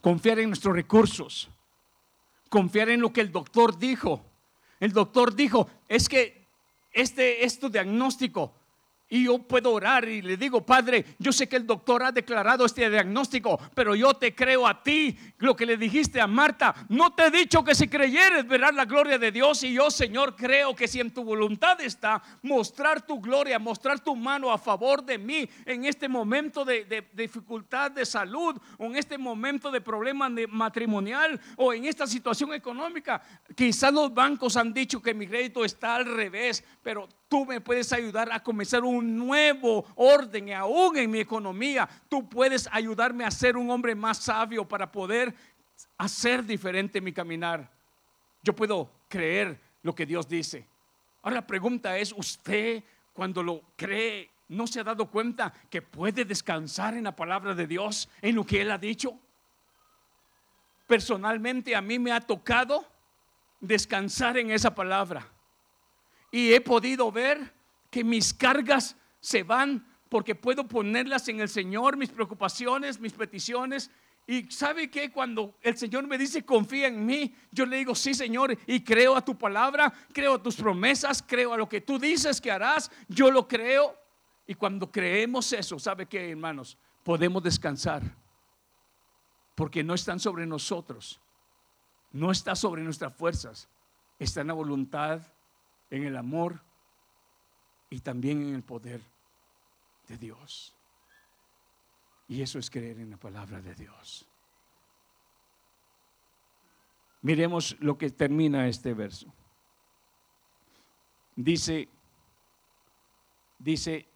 Confiar 0.00 0.40
en 0.40 0.48
nuestros 0.48 0.74
recursos 0.74 1.48
confiar 2.48 2.88
en 2.90 3.00
lo 3.00 3.12
que 3.12 3.20
el 3.20 3.32
doctor 3.32 3.78
dijo. 3.78 4.24
El 4.80 4.92
doctor 4.92 5.34
dijo, 5.34 5.68
es 5.88 6.08
que 6.08 6.46
este, 6.92 7.44
este 7.44 7.70
diagnóstico 7.70 8.54
y 9.08 9.24
yo 9.24 9.38
puedo 9.38 9.72
orar 9.72 10.08
y 10.08 10.20
le 10.20 10.36
digo, 10.36 10.66
Padre, 10.66 11.04
yo 11.18 11.32
sé 11.32 11.48
que 11.48 11.56
el 11.56 11.66
doctor 11.66 12.02
ha 12.02 12.10
declarado 12.10 12.64
este 12.64 12.90
diagnóstico, 12.90 13.58
pero 13.74 13.94
yo 13.94 14.14
te 14.14 14.34
creo 14.34 14.66
a 14.66 14.82
ti. 14.82 15.16
Lo 15.38 15.54
que 15.54 15.64
le 15.64 15.76
dijiste 15.76 16.20
a 16.20 16.26
Marta, 16.26 16.74
no 16.88 17.14
te 17.14 17.26
he 17.26 17.30
dicho 17.30 17.62
que 17.62 17.74
si 17.74 17.86
creyeres 17.86 18.46
verás 18.48 18.74
la 18.74 18.84
gloria 18.84 19.16
de 19.16 19.30
Dios. 19.30 19.62
Y 19.62 19.74
yo, 19.74 19.90
Señor, 19.92 20.34
creo 20.34 20.74
que 20.74 20.88
si 20.88 20.98
en 20.98 21.12
tu 21.12 21.22
voluntad 21.22 21.80
está 21.80 22.20
mostrar 22.42 23.06
tu 23.06 23.20
gloria, 23.20 23.60
mostrar 23.60 24.00
tu 24.00 24.16
mano 24.16 24.50
a 24.50 24.58
favor 24.58 25.04
de 25.04 25.18
mí 25.18 25.48
en 25.64 25.84
este 25.84 26.08
momento 26.08 26.64
de, 26.64 26.84
de 26.84 27.08
dificultad 27.12 27.92
de 27.92 28.04
salud, 28.04 28.56
o 28.78 28.86
en 28.86 28.96
este 28.96 29.18
momento 29.18 29.70
de 29.70 29.80
problema 29.80 30.28
matrimonial, 30.48 31.40
o 31.56 31.72
en 31.72 31.84
esta 31.84 32.08
situación 32.08 32.52
económica, 32.54 33.22
quizás 33.54 33.92
los 33.92 34.12
bancos 34.12 34.56
han 34.56 34.72
dicho 34.72 35.00
que 35.00 35.14
mi 35.14 35.28
crédito 35.28 35.64
está 35.64 35.94
al 35.94 36.06
revés, 36.06 36.64
pero 36.82 37.08
Tú 37.28 37.44
me 37.44 37.60
puedes 37.60 37.92
ayudar 37.92 38.30
a 38.30 38.40
comenzar 38.40 38.84
un 38.84 39.16
nuevo 39.16 39.84
orden, 39.96 40.52
aún 40.52 40.96
en 40.96 41.10
mi 41.10 41.18
economía. 41.18 41.88
Tú 42.08 42.28
puedes 42.28 42.68
ayudarme 42.70 43.24
a 43.24 43.30
ser 43.30 43.56
un 43.56 43.68
hombre 43.70 43.96
más 43.96 44.18
sabio 44.18 44.66
para 44.66 44.90
poder 44.90 45.34
hacer 45.98 46.44
diferente 46.44 47.00
mi 47.00 47.12
caminar. 47.12 47.68
Yo 48.42 48.54
puedo 48.54 48.90
creer 49.08 49.58
lo 49.82 49.92
que 49.92 50.06
Dios 50.06 50.28
dice. 50.28 50.68
Ahora 51.22 51.36
la 51.36 51.46
pregunta 51.46 51.98
es, 51.98 52.14
¿usted 52.16 52.84
cuando 53.12 53.42
lo 53.42 53.62
cree 53.74 54.30
no 54.48 54.68
se 54.68 54.78
ha 54.78 54.84
dado 54.84 55.10
cuenta 55.10 55.52
que 55.68 55.82
puede 55.82 56.24
descansar 56.24 56.94
en 56.94 57.04
la 57.04 57.16
palabra 57.16 57.54
de 57.54 57.66
Dios, 57.66 58.08
en 58.22 58.36
lo 58.36 58.46
que 58.46 58.60
Él 58.60 58.70
ha 58.70 58.78
dicho? 58.78 59.18
Personalmente 60.86 61.74
a 61.74 61.80
mí 61.80 61.98
me 61.98 62.12
ha 62.12 62.20
tocado 62.20 62.86
descansar 63.58 64.38
en 64.38 64.52
esa 64.52 64.72
palabra 64.72 65.26
y 66.36 66.52
he 66.52 66.60
podido 66.60 67.10
ver 67.10 67.54
que 67.88 68.04
mis 68.04 68.34
cargas 68.34 68.94
se 69.20 69.42
van 69.42 69.86
porque 70.10 70.34
puedo 70.34 70.68
ponerlas 70.68 71.26
en 71.28 71.40
el 71.40 71.48
Señor, 71.48 71.96
mis 71.96 72.10
preocupaciones, 72.10 73.00
mis 73.00 73.14
peticiones. 73.14 73.90
Y 74.26 74.50
sabe 74.50 74.90
que 74.90 75.10
cuando 75.10 75.56
el 75.62 75.78
Señor 75.78 76.06
me 76.06 76.18
dice 76.18 76.44
confía 76.44 76.88
en 76.88 77.06
mí, 77.06 77.34
yo 77.50 77.64
le 77.64 77.78
digo 77.78 77.94
sí, 77.94 78.12
Señor, 78.12 78.54
y 78.66 78.84
creo 78.84 79.16
a 79.16 79.24
tu 79.24 79.38
palabra, 79.38 79.90
creo 80.12 80.34
a 80.34 80.42
tus 80.42 80.56
promesas, 80.56 81.24
creo 81.26 81.54
a 81.54 81.56
lo 81.56 81.70
que 81.70 81.80
tú 81.80 81.98
dices 81.98 82.38
que 82.38 82.50
harás, 82.50 82.90
yo 83.08 83.30
lo 83.30 83.48
creo. 83.48 83.96
Y 84.46 84.56
cuando 84.56 84.92
creemos 84.92 85.50
eso, 85.54 85.78
¿sabe 85.78 86.04
qué, 86.04 86.32
hermanos? 86.32 86.76
Podemos 87.02 87.42
descansar. 87.42 88.02
Porque 89.54 89.82
no 89.82 89.94
están 89.94 90.20
sobre 90.20 90.44
nosotros, 90.44 91.18
no 92.12 92.30
está 92.30 92.54
sobre 92.54 92.82
nuestras 92.82 93.16
fuerzas, 93.16 93.70
está 94.18 94.42
en 94.42 94.48
la 94.48 94.52
voluntad 94.52 95.22
en 95.90 96.04
el 96.04 96.16
amor 96.16 96.60
y 97.90 98.00
también 98.00 98.42
en 98.42 98.54
el 98.54 98.62
poder 98.62 99.00
de 100.08 100.18
Dios. 100.18 100.74
Y 102.28 102.42
eso 102.42 102.58
es 102.58 102.70
creer 102.70 102.98
en 102.98 103.10
la 103.10 103.16
palabra 103.16 103.60
de 103.60 103.74
Dios. 103.74 104.26
Miremos 107.22 107.76
lo 107.80 107.96
que 107.96 108.10
termina 108.10 108.68
este 108.68 108.94
verso. 108.94 109.32
Dice, 111.34 111.88
dice, 113.58 114.06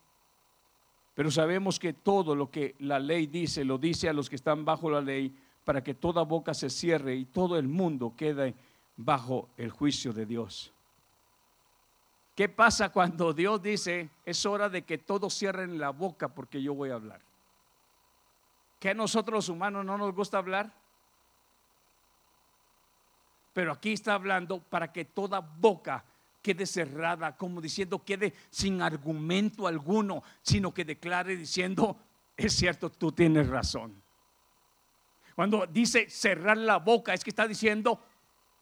pero 1.14 1.30
sabemos 1.30 1.78
que 1.78 1.92
todo 1.92 2.34
lo 2.34 2.50
que 2.50 2.76
la 2.78 2.98
ley 2.98 3.26
dice, 3.26 3.64
lo 3.64 3.78
dice 3.78 4.08
a 4.08 4.12
los 4.12 4.30
que 4.30 4.36
están 4.36 4.64
bajo 4.64 4.90
la 4.90 5.00
ley, 5.00 5.36
para 5.64 5.82
que 5.82 5.94
toda 5.94 6.22
boca 6.22 6.54
se 6.54 6.70
cierre 6.70 7.14
y 7.14 7.26
todo 7.26 7.58
el 7.58 7.68
mundo 7.68 8.14
quede 8.16 8.54
bajo 8.96 9.50
el 9.56 9.70
juicio 9.70 10.12
de 10.12 10.26
Dios. 10.26 10.72
¿Qué 12.34 12.48
pasa 12.48 12.90
cuando 12.90 13.32
Dios 13.32 13.60
dice, 13.62 14.10
es 14.24 14.46
hora 14.46 14.68
de 14.68 14.82
que 14.82 14.98
todos 14.98 15.34
cierren 15.36 15.78
la 15.78 15.90
boca 15.90 16.28
porque 16.28 16.62
yo 16.62 16.74
voy 16.74 16.90
a 16.90 16.94
hablar? 16.94 17.20
¿Que 18.78 18.90
a 18.90 18.94
nosotros 18.94 19.34
los 19.34 19.48
humanos 19.48 19.84
no 19.84 19.98
nos 19.98 20.14
gusta 20.14 20.38
hablar? 20.38 20.72
Pero 23.52 23.72
aquí 23.72 23.92
está 23.92 24.14
hablando 24.14 24.60
para 24.60 24.92
que 24.92 25.04
toda 25.04 25.40
boca 25.40 26.04
quede 26.40 26.64
cerrada, 26.64 27.36
como 27.36 27.60
diciendo, 27.60 28.02
quede 28.02 28.32
sin 28.48 28.80
argumento 28.80 29.66
alguno, 29.66 30.22
sino 30.42 30.72
que 30.72 30.84
declare 30.84 31.36
diciendo, 31.36 31.98
es 32.36 32.54
cierto, 32.54 32.90
tú 32.90 33.12
tienes 33.12 33.48
razón. 33.48 34.02
Cuando 35.34 35.66
dice 35.66 36.08
cerrar 36.08 36.56
la 36.56 36.78
boca, 36.78 37.12
es 37.12 37.22
que 37.24 37.30
está 37.30 37.46
diciendo, 37.46 38.00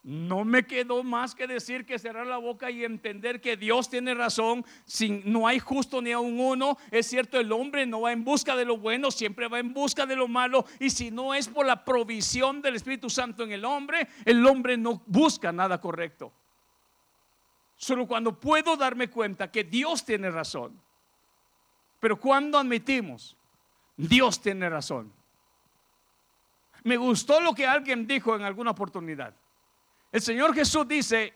no 0.02 0.44
me 0.44 0.64
quedó 0.64 1.02
más 1.02 1.34
que 1.34 1.46
decir 1.46 1.84
que 1.84 1.98
cerrar 1.98 2.26
la 2.26 2.38
boca 2.38 2.70
y 2.70 2.84
entender 2.84 3.40
que 3.40 3.56
Dios 3.56 3.90
tiene 3.90 4.14
razón. 4.14 4.64
Sin, 4.84 5.22
no 5.30 5.46
hay 5.46 5.58
justo 5.58 6.00
ni 6.00 6.12
a 6.12 6.20
un 6.20 6.38
uno. 6.38 6.78
Es 6.90 7.08
cierto, 7.08 7.38
el 7.38 7.52
hombre 7.52 7.84
no 7.84 8.02
va 8.02 8.12
en 8.12 8.24
busca 8.24 8.54
de 8.56 8.64
lo 8.64 8.78
bueno, 8.78 9.10
siempre 9.10 9.48
va 9.48 9.58
en 9.58 9.74
busca 9.74 10.06
de 10.06 10.16
lo 10.16 10.28
malo. 10.28 10.64
Y 10.78 10.90
si 10.90 11.10
no 11.10 11.34
es 11.34 11.48
por 11.48 11.66
la 11.66 11.84
provisión 11.84 12.62
del 12.62 12.76
Espíritu 12.76 13.10
Santo 13.10 13.42
en 13.42 13.52
el 13.52 13.64
hombre, 13.64 14.08
el 14.24 14.46
hombre 14.46 14.76
no 14.76 15.02
busca 15.06 15.52
nada 15.52 15.80
correcto. 15.80 16.32
Solo 17.76 18.06
cuando 18.06 18.38
puedo 18.38 18.76
darme 18.76 19.10
cuenta 19.10 19.50
que 19.50 19.64
Dios 19.64 20.04
tiene 20.04 20.30
razón. 20.30 20.80
Pero 22.00 22.18
cuando 22.18 22.58
admitimos, 22.58 23.36
Dios 23.96 24.40
tiene 24.40 24.70
razón. 24.70 25.12
Me 26.84 26.96
gustó 26.96 27.40
lo 27.40 27.52
que 27.52 27.66
alguien 27.66 28.06
dijo 28.06 28.36
en 28.36 28.42
alguna 28.42 28.70
oportunidad. 28.70 29.34
El 30.10 30.22
Señor 30.22 30.54
Jesús 30.54 30.86
dice 30.88 31.34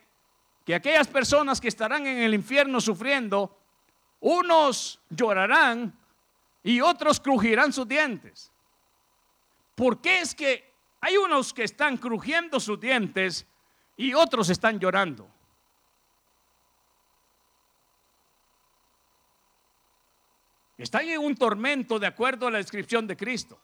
que 0.65 0.73
aquellas 0.73 1.07
personas 1.07 1.61
que 1.61 1.67
estarán 1.67 2.07
en 2.07 2.19
el 2.19 2.33
infierno 2.33 2.81
sufriendo, 2.81 3.59
unos 4.19 4.99
llorarán 5.09 5.97
y 6.63 6.81
otros 6.81 7.19
crujirán 7.19 7.73
sus 7.73 7.87
dientes. 7.87 8.51
¿Por 9.75 10.01
qué 10.01 10.19
es 10.19 10.33
que 10.33 10.71
hay 11.01 11.17
unos 11.17 11.53
que 11.53 11.63
están 11.63 11.97
crujiendo 11.97 12.59
sus 12.59 12.79
dientes 12.79 13.45
y 13.97 14.13
otros 14.13 14.49
están 14.49 14.79
llorando? 14.79 15.29
Están 20.77 21.07
en 21.07 21.19
un 21.19 21.35
tormento 21.35 21.99
de 21.99 22.07
acuerdo 22.07 22.47
a 22.47 22.51
la 22.51 22.57
descripción 22.57 23.05
de 23.05 23.15
Cristo. 23.15 23.59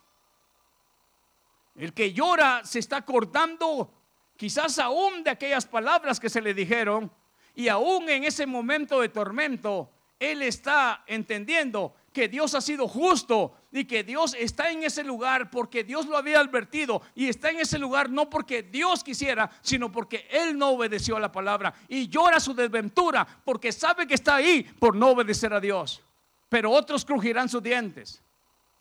El 1.75 1.93
que 1.93 2.13
llora 2.13 2.63
se 2.63 2.79
está 2.79 2.97
acordando 2.97 3.98
quizás 4.39 4.79
aún 4.79 5.21
de 5.21 5.31
aquellas 5.31 5.65
palabras 5.65 6.17
que 6.17 6.29
se 6.29 6.39
le 6.39 6.53
dijeron, 6.53 7.11
y 7.53 7.67
aún 7.67 8.07
en 8.07 8.23
ese 8.23 8.45
momento 8.45 9.01
de 9.01 9.09
tormento, 9.09 9.91
él 10.17 10.41
está 10.43 11.03
entendiendo 11.07 11.93
que 12.13 12.29
Dios 12.29 12.55
ha 12.55 12.61
sido 12.61 12.87
justo 12.87 13.53
y 13.73 13.83
que 13.83 14.01
Dios 14.05 14.33
está 14.39 14.71
en 14.71 14.83
ese 14.83 15.03
lugar 15.03 15.49
porque 15.49 15.83
Dios 15.83 16.05
lo 16.05 16.15
había 16.15 16.39
advertido 16.39 17.01
y 17.15 17.27
está 17.27 17.49
en 17.49 17.59
ese 17.59 17.77
lugar 17.77 18.09
no 18.09 18.29
porque 18.29 18.63
Dios 18.63 19.03
quisiera, 19.03 19.51
sino 19.61 19.91
porque 19.91 20.25
Él 20.31 20.57
no 20.57 20.69
obedeció 20.69 21.17
a 21.17 21.19
la 21.19 21.33
palabra 21.33 21.73
y 21.89 22.07
llora 22.07 22.39
su 22.39 22.53
desventura 22.53 23.27
porque 23.43 23.73
sabe 23.73 24.07
que 24.07 24.13
está 24.13 24.35
ahí 24.35 24.63
por 24.63 24.95
no 24.95 25.09
obedecer 25.09 25.51
a 25.51 25.59
Dios. 25.59 26.01
Pero 26.47 26.71
otros 26.71 27.03
crujirán 27.03 27.49
sus 27.49 27.61
dientes. 27.61 28.23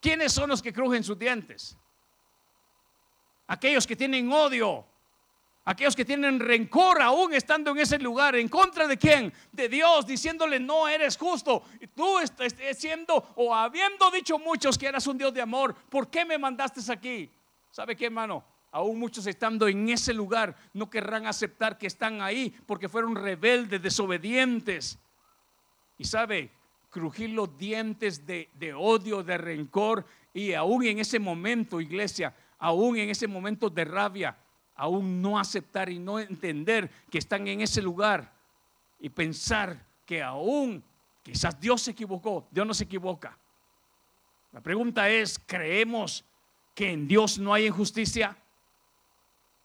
¿Quiénes 0.00 0.32
son 0.32 0.50
los 0.50 0.62
que 0.62 0.72
crujen 0.72 1.02
sus 1.02 1.18
dientes? 1.18 1.76
Aquellos 3.48 3.88
que 3.88 3.96
tienen 3.96 4.30
odio, 4.30 4.86
Aquellos 5.68 5.94
que 5.94 6.06
tienen 6.06 6.40
rencor 6.40 7.02
aún 7.02 7.34
estando 7.34 7.72
en 7.72 7.78
ese 7.80 7.98
lugar, 7.98 8.34
¿en 8.36 8.48
contra 8.48 8.88
de 8.88 8.96
quién? 8.96 9.30
De 9.52 9.68
Dios, 9.68 10.06
diciéndole 10.06 10.58
no 10.58 10.88
eres 10.88 11.18
justo. 11.18 11.62
Y 11.78 11.86
tú 11.88 12.18
estás 12.20 12.54
siendo 12.74 13.34
o 13.36 13.54
habiendo 13.54 14.10
dicho 14.10 14.38
muchos 14.38 14.78
que 14.78 14.86
eras 14.86 15.06
un 15.06 15.18
Dios 15.18 15.34
de 15.34 15.42
amor, 15.42 15.74
¿por 15.90 16.08
qué 16.08 16.24
me 16.24 16.38
mandaste 16.38 16.80
aquí? 16.90 17.30
¿Sabe 17.70 17.94
qué, 17.94 18.06
hermano? 18.06 18.42
Aún 18.70 18.98
muchos 18.98 19.26
estando 19.26 19.68
en 19.68 19.90
ese 19.90 20.14
lugar 20.14 20.56
no 20.72 20.88
querrán 20.88 21.26
aceptar 21.26 21.76
que 21.76 21.86
están 21.86 22.22
ahí 22.22 22.48
porque 22.64 22.88
fueron 22.88 23.14
rebeldes, 23.14 23.82
desobedientes. 23.82 24.98
Y 25.98 26.04
sabe, 26.04 26.50
crujir 26.88 27.28
los 27.28 27.58
dientes 27.58 28.24
de, 28.24 28.48
de 28.54 28.72
odio, 28.72 29.22
de 29.22 29.36
rencor 29.36 30.06
y 30.32 30.54
aún 30.54 30.86
en 30.86 30.98
ese 30.98 31.18
momento, 31.18 31.78
iglesia, 31.78 32.34
aún 32.58 32.96
en 32.96 33.10
ese 33.10 33.28
momento 33.28 33.68
de 33.68 33.84
rabia, 33.84 34.34
aún 34.78 35.20
no 35.20 35.38
aceptar 35.38 35.90
y 35.90 35.98
no 35.98 36.20
entender 36.20 36.88
que 37.10 37.18
están 37.18 37.46
en 37.48 37.60
ese 37.60 37.82
lugar 37.82 38.32
y 39.00 39.10
pensar 39.10 39.84
que 40.06 40.22
aún 40.22 40.82
quizás 41.22 41.60
Dios 41.60 41.82
se 41.82 41.90
equivocó, 41.90 42.46
Dios 42.50 42.66
no 42.66 42.72
se 42.72 42.84
equivoca. 42.84 43.36
La 44.52 44.60
pregunta 44.60 45.10
es, 45.10 45.38
¿creemos 45.38 46.24
que 46.74 46.92
en 46.92 47.08
Dios 47.08 47.38
no 47.38 47.52
hay 47.52 47.66
injusticia? 47.66 48.36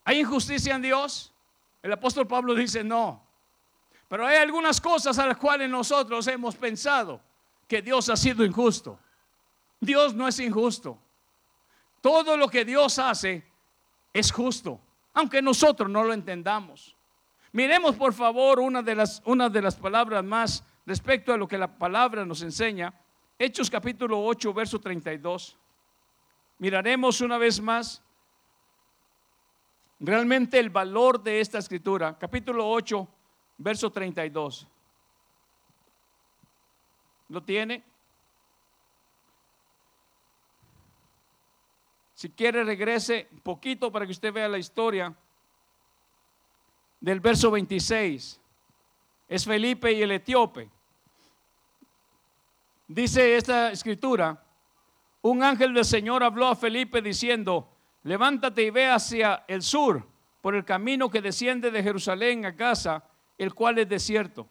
¿Hay 0.03 0.19
injusticia 0.19 0.75
en 0.75 0.81
Dios? 0.81 1.31
El 1.83 1.93
apóstol 1.93 2.27
Pablo 2.27 2.55
dice 2.55 2.83
no. 2.83 3.23
Pero 4.09 4.25
hay 4.25 4.37
algunas 4.37 4.81
cosas 4.81 5.17
a 5.19 5.27
las 5.27 5.37
cuales 5.37 5.69
nosotros 5.69 6.25
hemos 6.27 6.55
pensado 6.55 7.21
que 7.67 7.83
Dios 7.83 8.09
ha 8.09 8.17
sido 8.17 8.43
injusto. 8.43 8.99
Dios 9.79 10.15
no 10.15 10.27
es 10.27 10.39
injusto. 10.39 10.97
Todo 12.01 12.35
lo 12.35 12.49
que 12.49 12.65
Dios 12.65 12.97
hace 12.97 13.45
es 14.11 14.31
justo 14.31 14.81
aunque 15.13 15.41
nosotros 15.41 15.89
no 15.89 16.03
lo 16.03 16.13
entendamos. 16.13 16.95
Miremos 17.51 17.95
por 17.95 18.13
favor 18.13 18.59
una 18.59 18.81
de 18.81 18.95
las, 18.95 19.21
una 19.25 19.49
de 19.49 19.61
las 19.61 19.75
palabras 19.75 20.23
más 20.23 20.63
respecto 20.85 21.33
a 21.33 21.37
lo 21.37 21.47
que 21.47 21.57
la 21.57 21.77
palabra 21.77 22.25
nos 22.25 22.41
enseña. 22.41 22.93
Hechos 23.37 23.69
capítulo 23.69 24.23
8, 24.23 24.53
verso 24.53 24.79
32. 24.79 25.57
Miraremos 26.57 27.21
una 27.21 27.37
vez 27.37 27.61
más 27.61 28.01
realmente 29.99 30.59
el 30.59 30.69
valor 30.69 31.21
de 31.21 31.39
esta 31.39 31.59
escritura. 31.59 32.17
Capítulo 32.17 32.69
8, 32.69 33.07
verso 33.57 33.91
32. 33.91 34.67
¿Lo 37.29 37.41
tiene? 37.41 37.83
Si 42.23 42.29
quiere, 42.29 42.63
regrese 42.63 43.27
un 43.33 43.41
poquito 43.41 43.91
para 43.91 44.05
que 44.05 44.13
usted 44.13 44.31
vea 44.31 44.47
la 44.47 44.57
historia 44.57 45.13
del 47.01 47.19
verso 47.19 47.51
26. 47.51 48.39
Es 49.27 49.43
Felipe 49.43 49.91
y 49.91 50.01
el 50.01 50.11
etíope. 50.11 50.69
Dice 52.87 53.35
esta 53.35 53.73
escritura, 53.73 54.41
un 55.21 55.43
ángel 55.43 55.73
del 55.73 55.83
Señor 55.83 56.23
habló 56.23 56.47
a 56.47 56.55
Felipe 56.55 57.01
diciendo, 57.01 57.67
levántate 58.03 58.63
y 58.63 58.69
ve 58.69 58.87
hacia 58.87 59.43
el 59.49 59.61
sur 59.61 60.07
por 60.39 60.55
el 60.55 60.63
camino 60.63 61.09
que 61.09 61.21
desciende 61.21 61.71
de 61.71 61.83
Jerusalén 61.83 62.45
a 62.45 62.51
Gaza, 62.51 63.03
el 63.37 63.53
cual 63.53 63.79
es 63.79 63.89
desierto. 63.89 64.47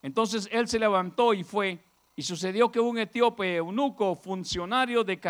Entonces 0.00 0.48
él 0.50 0.66
se 0.68 0.78
levantó 0.78 1.34
y 1.34 1.44
fue, 1.44 1.84
y 2.16 2.22
sucedió 2.22 2.72
que 2.72 2.80
un 2.80 2.96
etíope 2.96 3.56
eunuco, 3.56 4.14
funcionario 4.14 5.04
de 5.04 5.20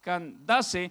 Candace, 0.00 0.90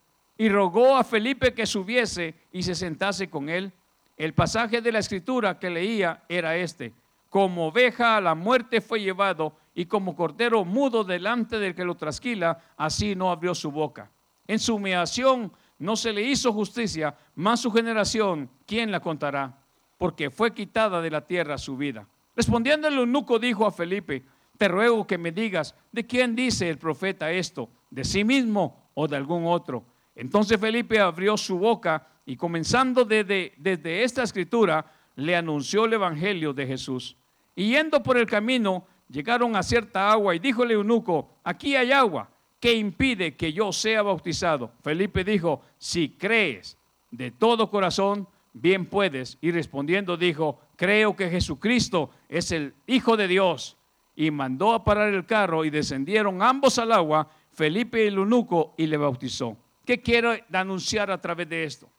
Y 0.41 0.49
rogó 0.49 0.97
a 0.97 1.03
Felipe 1.03 1.53
que 1.53 1.67
subiese 1.67 2.33
y 2.51 2.63
se 2.63 2.73
sentase 2.73 3.29
con 3.29 3.47
él. 3.47 3.71
El 4.17 4.33
pasaje 4.33 4.81
de 4.81 4.91
la 4.91 4.97
escritura 4.97 5.59
que 5.59 5.69
leía 5.69 6.23
era 6.27 6.57
este. 6.57 6.93
Como 7.29 7.67
oveja 7.67 8.17
a 8.17 8.21
la 8.21 8.33
muerte 8.33 8.81
fue 8.81 9.01
llevado 9.01 9.55
y 9.75 9.85
como 9.85 10.15
cordero 10.15 10.65
mudo 10.65 11.03
delante 11.03 11.59
del 11.59 11.75
que 11.75 11.85
lo 11.85 11.93
trasquila, 11.93 12.59
así 12.75 13.13
no 13.13 13.29
abrió 13.29 13.53
su 13.53 13.71
boca. 13.71 14.09
En 14.47 14.57
su 14.57 14.77
humillación 14.77 15.51
no 15.77 15.95
se 15.95 16.11
le 16.11 16.23
hizo 16.23 16.51
justicia, 16.51 17.15
más 17.35 17.59
su 17.59 17.71
generación, 17.71 18.49
¿quién 18.65 18.91
la 18.91 18.99
contará? 18.99 19.59
Porque 19.99 20.31
fue 20.31 20.55
quitada 20.55 21.03
de 21.03 21.11
la 21.11 21.21
tierra 21.23 21.59
su 21.59 21.77
vida. 21.77 22.07
Respondiendo 22.35 22.87
el 22.87 22.97
eunuco 22.97 23.37
dijo 23.37 23.67
a 23.67 23.71
Felipe, 23.71 24.25
te 24.57 24.67
ruego 24.67 25.05
que 25.05 25.19
me 25.19 25.31
digas, 25.31 25.75
¿de 25.91 26.07
quién 26.07 26.35
dice 26.35 26.67
el 26.67 26.79
profeta 26.79 27.31
esto? 27.31 27.69
¿De 27.91 28.03
sí 28.03 28.23
mismo 28.23 28.89
o 28.95 29.07
de 29.07 29.17
algún 29.17 29.45
otro? 29.45 29.90
Entonces 30.15 30.59
Felipe 30.59 30.99
abrió 30.99 31.37
su 31.37 31.57
boca 31.57 32.07
y 32.25 32.35
comenzando 32.35 33.05
desde, 33.05 33.53
desde 33.57 34.03
esta 34.03 34.23
escritura, 34.23 34.85
le 35.15 35.35
anunció 35.35 35.85
el 35.85 35.93
Evangelio 35.93 36.53
de 36.53 36.67
Jesús. 36.67 37.15
Y 37.55 37.71
yendo 37.71 38.01
por 38.01 38.17
el 38.17 38.25
camino, 38.25 38.85
llegaron 39.09 39.55
a 39.55 39.63
cierta 39.63 40.11
agua 40.11 40.35
y 40.35 40.39
dijo 40.39 40.63
el 40.63 40.71
eunuco, 40.71 41.37
aquí 41.43 41.75
hay 41.75 41.91
agua, 41.91 42.29
¿qué 42.59 42.73
impide 42.73 43.35
que 43.35 43.51
yo 43.51 43.71
sea 43.71 44.01
bautizado? 44.01 44.71
Felipe 44.81 45.23
dijo, 45.23 45.61
si 45.77 46.09
crees 46.09 46.77
de 47.09 47.31
todo 47.31 47.69
corazón, 47.69 48.27
bien 48.53 48.85
puedes. 48.85 49.37
Y 49.41 49.51
respondiendo 49.51 50.17
dijo, 50.17 50.59
creo 50.75 51.15
que 51.15 51.29
Jesucristo 51.29 52.09
es 52.29 52.51
el 52.51 52.73
Hijo 52.87 53.17
de 53.17 53.27
Dios. 53.27 53.77
Y 54.15 54.31
mandó 54.31 54.73
a 54.73 54.83
parar 54.83 55.13
el 55.13 55.25
carro 55.25 55.65
y 55.65 55.69
descendieron 55.69 56.41
ambos 56.41 56.77
al 56.79 56.91
agua, 56.91 57.29
Felipe 57.51 58.03
y 58.03 58.07
el 58.07 58.15
eunuco, 58.15 58.73
y 58.77 58.85
le 58.87 58.97
bautizó. 58.97 59.57
¿Qué 59.85 60.01
quiero 60.01 60.33
anunciar 60.53 61.11
a 61.11 61.19
través 61.19 61.49
de 61.49 61.63
esto? 61.63 61.89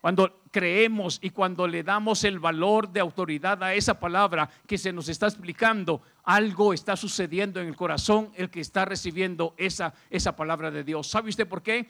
Cuando 0.00 0.42
creemos 0.50 1.18
y 1.22 1.30
cuando 1.30 1.66
le 1.68 1.84
damos 1.84 2.24
el 2.24 2.40
valor 2.40 2.88
de 2.88 2.98
autoridad 3.00 3.62
a 3.62 3.74
esa 3.74 4.00
palabra 4.00 4.50
que 4.66 4.76
se 4.76 4.92
nos 4.92 5.08
está 5.08 5.26
explicando, 5.28 6.02
algo 6.24 6.72
está 6.72 6.96
sucediendo 6.96 7.60
en 7.60 7.68
el 7.68 7.76
corazón 7.76 8.32
el 8.34 8.50
que 8.50 8.60
está 8.60 8.84
recibiendo 8.84 9.54
esa, 9.56 9.94
esa 10.10 10.34
palabra 10.34 10.72
de 10.72 10.82
Dios. 10.82 11.08
¿Sabe 11.08 11.30
usted 11.30 11.46
por 11.46 11.62
qué? 11.62 11.88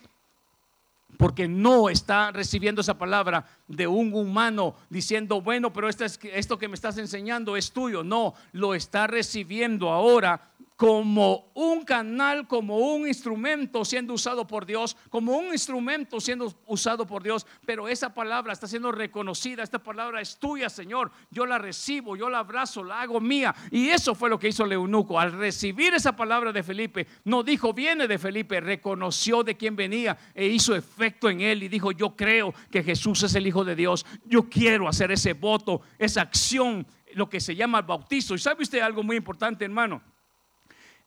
porque 1.16 1.48
no 1.48 1.88
está 1.88 2.30
recibiendo 2.30 2.80
esa 2.80 2.98
palabra 2.98 3.44
de 3.68 3.86
un 3.86 4.14
humano 4.14 4.74
diciendo, 4.88 5.40
bueno, 5.40 5.72
pero 5.72 5.88
esto, 5.88 6.04
esto 6.04 6.58
que 6.58 6.68
me 6.68 6.74
estás 6.74 6.98
enseñando 6.98 7.56
es 7.56 7.72
tuyo. 7.72 8.02
No, 8.02 8.34
lo 8.52 8.74
está 8.74 9.06
recibiendo 9.06 9.90
ahora 9.90 10.52
como 10.82 11.52
un 11.54 11.84
canal, 11.84 12.48
como 12.48 12.76
un 12.76 13.06
instrumento 13.06 13.84
siendo 13.84 14.14
usado 14.14 14.48
por 14.48 14.66
Dios, 14.66 14.96
como 15.10 15.36
un 15.38 15.52
instrumento 15.52 16.20
siendo 16.20 16.52
usado 16.66 17.06
por 17.06 17.22
Dios, 17.22 17.46
pero 17.64 17.86
esa 17.86 18.12
palabra 18.12 18.52
está 18.52 18.66
siendo 18.66 18.90
reconocida, 18.90 19.62
esta 19.62 19.78
palabra 19.78 20.20
es 20.20 20.40
tuya, 20.40 20.68
Señor, 20.68 21.12
yo 21.30 21.46
la 21.46 21.58
recibo, 21.58 22.16
yo 22.16 22.28
la 22.28 22.40
abrazo, 22.40 22.82
la 22.82 23.00
hago 23.00 23.20
mía. 23.20 23.54
Y 23.70 23.90
eso 23.90 24.16
fue 24.16 24.28
lo 24.28 24.40
que 24.40 24.48
hizo 24.48 24.64
el 24.64 24.72
eunuco. 24.72 25.20
Al 25.20 25.30
recibir 25.30 25.94
esa 25.94 26.16
palabra 26.16 26.50
de 26.50 26.64
Felipe, 26.64 27.06
no 27.26 27.44
dijo, 27.44 27.72
viene 27.72 28.08
de 28.08 28.18
Felipe, 28.18 28.58
reconoció 28.58 29.44
de 29.44 29.56
quién 29.56 29.76
venía 29.76 30.18
e 30.34 30.46
hizo 30.46 30.74
efecto 30.74 31.30
en 31.30 31.42
él 31.42 31.62
y 31.62 31.68
dijo, 31.68 31.92
yo 31.92 32.16
creo 32.16 32.52
que 32.72 32.82
Jesús 32.82 33.22
es 33.22 33.36
el 33.36 33.46
Hijo 33.46 33.64
de 33.64 33.76
Dios, 33.76 34.04
yo 34.24 34.48
quiero 34.50 34.88
hacer 34.88 35.12
ese 35.12 35.34
voto, 35.34 35.82
esa 35.96 36.22
acción, 36.22 36.84
lo 37.14 37.28
que 37.28 37.38
se 37.38 37.54
llama 37.54 37.78
el 37.78 37.84
bautizo. 37.84 38.34
Y 38.34 38.38
sabe 38.38 38.64
usted 38.64 38.80
algo 38.80 39.04
muy 39.04 39.14
importante, 39.14 39.64
hermano 39.64 40.02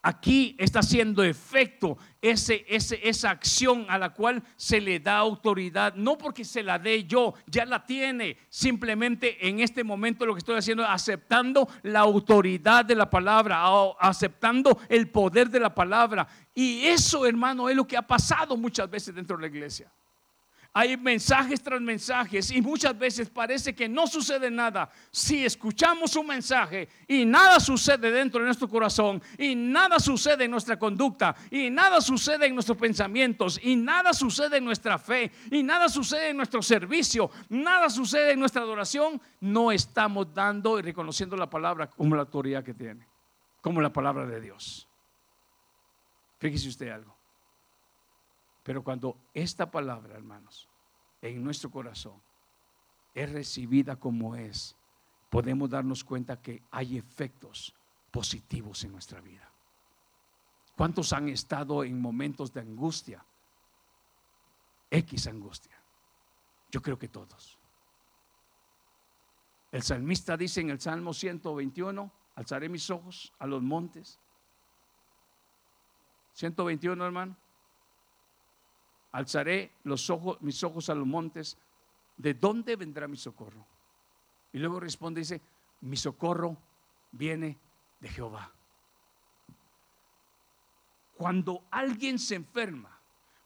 aquí 0.05 0.55
está 0.59 0.79
haciendo 0.79 1.23
efecto 1.23 1.97
ese, 2.21 2.63
esa 2.69 3.29
acción 3.31 3.87
a 3.89 3.97
la 3.97 4.13
cual 4.13 4.43
se 4.55 4.79
le 4.79 4.99
da 4.99 5.17
autoridad, 5.17 5.95
no 5.95 6.15
porque 6.15 6.45
se 6.45 6.61
la 6.61 6.77
dé 6.77 7.05
yo, 7.05 7.33
ya 7.47 7.65
la 7.65 7.83
tiene, 7.83 8.37
simplemente 8.47 9.47
en 9.47 9.61
este 9.61 9.83
momento 9.83 10.23
lo 10.27 10.35
que 10.35 10.39
estoy 10.39 10.57
haciendo 10.57 10.83
es 10.83 10.89
aceptando 10.89 11.67
la 11.81 12.01
autoridad 12.01 12.85
de 12.85 12.93
la 12.93 13.09
palabra, 13.09 13.63
aceptando 13.99 14.77
el 14.89 15.09
poder 15.09 15.49
de 15.49 15.59
la 15.59 15.73
palabra. 15.73 16.27
Y 16.53 16.85
eso, 16.85 17.25
hermano, 17.25 17.67
es 17.67 17.75
lo 17.75 17.87
que 17.87 17.97
ha 17.97 18.03
pasado 18.03 18.55
muchas 18.55 18.87
veces 18.87 19.15
dentro 19.15 19.37
de 19.37 19.41
la 19.41 19.47
iglesia 19.47 19.91
hay 20.77 20.97
mensajes 20.97 21.63
tras 21.63 21.79
mensajes 21.79 22.51
y 22.51 22.61
muchas 22.61 22.99
veces 22.99 23.29
parece 23.29 23.73
que 23.73 23.87
no 23.87 24.07
sucede 24.07 24.51
nada. 24.51 24.89
Si 25.09 25.45
escuchamos 25.45 26.17
un 26.17 26.27
mensaje 26.27 26.89
y 27.07 27.23
nada 27.23 27.61
sucede 27.61 28.11
dentro 28.11 28.41
de 28.41 28.47
nuestro 28.47 28.67
corazón 28.67 29.23
y 29.37 29.55
nada 29.55 30.01
sucede 30.01 30.43
en 30.43 30.51
nuestra 30.51 30.77
conducta 30.77 31.33
y 31.49 31.69
nada 31.69 32.01
sucede 32.01 32.47
en 32.47 32.55
nuestros 32.55 32.77
pensamientos 32.77 33.57
y 33.63 33.77
nada 33.77 34.11
sucede 34.11 34.57
en 34.57 34.65
nuestra 34.65 34.99
fe 34.99 35.31
y 35.49 35.63
nada 35.63 35.87
sucede 35.87 36.31
en 36.31 36.37
nuestro 36.37 36.61
servicio, 36.61 37.31
nada 37.47 37.89
sucede 37.89 38.33
en 38.33 38.41
nuestra 38.41 38.61
adoración, 38.61 39.21
no 39.39 39.71
estamos 39.71 40.33
dando 40.33 40.77
y 40.77 40.81
reconociendo 40.81 41.37
la 41.37 41.49
palabra 41.49 41.87
como 41.87 42.17
la 42.17 42.23
autoridad 42.23 42.65
que 42.65 42.73
tiene, 42.73 43.07
como 43.61 43.79
la 43.79 43.93
palabra 43.93 44.25
de 44.25 44.41
Dios. 44.41 44.89
Fíjese 46.37 46.67
usted 46.67 46.89
algo. 46.89 47.14
Pero 48.65 48.83
cuando 48.83 49.19
esta 49.31 49.69
palabra, 49.69 50.15
hermanos, 50.15 50.67
en 51.21 51.43
nuestro 51.43 51.69
corazón 51.69 52.19
es 53.13 53.31
recibida 53.31 53.95
como 53.95 54.35
es, 54.35 54.75
podemos 55.29 55.69
darnos 55.69 56.03
cuenta 56.03 56.41
que 56.41 56.63
hay 56.71 56.97
efectos 56.97 57.75
positivos 58.09 58.83
en 58.83 58.93
nuestra 58.93 59.21
vida. 59.21 59.47
¿Cuántos 60.75 61.13
han 61.13 61.29
estado 61.29 61.83
en 61.83 62.01
momentos 62.01 62.51
de 62.51 62.61
angustia? 62.61 63.23
X 64.89 65.27
angustia. 65.27 65.79
Yo 66.71 66.81
creo 66.81 66.97
que 66.97 67.09
todos. 67.09 67.59
El 69.71 69.83
salmista 69.83 70.35
dice 70.35 70.61
en 70.61 70.71
el 70.71 70.81
Salmo 70.81 71.13
121, 71.13 72.11
alzaré 72.33 72.67
mis 72.67 72.89
ojos 72.89 73.31
a 73.37 73.45
los 73.45 73.61
montes. 73.61 74.19
121, 76.33 77.05
hermano 77.05 77.44
alzaré 79.15 79.71
los 79.85 80.09
ojos, 80.09 80.41
mis 80.41 80.61
ojos 80.61 80.89
a 80.89 80.95
los 80.95 81.07
montes, 81.07 81.57
¿de 82.17 82.33
dónde 82.33 82.75
vendrá 82.75 83.07
mi 83.07 83.15
socorro? 83.15 83.65
Y 84.51 84.59
luego 84.59 84.77
responde 84.77 85.21
dice, 85.21 85.41
mi 85.81 85.95
socorro 85.95 86.57
viene 87.13 87.57
de 88.01 88.09
Jehová. 88.09 88.51
Cuando 91.15 91.63
alguien 91.71 92.19
se 92.19 92.35
enferma, 92.35 92.99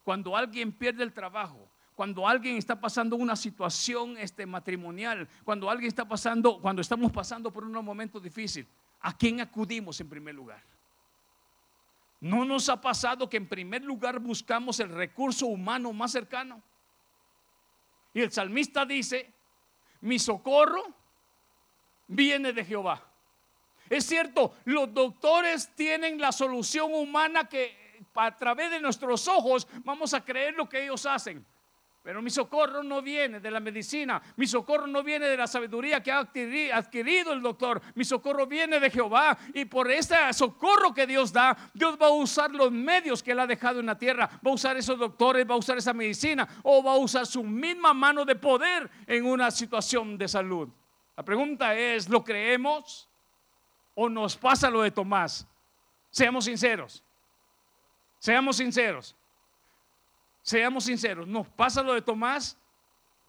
cuando 0.04 0.36
alguien 0.36 0.72
pierde 0.72 1.04
el 1.04 1.14
trabajo, 1.14 1.70
cuando 1.96 2.28
alguien 2.28 2.58
está 2.58 2.82
pasando 2.82 3.16
una 3.16 3.36
situación 3.36 4.18
este, 4.18 4.48
matrimonial, 4.48 5.30
cuando 5.44 5.70
alguien 5.70 5.90
está 5.90 6.08
pasando, 6.08 6.60
cuando 6.60 6.82
estamos 6.82 7.12
pasando 7.12 7.54
por 7.54 7.64
un 7.64 7.74
momento 7.86 8.20
difícil, 8.20 8.66
¿a 9.02 9.16
quién 9.16 9.40
acudimos 9.40 10.02
en 10.02 10.10
primer 10.10 10.34
lugar? 10.34 10.64
¿No 12.22 12.44
nos 12.44 12.68
ha 12.68 12.82
pasado 12.82 13.30
que 13.30 13.38
en 13.38 13.48
primer 13.48 13.84
lugar 13.84 14.20
buscamos 14.20 14.80
el 14.80 14.90
recurso 14.90 15.48
humano 15.48 15.94
más 15.94 16.12
cercano? 16.12 16.62
Y 18.14 18.22
el 18.22 18.32
salmista 18.32 18.86
dice, 18.86 19.32
mi 20.02 20.20
socorro 20.20 20.84
viene 22.08 22.52
de 22.52 22.66
Jehová. 22.66 23.02
Es 23.90 24.06
cierto, 24.06 24.56
los 24.66 24.94
doctores 24.94 25.74
tienen 25.76 26.20
la 26.20 26.32
solución 26.32 26.94
humana 26.94 27.48
que 27.48 28.04
a 28.16 28.36
través 28.36 28.70
de 28.72 28.80
nuestros 28.80 29.28
ojos 29.28 29.68
vamos 29.84 30.14
a 30.14 30.24
creer 30.24 30.54
lo 30.56 30.68
que 30.68 30.84
ellos 30.84 31.06
hacen. 31.06 31.46
Pero 32.02 32.22
mi 32.22 32.30
socorro 32.30 32.82
no 32.82 33.02
viene 33.02 33.42
de 33.42 33.52
la 33.52 33.60
medicina, 33.60 34.22
mi 34.38 34.48
socorro 34.48 34.88
no 34.88 35.04
viene 35.04 35.28
de 35.28 35.36
la 35.36 35.48
sabiduría 35.48 36.02
que 36.02 36.12
ha 36.12 36.20
adquirido 36.20 37.34
el 37.34 37.42
doctor, 37.42 37.82
mi 37.94 38.06
socorro 38.06 38.48
viene 38.48 38.80
de 38.80 38.90
Jehová 38.90 39.38
y 39.54 39.66
por 39.66 39.92
ese 39.92 40.16
socorro 40.32 40.94
que 40.94 41.06
Dios 41.06 41.34
da, 41.34 41.58
Dios 41.74 41.98
va 42.02 42.08
a 42.08 42.12
usar 42.12 42.52
los 42.52 42.72
medios 42.72 43.22
que 43.22 43.32
Él 43.32 43.40
ha 43.42 43.48
dejado 43.48 43.82
en 43.82 43.88
la 43.88 43.98
tierra, 43.98 44.30
va 44.46 44.50
a 44.50 44.54
usar 44.54 44.78
esos 44.78 44.98
doctores, 44.98 45.46
va 45.48 45.56
a 45.56 45.58
usar 45.58 45.78
esa 45.78 45.94
medicina 45.94 46.48
o 46.64 46.82
va 46.82 46.94
a 46.94 46.98
usar 46.98 47.26
su 47.26 47.44
misma 47.44 47.94
mano 47.94 48.24
de 48.24 48.36
poder 48.36 48.90
en 49.06 49.26
una 49.26 49.52
situación 49.52 50.18
de 50.18 50.30
salud. 50.30 50.70
La 51.18 51.24
pregunta 51.24 51.76
es, 51.76 52.08
¿lo 52.08 52.24
creemos 52.24 53.10
o 53.94 54.08
nos 54.08 54.38
pasa 54.38 54.70
lo 54.70 54.84
de 54.84 54.92
Tomás? 54.92 55.46
Seamos 56.12 56.46
sinceros, 56.46 57.04
seamos 58.20 58.56
sinceros. 58.56 59.18
Seamos 60.50 60.86
sinceros, 60.86 61.28
nos 61.28 61.48
pasa 61.48 61.84
lo 61.84 61.94
de 61.94 62.02
Tomás. 62.02 62.58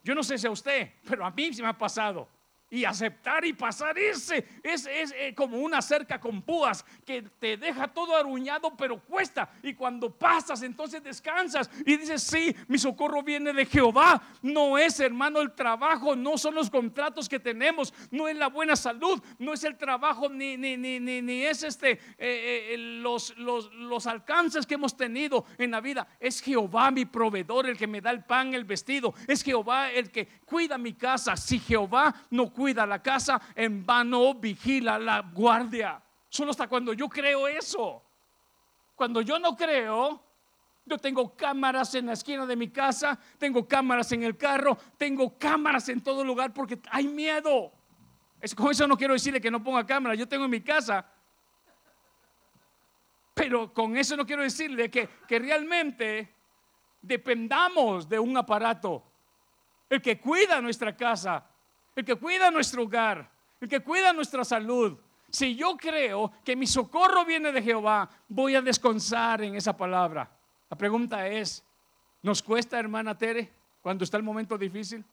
Yo 0.03 0.15
no 0.15 0.23
sé 0.23 0.39
si 0.39 0.47
a 0.47 0.51
usted, 0.51 0.91
pero 1.07 1.23
a 1.23 1.31
mí 1.31 1.53
se 1.53 1.61
me 1.61 1.69
ha 1.69 1.77
pasado 1.77 2.27
y 2.71 2.85
aceptar 2.85 3.45
y 3.45 3.53
pasar 3.53 3.99
ese 3.99 4.47
es, 4.63 4.87
es, 4.87 5.13
eh, 5.17 5.35
como 5.35 5.59
una 5.59 5.83
cerca 5.83 6.21
con 6.21 6.41
púas 6.43 6.85
que 7.05 7.23
te 7.23 7.57
deja 7.57 7.89
todo 7.89 8.17
aruñado 8.17 8.77
pero 8.77 9.01
cuesta. 9.01 9.51
Y 9.63 9.75
cuando 9.75 10.11
pasas 10.11 10.63
entonces 10.63 11.03
descansas 11.03 11.69
y 11.85 11.97
dices 11.97 12.23
sí 12.23 12.55
mi 12.69 12.79
socorro 12.79 13.23
viene 13.23 13.53
de 13.53 13.67
Jehová. 13.67 14.23
No 14.43 14.79
es 14.79 15.01
hermano 15.01 15.41
el 15.41 15.53
trabajo 15.53 16.15
no 16.15 16.39
son 16.39 16.55
los 16.55 16.71
contratos 16.71 17.29
que 17.29 17.41
tenemos 17.41 17.93
no 18.13 18.29
es 18.29 18.37
la 18.37 18.49
buena 18.49 18.77
salud 18.77 19.21
no 19.39 19.53
es 19.53 19.65
el 19.65 19.77
trabajo 19.77 20.29
ni, 20.29 20.57
ni, 20.57 20.77
ni, 20.77 21.01
ni, 21.01 21.21
ni 21.21 21.45
es 21.45 21.65
este 21.65 21.93
eh, 21.93 21.99
eh, 22.19 22.77
los, 22.79 23.37
los, 23.37 23.73
los 23.75 24.07
alcances 24.07 24.65
que 24.65 24.75
hemos 24.75 24.97
tenido 24.97 25.45
en 25.59 25.73
la 25.73 25.81
vida. 25.81 26.07
Es 26.21 26.41
Jehová 26.41 26.91
mi 26.93 27.05
proveedor 27.05 27.69
el 27.69 27.77
que 27.77 27.87
me 27.89 28.01
da 28.01 28.11
el 28.11 28.25
pan 28.25 28.55
el 28.55 28.65
vestido. 28.65 29.13
Es 29.27 29.43
Jehová 29.43 29.91
el 29.91 30.11
que 30.11 30.29
cuida 30.45 30.79
mi 30.79 30.93
casa. 30.95 31.37
Si 31.37 31.59
Jehová 31.59 32.15
no 32.31 32.53
cuida 32.53 32.60
cuida 32.61 32.85
la 32.85 33.03
casa, 33.03 33.41
en 33.55 33.87
vano 33.87 34.35
vigila 34.35 34.99
la 34.99 35.23
guardia. 35.23 35.99
Solo 36.29 36.51
hasta 36.51 36.69
cuando 36.69 36.93
yo 36.93 37.09
creo 37.09 37.49
eso. 37.49 38.05
Cuando 38.95 39.23
yo 39.23 39.39
no 39.39 39.57
creo, 39.57 40.23
yo 40.85 40.99
tengo 40.99 41.35
cámaras 41.35 41.95
en 41.95 42.05
la 42.05 42.13
esquina 42.13 42.45
de 42.45 42.57
mi 42.57 42.69
casa, 42.69 43.19
tengo 43.39 43.67
cámaras 43.67 44.13
en 44.13 44.25
el 44.25 44.37
carro, 44.37 44.77
tengo 44.99 45.39
cámaras 45.39 45.89
en 45.89 46.03
todo 46.03 46.23
lugar 46.23 46.53
porque 46.53 46.79
hay 46.91 47.09
miedo. 47.09 47.73
Es, 48.43 48.55
con 48.55 48.71
eso 48.71 48.87
no 48.87 48.99
quiero 48.99 49.15
decirle 49.15 49.41
que 49.41 49.51
no 49.51 49.65
ponga 49.65 49.87
cámaras, 49.87 50.19
yo 50.19 50.29
tengo 50.29 50.45
en 50.45 50.51
mi 50.51 50.61
casa. 50.61 51.07
Pero 53.33 53.73
con 53.73 53.97
eso 53.97 54.19
no 54.19 54.27
quiero 54.27 54.43
decirle 54.43 54.91
que, 54.91 55.09
que 55.27 55.39
realmente 55.39 56.35
dependamos 57.01 58.07
de 58.07 58.19
un 58.19 58.37
aparato. 58.37 59.03
El 59.89 60.03
que 60.03 60.21
cuida 60.21 60.61
nuestra 60.61 60.95
casa, 60.95 61.50
el 62.01 62.07
que 62.07 62.17
cuida 62.17 62.51
nuestro 62.51 62.85
hogar, 62.85 63.31
el 63.61 63.69
que 63.69 63.81
cuida 63.81 64.15
nuestra 64.15 64.43
salud. 64.43 64.99
Si 65.29 65.55
yo 65.55 65.77
creo 65.77 66.33
que 66.43 66.57
mi 66.57 66.67
socorro 66.67 67.27
viene 67.27 67.53
de 67.53 67.61
Jehová, 67.61 68.09
voy 68.27 68.55
a 68.55 68.63
descansar 68.63 69.43
en 69.43 69.55
esa 69.55 69.77
palabra. 69.77 70.31
La 70.71 70.79
pregunta 70.79 71.29
es, 71.29 71.63
¿nos 72.23 72.43
cuesta, 72.43 72.79
hermana 72.79 73.19
Tere, 73.19 73.53
cuando 73.83 74.05
está 74.05 74.17
el 74.17 74.23
momento 74.23 74.57
difícil? 74.57 75.05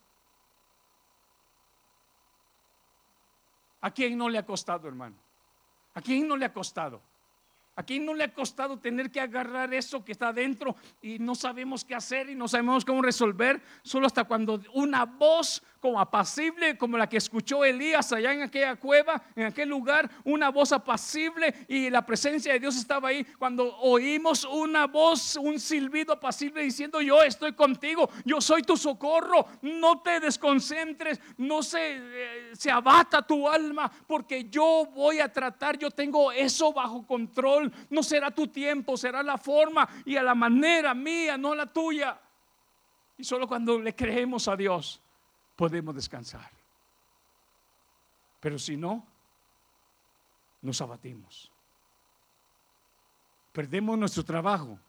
¿A 3.82 3.92
quién 3.92 4.18
no 4.18 4.30
le 4.30 4.38
ha 4.38 4.46
costado, 4.46 4.88
hermano? 4.88 5.18
¿A 5.94 6.02
quién 6.02 6.26
no 6.26 6.38
le 6.38 6.46
ha 6.46 6.54
costado? 6.54 7.02
¿A 7.78 7.84
quién 7.84 8.08
no 8.08 8.16
le 8.16 8.24
ha 8.24 8.34
costado 8.34 8.80
tener 8.80 9.12
que 9.12 9.22
agarrar 9.22 9.72
eso 9.72 10.04
que 10.04 10.12
está 10.12 10.30
adentro 10.30 10.76
y 11.00 11.20
no 11.20 11.36
sabemos 11.36 11.86
qué 11.86 11.94
hacer 11.94 12.28
y 12.28 12.34
no 12.34 12.48
sabemos 12.48 12.84
cómo 12.84 13.04
resolver? 13.04 13.62
Solo 13.84 14.08
hasta 14.08 14.24
cuando 14.24 14.60
una 14.74 15.06
voz 15.06 15.62
como 15.80 16.00
apacible, 16.00 16.78
como 16.78 16.98
la 16.98 17.08
que 17.08 17.18
escuchó 17.18 17.64
Elías 17.64 18.12
allá 18.12 18.34
en 18.34 18.42
aquella 18.42 18.76
cueva, 18.76 19.22
en 19.36 19.46
aquel 19.46 19.70
lugar, 19.70 20.10
una 20.24 20.50
voz 20.50 20.72
apacible 20.72 21.54
y 21.68 21.90
la 21.90 22.06
presencia 22.06 22.54
de 22.54 22.60
Dios 22.60 22.76
estaba 22.78 23.10
ahí. 23.10 23.24
Cuando 23.38 23.76
oímos 23.78 24.46
una 24.46 24.88
voz, 24.88 25.36
un 25.36 25.60
silbido 25.60 26.14
apacible 26.14 26.62
diciendo, 26.62 27.02
yo 27.02 27.22
estoy 27.24 27.54
contigo, 27.54 28.10
yo 28.26 28.42
soy 28.42 28.64
tu 28.64 28.78
socorro, 28.78 29.46
no 29.62 30.02
te 30.02 30.20
desconcentres, 30.20 31.20
no 31.38 31.64
se, 31.64 31.98
eh, 31.98 32.50
se 32.54 32.72
abata 32.72 33.22
tu 33.22 33.48
alma, 33.48 33.92
porque 34.08 34.50
yo 34.50 34.90
voy 34.94 35.20
a 35.20 35.32
tratar, 35.32 35.78
yo 35.78 35.92
tengo 35.92 36.32
eso 36.32 36.74
bajo 36.74 37.06
control, 37.06 37.72
no 37.90 38.04
será 38.04 38.32
tu 38.32 38.48
tiempo, 38.48 38.98
será 38.98 39.24
la 39.24 39.38
forma 39.38 39.88
y 40.06 40.16
a 40.16 40.24
la 40.24 40.36
manera 40.36 40.94
mía, 40.94 41.38
no 41.38 41.56
la 41.56 41.66
tuya. 41.66 42.20
Y 43.18 43.24
solo 43.24 43.48
cuando 43.48 43.80
le 43.80 43.96
creemos 43.96 44.48
a 44.48 44.56
Dios, 44.56 45.02
podemos 45.58 45.94
descansar. 45.94 46.50
Pero 48.40 48.58
si 48.58 48.78
no, 48.78 49.06
nos 50.62 50.80
abatimos. 50.80 51.52
Perdemos 53.52 53.98
nuestro 53.98 54.24
trabajo 54.24 54.80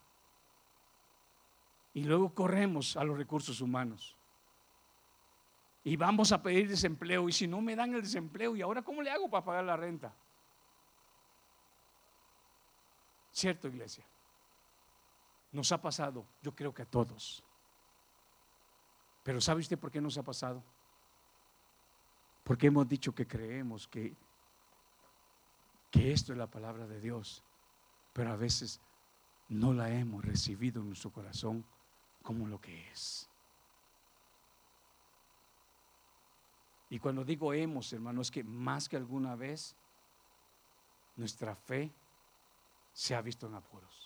y 1.95 2.05
luego 2.05 2.33
corremos 2.35 2.97
a 2.97 3.03
los 3.03 3.17
recursos 3.17 3.61
humanos. 3.63 4.15
Y 5.83 5.97
vamos 5.97 6.33
a 6.33 6.43
pedir 6.43 6.69
desempleo 6.69 7.29
y 7.29 7.33
si 7.33 7.49
no 7.49 7.63
me 7.63 7.75
dan 7.75 7.95
el 7.95 8.03
desempleo, 8.03 8.55
¿y 8.55 8.61
ahora 8.61 8.83
cómo 8.83 9.01
le 9.01 9.11
hago 9.11 9.31
para 9.31 9.45
pagar 9.45 9.65
la 9.65 9.77
renta? 9.77 10.15
Cierto, 13.33 13.69
iglesia. 13.69 14.05
Nos 15.51 15.73
ha 15.73 15.81
pasado, 15.81 16.27
yo 16.43 16.55
creo 16.55 16.75
que 16.75 16.83
a 16.83 16.87
todos. 16.87 17.43
Pero 19.29 19.43
¿sabe 19.43 19.61
usted 19.61 19.79
por 19.79 19.91
qué 19.91 20.01
nos 20.01 20.17
ha 20.17 20.23
pasado? 20.23 20.65
Porque 22.45 22.69
hemos 22.69 22.89
dicho 22.89 23.15
que 23.15 23.27
creemos 23.27 23.87
que, 23.87 24.17
que 25.91 26.13
esto 26.13 26.33
es 26.33 26.39
la 26.39 26.47
palabra 26.47 26.87
de 26.87 26.99
Dios, 26.99 27.45
pero 28.15 28.33
a 28.33 28.37
veces 28.37 28.81
no 29.51 29.75
la 29.75 29.91
hemos 29.91 30.25
recibido 30.25 30.81
en 30.81 30.87
nuestro 30.87 31.11
corazón 31.11 31.63
como 32.23 32.49
lo 32.49 32.59
que 32.59 32.91
es. 32.91 33.29
Y 36.89 36.99
cuando 36.99 37.23
digo 37.23 37.53
hemos, 37.53 37.93
hermano, 37.93 38.23
es 38.23 38.31
que 38.31 38.43
más 38.43 38.89
que 38.89 38.97
alguna 38.97 39.37
vez 39.37 39.77
nuestra 41.17 41.55
fe 41.55 41.93
se 42.95 43.15
ha 43.15 43.21
visto 43.21 43.47
en 43.47 43.57
apuros. 43.57 43.98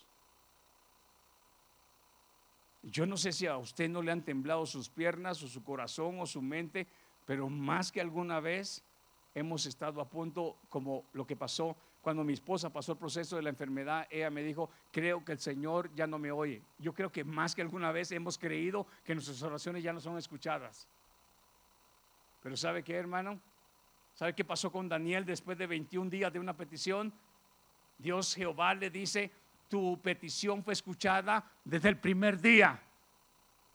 Yo 2.83 3.07
no 3.07 3.17
sé 3.17 3.33
si 3.33 3.47
a 3.47 3.57
usted 3.57 3.89
no 3.89 4.03
le 4.03 4.13
han 4.13 4.23
temblado 4.23 4.67
sus 4.67 4.89
piernas 4.89 5.43
o 5.43 5.49
su 5.49 5.63
corazón 5.63 6.19
o 6.21 6.27
su 6.27 6.43
mente, 6.43 6.87
pero 7.25 7.49
más 7.49 7.93
que 7.93 8.01
alguna 8.01 8.41
vez 8.41 8.83
hemos 9.35 9.67
estado 9.67 10.01
a 10.01 10.09
punto, 10.09 10.57
como 10.69 11.05
lo 11.13 11.27
que 11.27 11.37
pasó 11.37 11.77
cuando 12.03 12.25
mi 12.25 12.33
esposa 12.33 12.69
pasó 12.69 12.93
el 12.93 12.99
proceso 12.99 13.37
de 13.37 13.43
la 13.43 13.51
enfermedad, 13.51 14.09
ella 14.11 14.29
me 14.29 14.43
dijo, 14.43 14.69
creo 14.91 15.25
que 15.25 15.33
el 15.33 15.39
Señor 15.39 15.95
ya 15.95 16.05
no 16.05 16.19
me 16.19 16.33
oye. 16.33 16.61
Yo 16.79 16.93
creo 16.93 17.13
que 17.13 17.23
más 17.23 17.55
que 17.55 17.63
alguna 17.63 17.93
vez 17.93 18.11
hemos 18.11 18.37
creído 18.37 18.89
que 19.05 19.15
nuestras 19.15 19.41
oraciones 19.43 19.85
ya 19.85 19.93
no 19.93 20.01
son 20.01 20.19
escuchadas. 20.19 20.89
Pero 22.43 22.57
¿sabe 22.57 22.83
qué, 22.83 22.97
hermano? 22.97 23.41
¿Sabe 24.15 24.35
qué 24.35 24.45
pasó 24.45 24.73
con 24.73 24.89
Daniel 24.89 25.25
después 25.25 25.57
de 25.57 25.69
21 25.69 26.11
días 26.11 26.33
de 26.33 26.41
una 26.41 26.57
petición? 26.57 27.13
Dios 27.99 28.35
Jehová 28.35 28.75
le 28.75 28.91
dice, 28.91 29.31
tu 29.73 29.99
petición 30.03 30.63
fue 30.63 30.75
escuchada 30.75 31.43
desde 31.65 31.89
el 31.89 31.97
primer 31.97 32.39
día, 32.39 32.79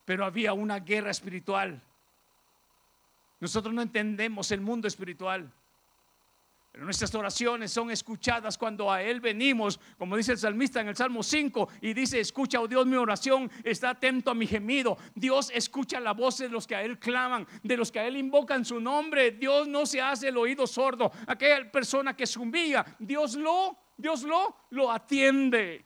pero 0.05 0.25
había 0.25 0.53
una 0.53 0.79
guerra 0.79 1.09
espiritual. 1.09 1.81
Nosotros 3.39 3.73
no 3.73 3.81
entendemos 3.81 4.51
el 4.51 4.61
mundo 4.61 4.87
espiritual. 4.87 5.51
Pero 6.71 6.85
nuestras 6.85 7.15
oraciones 7.15 7.71
son 7.71 7.89
escuchadas 7.89 8.59
cuando 8.59 8.91
a 8.91 9.01
Él 9.01 9.19
venimos, 9.19 9.79
como 9.97 10.15
dice 10.15 10.33
el 10.33 10.37
salmista 10.37 10.81
en 10.81 10.89
el 10.89 10.95
Salmo 10.95 11.23
5, 11.23 11.67
y 11.81 11.95
dice, 11.95 12.19
escucha, 12.19 12.61
oh 12.61 12.67
Dios, 12.67 12.85
mi 12.85 12.95
oración, 12.95 13.49
está 13.63 13.89
atento 13.89 14.29
a 14.29 14.35
mi 14.35 14.45
gemido. 14.45 14.99
Dios 15.15 15.51
escucha 15.51 15.99
la 15.99 16.13
voz 16.13 16.37
de 16.37 16.49
los 16.49 16.67
que 16.67 16.75
a 16.75 16.83
Él 16.83 16.99
claman, 16.99 17.47
de 17.63 17.75
los 17.75 17.91
que 17.91 18.01
a 18.01 18.05
Él 18.05 18.17
invocan 18.17 18.63
su 18.63 18.79
nombre. 18.79 19.31
Dios 19.31 19.67
no 19.67 19.87
se 19.87 19.99
hace 19.99 20.27
el 20.27 20.37
oído 20.37 20.67
sordo. 20.67 21.11
Aquella 21.25 21.71
persona 21.71 22.15
que 22.15 22.27
se 22.27 22.37
humilla, 22.37 22.85
Dios 22.99 23.33
lo, 23.33 23.86
Dios 23.97 24.23
lo, 24.23 24.55
lo 24.69 24.91
atiende 24.91 25.83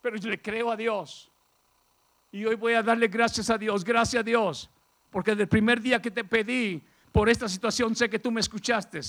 pero 0.00 0.16
yo 0.16 0.30
le 0.30 0.40
creo 0.40 0.70
a 0.70 0.76
Dios. 0.76 1.30
Y 2.30 2.44
hoy 2.44 2.54
voy 2.54 2.74
a 2.74 2.82
darle 2.82 3.08
gracias 3.08 3.50
a 3.50 3.58
Dios, 3.58 3.84
gracias 3.84 4.20
a 4.20 4.24
Dios, 4.24 4.70
porque 5.10 5.32
desde 5.32 5.42
el 5.42 5.48
primer 5.48 5.80
día 5.80 6.00
que 6.00 6.10
te 6.10 6.24
pedí 6.24 6.82
por 7.12 7.28
esta 7.28 7.48
situación 7.48 7.96
sé 7.96 8.08
que 8.08 8.18
tú 8.18 8.30
me 8.30 8.40
escuchaste. 8.40 9.00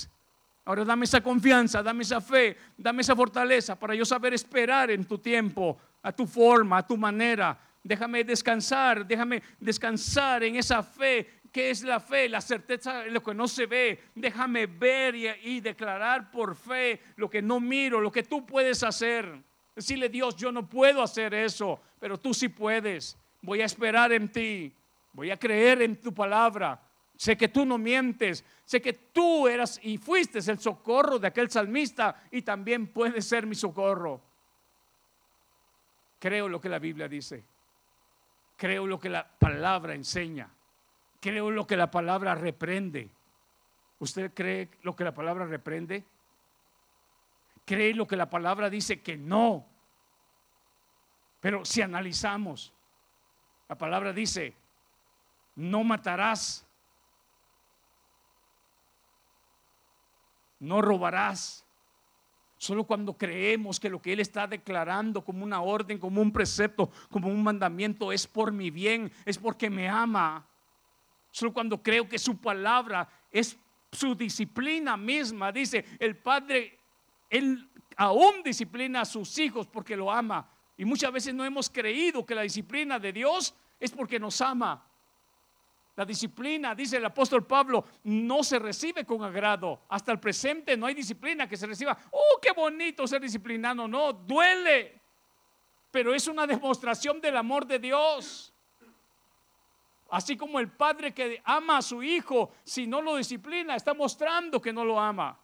Ahora 0.64 0.84
dame 0.84 1.04
esa 1.04 1.22
confianza, 1.22 1.82
dame 1.82 2.02
esa 2.02 2.20
fe, 2.20 2.56
dame 2.76 3.02
esa 3.02 3.16
fortaleza 3.16 3.78
para 3.78 3.94
yo 3.94 4.04
saber 4.04 4.34
esperar 4.34 4.90
en 4.90 5.04
tu 5.04 5.18
tiempo, 5.18 5.78
a 6.02 6.12
tu 6.12 6.26
forma, 6.26 6.78
a 6.78 6.86
tu 6.86 6.96
manera. 6.96 7.58
Déjame 7.82 8.22
descansar, 8.24 9.06
déjame 9.06 9.42
descansar 9.58 10.44
en 10.44 10.56
esa 10.56 10.82
fe. 10.82 11.39
Que 11.52 11.70
es 11.70 11.82
la 11.82 12.00
fe? 12.00 12.28
La 12.28 12.40
certeza 12.40 13.00
de 13.00 13.10
lo 13.10 13.22
que 13.22 13.34
no 13.34 13.48
se 13.48 13.66
ve. 13.66 14.04
Déjame 14.14 14.66
ver 14.66 15.14
y, 15.14 15.28
y 15.44 15.60
declarar 15.60 16.30
por 16.30 16.54
fe 16.54 17.00
lo 17.16 17.28
que 17.28 17.42
no 17.42 17.60
miro, 17.60 18.00
lo 18.00 18.12
que 18.12 18.22
tú 18.22 18.46
puedes 18.46 18.82
hacer. 18.82 19.42
Decirle, 19.74 20.08
Dios, 20.08 20.36
yo 20.36 20.52
no 20.52 20.68
puedo 20.68 21.02
hacer 21.02 21.34
eso, 21.34 21.80
pero 21.98 22.18
tú 22.18 22.34
sí 22.34 22.48
puedes. 22.48 23.16
Voy 23.42 23.62
a 23.62 23.64
esperar 23.64 24.12
en 24.12 24.30
ti. 24.30 24.72
Voy 25.12 25.30
a 25.30 25.36
creer 25.36 25.82
en 25.82 26.00
tu 26.00 26.12
palabra. 26.12 26.80
Sé 27.16 27.36
que 27.36 27.48
tú 27.48 27.64
no 27.64 27.78
mientes. 27.78 28.44
Sé 28.64 28.80
que 28.80 28.92
tú 28.92 29.48
eras 29.48 29.80
y 29.82 29.98
fuiste 29.98 30.38
el 30.38 30.58
socorro 30.58 31.18
de 31.18 31.28
aquel 31.28 31.50
salmista 31.50 32.22
y 32.30 32.42
también 32.42 32.86
puedes 32.86 33.26
ser 33.26 33.46
mi 33.46 33.54
socorro. 33.54 34.20
Creo 36.18 36.48
lo 36.48 36.60
que 36.60 36.68
la 36.68 36.78
Biblia 36.78 37.08
dice. 37.08 37.42
Creo 38.56 38.86
lo 38.86 39.00
que 39.00 39.08
la 39.08 39.26
palabra 39.26 39.94
enseña. 39.94 40.48
Creo 41.20 41.50
lo 41.50 41.66
que 41.66 41.76
la 41.76 41.90
palabra 41.90 42.34
reprende. 42.34 43.10
¿Usted 43.98 44.32
cree 44.32 44.70
lo 44.82 44.96
que 44.96 45.04
la 45.04 45.14
palabra 45.14 45.46
reprende? 45.46 46.04
cree 47.70 47.94
lo 47.94 48.04
que 48.04 48.16
la 48.16 48.28
palabra 48.28 48.68
dice 48.68 49.00
que 49.00 49.16
no. 49.16 49.64
Pero 51.38 51.64
si 51.64 51.80
analizamos, 51.82 52.72
la 53.68 53.78
palabra 53.78 54.12
dice, 54.12 54.56
no 55.54 55.84
matarás, 55.84 56.66
no 60.58 60.82
robarás. 60.82 61.64
Solo 62.58 62.82
cuando 62.82 63.16
creemos 63.16 63.78
que 63.78 63.88
lo 63.88 64.02
que 64.02 64.14
Él 64.14 64.18
está 64.18 64.48
declarando 64.48 65.24
como 65.24 65.44
una 65.44 65.62
orden, 65.62 66.00
como 66.00 66.20
un 66.20 66.32
precepto, 66.32 66.90
como 67.08 67.28
un 67.28 67.40
mandamiento 67.40 68.10
es 68.10 68.26
por 68.26 68.50
mi 68.50 68.70
bien, 68.70 69.12
es 69.24 69.38
porque 69.38 69.70
me 69.70 69.88
ama. 69.88 70.44
Solo 71.30 71.52
cuando 71.52 71.82
creo 71.82 72.08
que 72.08 72.18
su 72.18 72.40
palabra 72.40 73.08
es 73.30 73.56
su 73.92 74.14
disciplina 74.14 74.96
misma. 74.96 75.52
Dice, 75.52 75.84
el 75.98 76.16
Padre 76.16 76.78
él 77.30 77.70
aún 77.96 78.42
disciplina 78.42 79.02
a 79.02 79.04
sus 79.04 79.38
hijos 79.38 79.66
porque 79.68 79.96
lo 79.96 80.10
ama. 80.10 80.50
Y 80.76 80.84
muchas 80.84 81.12
veces 81.12 81.34
no 81.34 81.44
hemos 81.44 81.70
creído 81.70 82.26
que 82.26 82.34
la 82.34 82.42
disciplina 82.42 82.98
de 82.98 83.12
Dios 83.12 83.54
es 83.78 83.90
porque 83.92 84.18
nos 84.18 84.40
ama. 84.40 84.86
La 85.96 86.04
disciplina, 86.04 86.74
dice 86.74 86.96
el 86.96 87.04
apóstol 87.04 87.46
Pablo, 87.46 87.84
no 88.04 88.42
se 88.42 88.58
recibe 88.58 89.04
con 89.04 89.22
agrado. 89.22 89.82
Hasta 89.88 90.12
el 90.12 90.18
presente 90.18 90.76
no 90.76 90.86
hay 90.86 90.94
disciplina 90.94 91.48
que 91.48 91.56
se 91.56 91.66
reciba. 91.66 91.96
Oh, 92.10 92.38
qué 92.40 92.52
bonito 92.52 93.06
ser 93.06 93.20
disciplinado. 93.20 93.86
No, 93.86 94.12
duele. 94.12 95.00
Pero 95.90 96.14
es 96.14 96.26
una 96.26 96.46
demostración 96.46 97.20
del 97.20 97.36
amor 97.36 97.66
de 97.66 97.78
Dios. 97.78 98.49
Así 100.10 100.36
como 100.36 100.58
el 100.58 100.68
padre 100.68 101.12
que 101.12 101.40
ama 101.44 101.78
a 101.78 101.82
su 101.82 102.02
hijo, 102.02 102.50
si 102.64 102.86
no 102.86 103.00
lo 103.00 103.16
disciplina, 103.16 103.76
está 103.76 103.94
mostrando 103.94 104.60
que 104.60 104.72
no 104.72 104.84
lo 104.84 104.98
ama. 104.98 105.38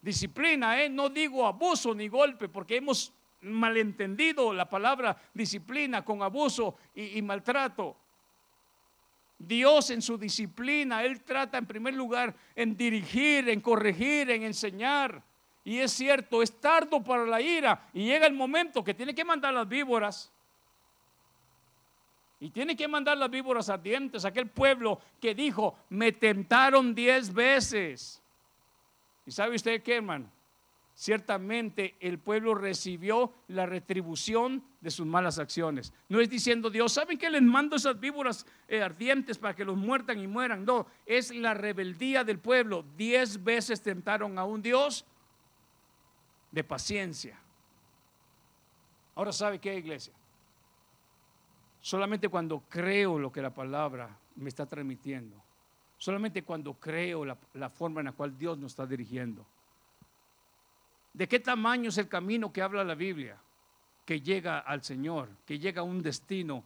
Disciplina, 0.00 0.80
¿eh? 0.82 0.88
no 0.88 1.08
digo 1.08 1.46
abuso 1.46 1.94
ni 1.94 2.08
golpe, 2.08 2.48
porque 2.48 2.76
hemos 2.76 3.12
malentendido 3.42 4.52
la 4.52 4.68
palabra 4.68 5.16
disciplina 5.34 6.04
con 6.04 6.22
abuso 6.22 6.76
y, 6.94 7.18
y 7.18 7.22
maltrato. 7.22 7.96
Dios 9.38 9.90
en 9.90 10.02
su 10.02 10.16
disciplina, 10.16 11.02
Él 11.02 11.22
trata 11.22 11.58
en 11.58 11.66
primer 11.66 11.94
lugar 11.94 12.34
en 12.54 12.76
dirigir, 12.76 13.48
en 13.48 13.60
corregir, 13.60 14.30
en 14.30 14.42
enseñar. 14.42 15.22
Y 15.64 15.78
es 15.78 15.92
cierto, 15.92 16.42
es 16.42 16.60
tardo 16.60 17.02
para 17.02 17.26
la 17.26 17.40
ira 17.40 17.88
y 17.92 18.04
llega 18.04 18.26
el 18.26 18.34
momento 18.34 18.84
que 18.84 18.94
tiene 18.94 19.14
que 19.14 19.24
mandar 19.24 19.52
las 19.52 19.68
víboras. 19.68 20.32
Y 22.40 22.50
tiene 22.50 22.74
que 22.74 22.88
mandar 22.88 23.18
las 23.18 23.30
víboras 23.30 23.68
ardientes, 23.68 24.24
aquel 24.24 24.48
pueblo 24.48 24.98
que 25.20 25.34
dijo, 25.34 25.76
me 25.90 26.10
tentaron 26.12 26.94
diez 26.94 27.32
veces. 27.32 28.22
¿Y 29.26 29.30
sabe 29.30 29.56
usted 29.56 29.82
qué, 29.82 29.96
hermano? 29.96 30.30
Ciertamente 30.94 31.96
el 32.00 32.18
pueblo 32.18 32.54
recibió 32.54 33.32
la 33.48 33.66
retribución 33.66 34.64
de 34.80 34.90
sus 34.90 35.06
malas 35.06 35.38
acciones. 35.38 35.92
No 36.08 36.20
es 36.20 36.28
diciendo 36.28 36.68
Dios, 36.68 36.92
¿saben 36.92 37.18
que 37.18 37.30
les 37.30 37.42
mando 37.42 37.76
esas 37.76 37.98
víboras 38.00 38.46
eh, 38.68 38.82
ardientes 38.82 39.38
para 39.38 39.54
que 39.54 39.64
los 39.64 39.76
muertan 39.76 40.18
y 40.18 40.26
mueran? 40.26 40.64
No, 40.64 40.86
es 41.06 41.34
la 41.34 41.54
rebeldía 41.54 42.24
del 42.24 42.38
pueblo. 42.38 42.84
Diez 42.96 43.42
veces 43.42 43.82
tentaron 43.82 44.38
a 44.38 44.44
un 44.44 44.60
Dios 44.62 45.06
de 46.50 46.64
paciencia. 46.64 47.38
Ahora, 49.14 49.32
¿sabe 49.32 49.58
qué, 49.58 49.76
iglesia? 49.76 50.12
Solamente 51.80 52.28
cuando 52.28 52.60
creo 52.68 53.18
lo 53.18 53.32
que 53.32 53.40
la 53.40 53.54
palabra 53.54 54.14
me 54.36 54.48
está 54.48 54.66
transmitiendo, 54.66 55.42
solamente 55.96 56.42
cuando 56.42 56.74
creo 56.74 57.24
la, 57.24 57.70
forma 57.70 58.00
en 58.00 58.06
la 58.06 58.12
cual 58.12 58.36
Dios 58.36 58.58
nos 58.58 58.72
está 58.72 58.86
dirigiendo. 58.86 59.46
¿De 61.12 61.26
qué 61.26 61.40
tamaño 61.40 61.88
es 61.88 61.98
el 61.98 62.08
camino 62.08 62.52
que 62.52 62.62
habla 62.62 62.84
la 62.84 62.94
Biblia? 62.94 63.38
Que 64.04 64.20
llega 64.20 64.58
al 64.58 64.82
Señor, 64.82 65.28
que 65.46 65.58
llega 65.58 65.80
a 65.80 65.84
un 65.84 66.02
destino 66.02 66.64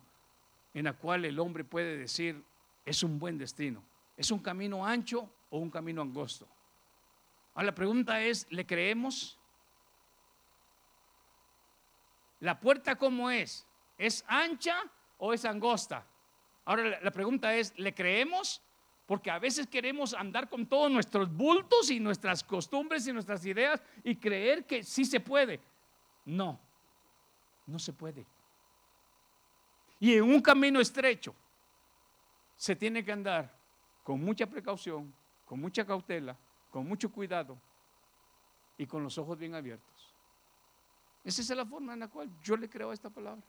en 0.75 0.87
el 0.87 0.95
cual 0.97 1.25
el 1.25 1.39
hombre 1.39 1.65
puede 1.65 1.97
decir, 1.97 2.43
es 2.85 3.03
un 3.03 3.19
buen 3.19 3.39
destino. 3.39 3.83
¿Es 4.17 4.31
un 4.31 4.41
camino 4.41 4.87
ancho 4.87 5.29
o 5.51 5.59
un 5.59 5.71
camino 5.71 6.03
angosto? 6.03 6.47
Ahora 7.55 7.67
la 7.67 7.75
pregunta 7.75 8.21
es, 8.21 8.51
¿le 8.51 8.67
creemos? 8.67 9.39
¿La 12.41 12.59
puerta 12.59 12.97
cómo 12.97 13.31
es? 13.31 13.67
¿Es 13.97 14.25
ancha 14.27 14.77
o 15.25 15.33
es 15.33 15.47
angosta? 15.47 16.07
Ahora 16.67 17.01
la, 17.01 17.11
pregunta 17.11 17.55
es, 17.55 17.73
¿le 17.79 17.95
creemos? 17.95 18.61
Porque 19.07 19.31
a 19.31 19.39
veces 19.39 19.67
queremos 19.67 20.13
andar 20.13 20.51
con 20.51 20.67
todos 20.67 20.91
nuestros 20.91 21.35
bultos 21.35 21.91
y 21.91 21.99
nuestras 21.99 22.45
costumbres 22.45 23.07
y 23.07 23.13
nuestras 23.13 23.45
ideas 23.47 23.83
y 24.03 24.17
creer 24.17 24.67
que 24.67 24.83
sí 24.83 25.07
se 25.07 25.21
puede. 25.21 25.61
No, 26.27 26.61
no 27.67 27.79
se 27.79 27.95
puede. 27.95 28.27
Y 29.99 30.15
en 30.15 30.25
un 30.25 30.43
camino 30.43 30.79
estrecho 30.79 31.35
se 32.55 32.77
tiene 32.77 33.03
que 33.03 33.13
andar 33.13 33.51
con 34.03 34.21
mucha 34.23 34.47
precaución, 34.47 35.15
con 35.47 35.59
mucha 35.59 35.87
cautela, 35.87 36.37
con 36.71 36.87
mucho 36.87 37.11
cuidado 37.11 37.59
y 38.77 38.87
con 38.87 39.03
los 39.03 39.17
ojos 39.17 39.39
bien 39.39 39.55
abiertos. 39.55 40.15
Esa 41.25 41.41
es 41.41 41.49
la 41.49 41.65
forma 41.65 41.95
en 41.95 42.01
la 42.01 42.09
cual 42.09 42.31
yo 42.43 42.59
le 42.59 42.69
creo 42.69 42.91
a 42.91 42.95
esta 42.95 43.09
palabra. 43.09 43.43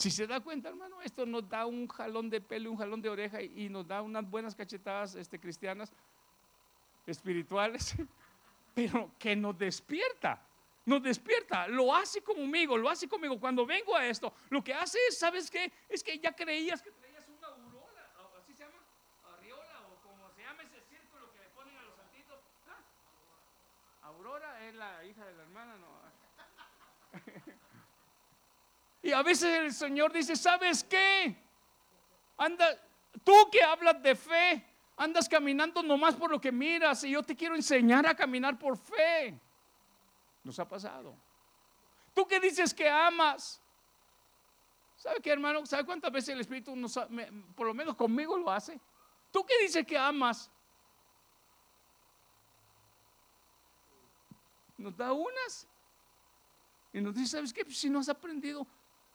Si 0.00 0.10
se 0.10 0.26
da 0.26 0.40
cuenta, 0.40 0.70
hermano, 0.70 1.02
esto 1.02 1.26
nos 1.26 1.46
da 1.46 1.66
un 1.66 1.86
jalón 1.86 2.30
de 2.30 2.40
pelo, 2.40 2.70
un 2.70 2.78
jalón 2.78 3.02
de 3.02 3.10
oreja 3.10 3.42
y, 3.42 3.68
nos 3.68 3.86
da 3.86 4.00
unas 4.00 4.24
buenas 4.24 4.54
cachetadas 4.54 5.14
este, 5.14 5.38
cristianas, 5.38 5.92
espirituales, 7.06 7.94
pero 8.74 9.10
que 9.18 9.36
nos 9.36 9.58
despierta, 9.58 10.40
nos 10.86 11.02
despierta, 11.02 11.68
lo 11.68 11.94
hace 11.94 12.22
conmigo, 12.22 12.78
lo 12.78 12.88
hace 12.88 13.06
conmigo. 13.06 13.38
Cuando 13.38 13.66
vengo 13.66 13.94
a 13.94 14.06
esto, 14.06 14.32
lo 14.48 14.64
que 14.64 14.72
hace 14.72 14.96
es, 15.06 15.18
¿sabes 15.18 15.50
qué? 15.50 15.70
Es 15.86 16.02
que 16.02 16.18
ya 16.18 16.32
creías 16.32 16.80
que 16.80 16.92
traías 16.92 17.28
una 17.28 17.48
aurora, 17.48 18.10
así 18.38 18.54
se 18.54 18.64
llama, 18.64 18.78
o 19.22 20.00
como 20.02 20.30
se 20.30 20.40
llama 20.40 20.62
ese 20.62 20.80
círculo 20.88 21.30
que 21.30 21.40
le 21.40 21.50
ponen 21.50 21.76
a 21.76 21.82
los 21.82 21.94
santitos. 21.94 22.38
¿Ah? 22.66 24.06
Aurora 24.06 24.66
es 24.66 24.74
la 24.76 25.04
hija 25.04 25.26
de 25.26 25.34
la 25.34 25.42
hermana, 25.42 25.76
no. 25.76 26.00
Y 29.02 29.12
a 29.12 29.22
veces 29.22 29.58
el 29.60 29.72
Señor 29.72 30.12
dice, 30.12 30.36
¿sabes 30.36 30.84
qué? 30.84 31.36
Anda, 32.36 32.78
tú 33.24 33.32
que 33.50 33.62
hablas 33.62 34.02
de 34.02 34.14
fe, 34.14 34.64
andas 34.96 35.28
caminando 35.28 35.82
nomás 35.82 36.14
por 36.14 36.30
lo 36.30 36.40
que 36.40 36.52
miras 36.52 37.02
y 37.04 37.10
yo 37.10 37.22
te 37.22 37.34
quiero 37.34 37.54
enseñar 37.54 38.06
a 38.06 38.14
caminar 38.14 38.58
por 38.58 38.76
fe. 38.76 39.40
Nos 40.44 40.58
ha 40.58 40.68
pasado. 40.68 41.14
Tú 42.14 42.26
que 42.26 42.40
dices 42.40 42.74
que 42.74 42.88
amas. 42.88 43.60
¿Sabe 44.96 45.20
qué, 45.22 45.30
hermano? 45.30 45.64
¿Sabe 45.64 45.84
cuántas 45.84 46.12
veces 46.12 46.30
el 46.30 46.40
Espíritu, 46.40 46.76
nos, 46.76 46.98
por 47.54 47.66
lo 47.66 47.72
menos 47.72 47.96
conmigo 47.96 48.36
lo 48.36 48.50
hace? 48.50 48.78
Tú 49.30 49.44
que 49.46 49.58
dices 49.62 49.86
que 49.86 49.96
amas. 49.96 50.50
Nos 54.76 54.94
da 54.96 55.12
unas. 55.12 55.66
Y 56.92 57.00
nos 57.00 57.14
dice, 57.14 57.36
¿sabes 57.36 57.52
qué? 57.52 57.64
Si 57.70 57.88
no 57.88 58.00
has 58.00 58.08
aprendido 58.08 58.66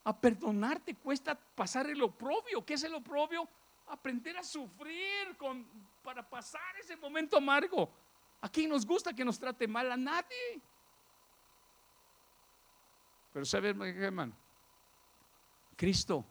a 0.05 0.15
perdonarte 0.15 0.95
cuesta 0.95 1.35
pasar 1.35 1.89
el 1.89 2.01
oprobio. 2.01 2.63
¿Qué 2.63 2.75
es 2.75 2.83
el 2.83 2.93
oprobio? 2.93 3.49
Aprender 3.87 4.37
a 4.37 4.43
sufrir 4.43 5.35
para 6.03 6.27
pasar 6.27 6.77
ese 6.79 6.95
momento 6.95 7.37
amargo. 7.37 7.91
¿A 8.39 8.47
quién 8.47 8.69
nos 8.69 8.85
gusta 8.85 9.13
que 9.13 9.25
nos 9.25 9.39
trate 9.39 9.67
mal? 9.67 9.91
A 9.91 9.97
nadie. 9.97 10.61
Pero 13.33 13.45
¿sabe, 13.45 13.69
hermano? 13.69 14.33
Cristo 15.75 16.23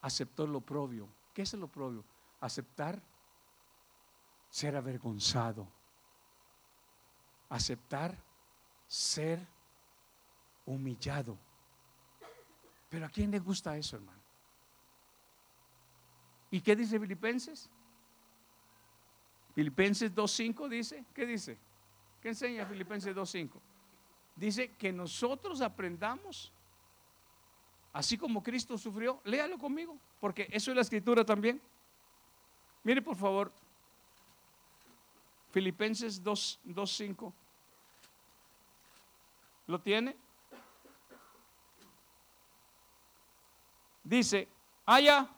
aceptó 0.00 0.44
el 0.44 0.54
oprobio. 0.56 1.08
¿Qué 1.32 1.42
es 1.42 1.54
el 1.54 1.62
oprobio? 1.62 2.04
Aceptar 2.40 3.00
ser 4.50 4.74
avergonzado. 4.74 5.68
Aceptar 7.48 8.16
ser 8.88 9.46
humillado. 10.66 11.38
Pero 12.92 13.06
¿a 13.06 13.08
quién 13.08 13.30
le 13.30 13.38
gusta 13.38 13.74
eso, 13.74 13.96
hermano? 13.96 14.20
¿Y 16.50 16.60
qué 16.60 16.76
dice 16.76 17.00
Filipenses? 17.00 17.70
Filipenses 19.54 20.14
2.5 20.14 20.68
dice, 20.68 21.02
¿qué 21.14 21.24
dice? 21.24 21.56
¿Qué 22.20 22.28
enseña 22.28 22.66
Filipenses 22.66 23.16
2.5? 23.16 23.48
Dice 24.36 24.72
que 24.72 24.92
nosotros 24.92 25.62
aprendamos, 25.62 26.52
así 27.94 28.18
como 28.18 28.42
Cristo 28.42 28.76
sufrió, 28.76 29.22
léalo 29.24 29.56
conmigo, 29.56 29.96
porque 30.20 30.46
eso 30.50 30.70
es 30.70 30.74
la 30.74 30.82
escritura 30.82 31.24
también. 31.24 31.62
Mire 32.84 33.00
por 33.00 33.16
favor, 33.16 33.50
Filipenses 35.50 36.22
2.5. 36.22 37.32
¿Lo 39.66 39.80
tiene? 39.80 40.14
Dice, 44.02 44.48
haya 44.84 45.28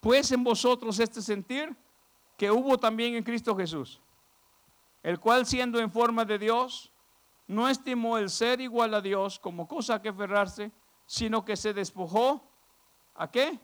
pues 0.00 0.32
en 0.32 0.42
vosotros 0.42 0.98
este 0.98 1.22
sentir 1.22 1.76
que 2.36 2.50
hubo 2.50 2.78
también 2.78 3.14
en 3.14 3.22
Cristo 3.22 3.56
Jesús, 3.56 4.00
el 5.02 5.20
cual 5.20 5.46
siendo 5.46 5.78
en 5.78 5.90
forma 5.90 6.24
de 6.24 6.38
Dios, 6.38 6.92
no 7.46 7.68
estimó 7.68 8.18
el 8.18 8.30
ser 8.30 8.60
igual 8.60 8.94
a 8.94 9.00
Dios 9.00 9.38
como 9.38 9.68
cosa 9.68 10.00
que 10.00 10.08
aferrarse, 10.08 10.72
sino 11.06 11.44
que 11.44 11.56
se 11.56 11.72
despojó 11.72 12.48
a 13.14 13.30
qué? 13.30 13.60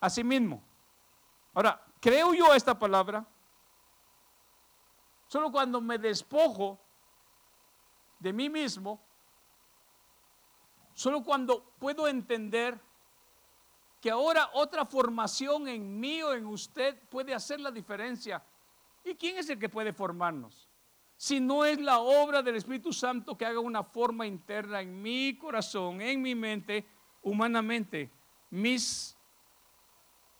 A 0.00 0.10
sí 0.10 0.24
mismo. 0.24 0.62
Ahora, 1.54 1.82
creo 2.00 2.34
yo 2.34 2.54
esta 2.54 2.78
palabra, 2.78 3.26
solo 5.28 5.50
cuando 5.50 5.80
me 5.80 5.98
despojo 5.98 6.78
de 8.18 8.32
mí 8.32 8.50
mismo, 8.50 9.00
solo 10.94 11.22
cuando 11.22 11.62
puedo 11.78 12.08
entender 12.08 12.80
que 14.00 14.10
ahora 14.10 14.50
otra 14.54 14.84
formación 14.84 15.68
en 15.68 15.98
mí 15.98 16.22
o 16.22 16.34
en 16.34 16.46
usted 16.46 16.96
puede 17.08 17.34
hacer 17.34 17.60
la 17.60 17.70
diferencia. 17.70 18.42
¿Y 19.04 19.14
quién 19.14 19.38
es 19.38 19.48
el 19.50 19.58
que 19.58 19.68
puede 19.68 19.92
formarnos? 19.92 20.68
Si 21.16 21.40
no 21.40 21.64
es 21.64 21.80
la 21.80 21.98
obra 21.98 22.42
del 22.42 22.56
Espíritu 22.56 22.92
Santo 22.92 23.36
que 23.36 23.44
haga 23.44 23.58
una 23.58 23.82
forma 23.82 24.26
interna 24.26 24.80
en 24.80 25.02
mi 25.02 25.36
corazón, 25.36 26.00
en 26.00 26.22
mi 26.22 26.34
mente, 26.34 26.86
humanamente, 27.22 28.10
mis 28.50 29.18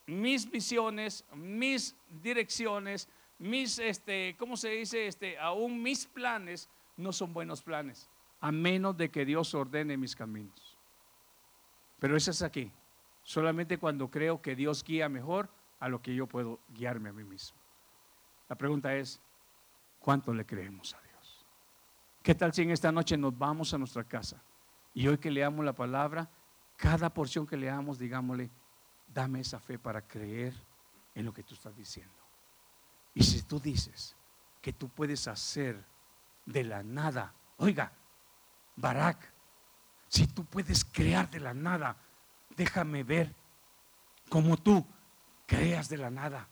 mis 0.09 0.51
visiones, 0.51 1.25
mis 1.35 1.95
direcciones, 2.23 3.09
mis, 3.39 3.79
este, 3.79 4.35
¿cómo 4.39 4.57
se 4.57 4.71
dice? 4.71 5.07
Este, 5.07 5.39
aún 5.39 5.83
mis 5.83 6.07
planes 6.07 6.69
no 6.97 7.13
son 7.13 7.33
buenos 7.33 7.63
planes, 7.63 8.09
a 8.41 8.51
menos 8.51 8.97
de 8.97 9.11
que 9.11 9.25
Dios 9.25 9.55
ordene 9.55 9.97
mis 9.97 10.17
caminos. 10.17 10.77
Pero 11.99 12.17
eso 12.17 12.31
es 12.31 12.43
aquí, 12.43 12.73
solamente 13.29 13.77
cuando 13.77 14.11
creo 14.11 14.41
que 14.41 14.57
Dios 14.57 14.83
guía 14.83 15.11
mejor 15.11 15.51
a 15.81 15.91
lo 15.91 16.01
que 16.01 16.15
yo 16.15 16.27
puedo 16.27 16.61
guiarme 16.71 17.11
a 17.11 17.13
mí 17.13 17.25
mismo. 17.25 17.59
La 18.49 18.57
pregunta 18.57 18.95
es, 18.97 19.21
¿cuánto 19.99 20.33
le 20.33 20.47
creemos 20.47 20.95
a 20.95 21.01
Dios? 21.03 21.45
¿Qué 22.23 22.35
tal 22.35 22.55
si 22.55 22.63
en 22.63 22.71
esta 22.71 22.91
noche 22.91 23.19
nos 23.19 23.37
vamos 23.37 23.75
a 23.75 23.79
nuestra 23.79 24.03
casa 24.03 24.43
y 24.95 25.07
hoy 25.09 25.19
que 25.19 25.31
leamos 25.31 25.63
la 25.63 25.75
palabra, 25.75 26.27
cada 26.79 27.13
porción 27.13 27.47
que 27.47 27.59
leamos, 27.59 27.99
digámosle, 27.99 28.49
dame 29.13 29.41
esa 29.41 29.61
fe 29.61 29.79
para 29.79 30.01
creer 30.01 30.55
en 31.15 31.27
lo 31.27 31.35
que 31.35 31.43
tú 31.43 31.53
estás 31.53 31.77
diciendo? 31.77 32.17
Y 33.13 33.25
si 33.25 33.43
tú 33.43 33.61
dices 33.61 34.17
que 34.63 34.73
tú 34.73 34.89
puedes 34.89 35.29
hacer 35.29 35.85
de 36.47 36.65
la 36.65 36.83
nada, 36.83 37.35
oiga, 37.59 37.93
Barak, 38.77 39.19
si 40.09 40.27
tú 40.29 40.47
puedes 40.47 40.83
crear 40.83 41.29
de 41.29 41.41
la 41.41 41.53
nada, 41.53 41.95
déjame 42.59 43.05
ver 43.05 43.33
cómo 44.29 44.57
tú 44.57 44.85
creas 45.47 45.89
de 45.89 45.97
la 45.97 46.11
nada. 46.11 46.49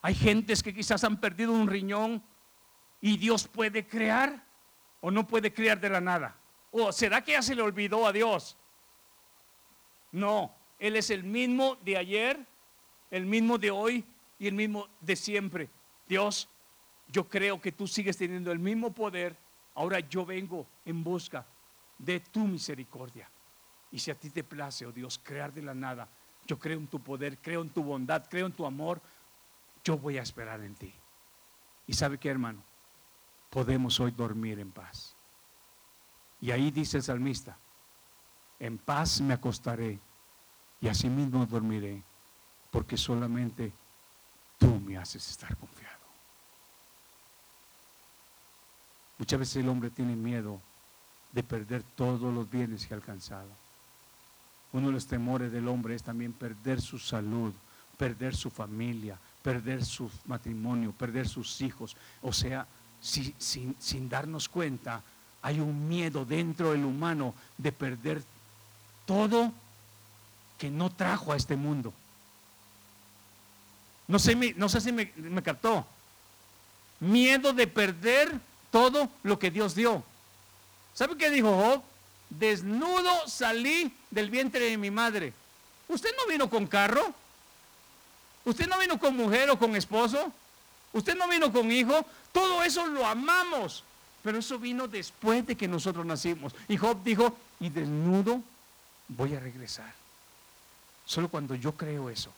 Hay 0.00 0.14
gentes 0.14 0.62
que 0.62 0.72
quizás 0.72 1.02
han 1.04 1.20
perdido 1.20 1.52
un 1.52 1.66
riñón 1.66 2.22
y 3.00 3.18
Dios 3.18 3.48
puede 3.48 3.86
crear 3.86 4.42
o 5.00 5.10
no 5.10 5.26
puede 5.26 5.52
crear 5.52 5.78
de 5.80 5.90
la 5.90 6.00
nada. 6.00 6.36
¿O 6.70 6.92
será 6.92 7.22
que 7.22 7.32
ya 7.32 7.42
se 7.42 7.54
le 7.54 7.62
olvidó 7.62 8.06
a 8.06 8.12
Dios? 8.12 8.56
No, 10.12 10.54
Él 10.78 10.96
es 10.96 11.10
el 11.10 11.24
mismo 11.24 11.76
de 11.76 11.96
ayer, 11.96 12.46
el 13.10 13.26
mismo 13.26 13.58
de 13.58 13.72
hoy 13.72 14.04
y 14.38 14.46
el 14.46 14.54
mismo 14.54 14.88
de 15.00 15.16
siempre. 15.16 15.68
Dios, 16.06 16.48
yo 17.08 17.28
creo 17.28 17.60
que 17.60 17.72
tú 17.72 17.88
sigues 17.88 18.16
teniendo 18.16 18.52
el 18.52 18.60
mismo 18.60 18.92
poder. 18.92 19.36
Ahora 19.74 19.98
yo 20.00 20.24
vengo 20.24 20.66
en 20.84 21.02
busca 21.02 21.44
de 21.98 22.20
tu 22.20 22.46
misericordia. 22.46 23.28
Y 23.90 23.98
si 23.98 24.10
a 24.10 24.14
ti 24.14 24.30
te 24.30 24.44
place, 24.44 24.86
oh 24.86 24.92
Dios, 24.92 25.20
crear 25.22 25.52
de 25.52 25.62
la 25.62 25.74
nada, 25.74 26.08
yo 26.46 26.58
creo 26.58 26.78
en 26.78 26.86
tu 26.86 27.00
poder, 27.00 27.38
creo 27.38 27.62
en 27.62 27.70
tu 27.70 27.82
bondad, 27.82 28.26
creo 28.28 28.46
en 28.46 28.52
tu 28.52 28.66
amor. 28.66 29.00
Yo 29.84 29.96
voy 29.96 30.18
a 30.18 30.22
esperar 30.22 30.62
en 30.62 30.74
ti. 30.74 30.92
Y 31.86 31.94
sabe 31.94 32.18
qué, 32.18 32.28
hermano, 32.28 32.62
podemos 33.50 33.98
hoy 34.00 34.10
dormir 34.10 34.58
en 34.58 34.70
paz. 34.70 35.14
Y 36.40 36.50
ahí 36.50 36.70
dice 36.70 36.98
el 36.98 37.02
salmista, 37.02 37.56
en 38.60 38.78
paz 38.78 39.20
me 39.20 39.34
acostaré 39.34 39.98
y 40.80 40.88
asimismo 40.88 41.46
dormiré, 41.46 42.02
porque 42.70 42.96
solamente 42.96 43.72
tú 44.58 44.78
me 44.80 44.96
haces 44.96 45.28
estar 45.30 45.56
confiado. 45.56 45.98
Muchas 49.18 49.38
veces 49.38 49.56
el 49.56 49.68
hombre 49.68 49.90
tiene 49.90 50.14
miedo 50.14 50.60
de 51.32 51.42
perder 51.42 51.82
todos 51.96 52.32
los 52.32 52.48
bienes 52.48 52.86
que 52.86 52.94
ha 52.94 52.96
alcanzado. 52.96 53.48
Uno 54.72 54.88
de 54.88 54.92
los 54.92 55.06
temores 55.06 55.50
del 55.50 55.68
hombre 55.68 55.94
es 55.94 56.02
también 56.02 56.32
perder 56.32 56.80
su 56.80 56.98
salud, 56.98 57.52
perder 57.96 58.36
su 58.36 58.50
familia, 58.50 59.18
perder 59.42 59.84
su 59.84 60.10
matrimonio, 60.26 60.92
perder 60.92 61.26
sus 61.26 61.60
hijos. 61.62 61.96
O 62.22 62.32
sea, 62.32 62.66
sin, 63.00 64.08
darnos 64.08 64.48
cuenta, 64.48 65.02
hay 65.40 65.60
un 65.60 65.88
miedo 65.88 66.24
dentro 66.24 66.72
del 66.72 66.84
humano 66.84 67.34
de 67.56 67.72
perder 67.72 68.22
todo 69.06 69.52
que 70.58 70.70
no 70.70 70.90
trajo 70.90 71.32
a 71.32 71.36
este 71.36 71.56
mundo. 71.56 71.92
No 74.06 74.18
sé, 74.18 74.34
no 74.56 74.68
sé 74.68 74.80
si 74.80 74.92
me, 74.92 75.12
me 75.16 75.42
captó. 75.42 75.86
Miedo 77.00 77.52
de 77.52 77.66
perder 77.66 78.38
todo 78.70 79.08
lo 79.22 79.38
que 79.38 79.50
Dios 79.50 79.74
dio. 79.74 80.02
¿Sabe 80.94 81.16
qué 81.16 81.30
dijo 81.30 81.54
Job? 81.54 81.82
Desnudo 82.30 83.26
salí 83.26 83.92
del 84.10 84.30
vientre 84.30 84.70
de 84.70 84.76
mi 84.76 84.90
madre. 84.90 85.32
¿Usted 85.88 86.10
no 86.16 86.30
vino 86.30 86.50
con 86.50 86.66
carro? 86.66 87.14
¿Usted 88.44 88.66
no 88.66 88.78
vino 88.78 88.98
con 88.98 89.16
mujer 89.16 89.50
o 89.50 89.58
con 89.58 89.76
esposo? 89.76 90.32
¿Usted 90.92 91.16
no 91.16 91.28
vino 91.28 91.52
con 91.52 91.70
hijo? 91.70 92.04
Todo 92.32 92.62
eso 92.62 92.86
lo 92.86 93.06
amamos. 93.06 93.84
Pero 94.22 94.38
eso 94.38 94.58
vino 94.58 94.88
después 94.88 95.46
de 95.46 95.56
que 95.56 95.68
nosotros 95.68 96.04
nacimos. 96.04 96.54
Y 96.66 96.76
Job 96.76 97.02
dijo, 97.02 97.36
y 97.60 97.68
desnudo 97.68 98.42
voy 99.08 99.34
a 99.34 99.40
regresar. 99.40 99.92
Solo 101.04 101.28
cuando 101.28 101.54
yo 101.54 101.72
creo 101.72 102.10
eso, 102.10 102.30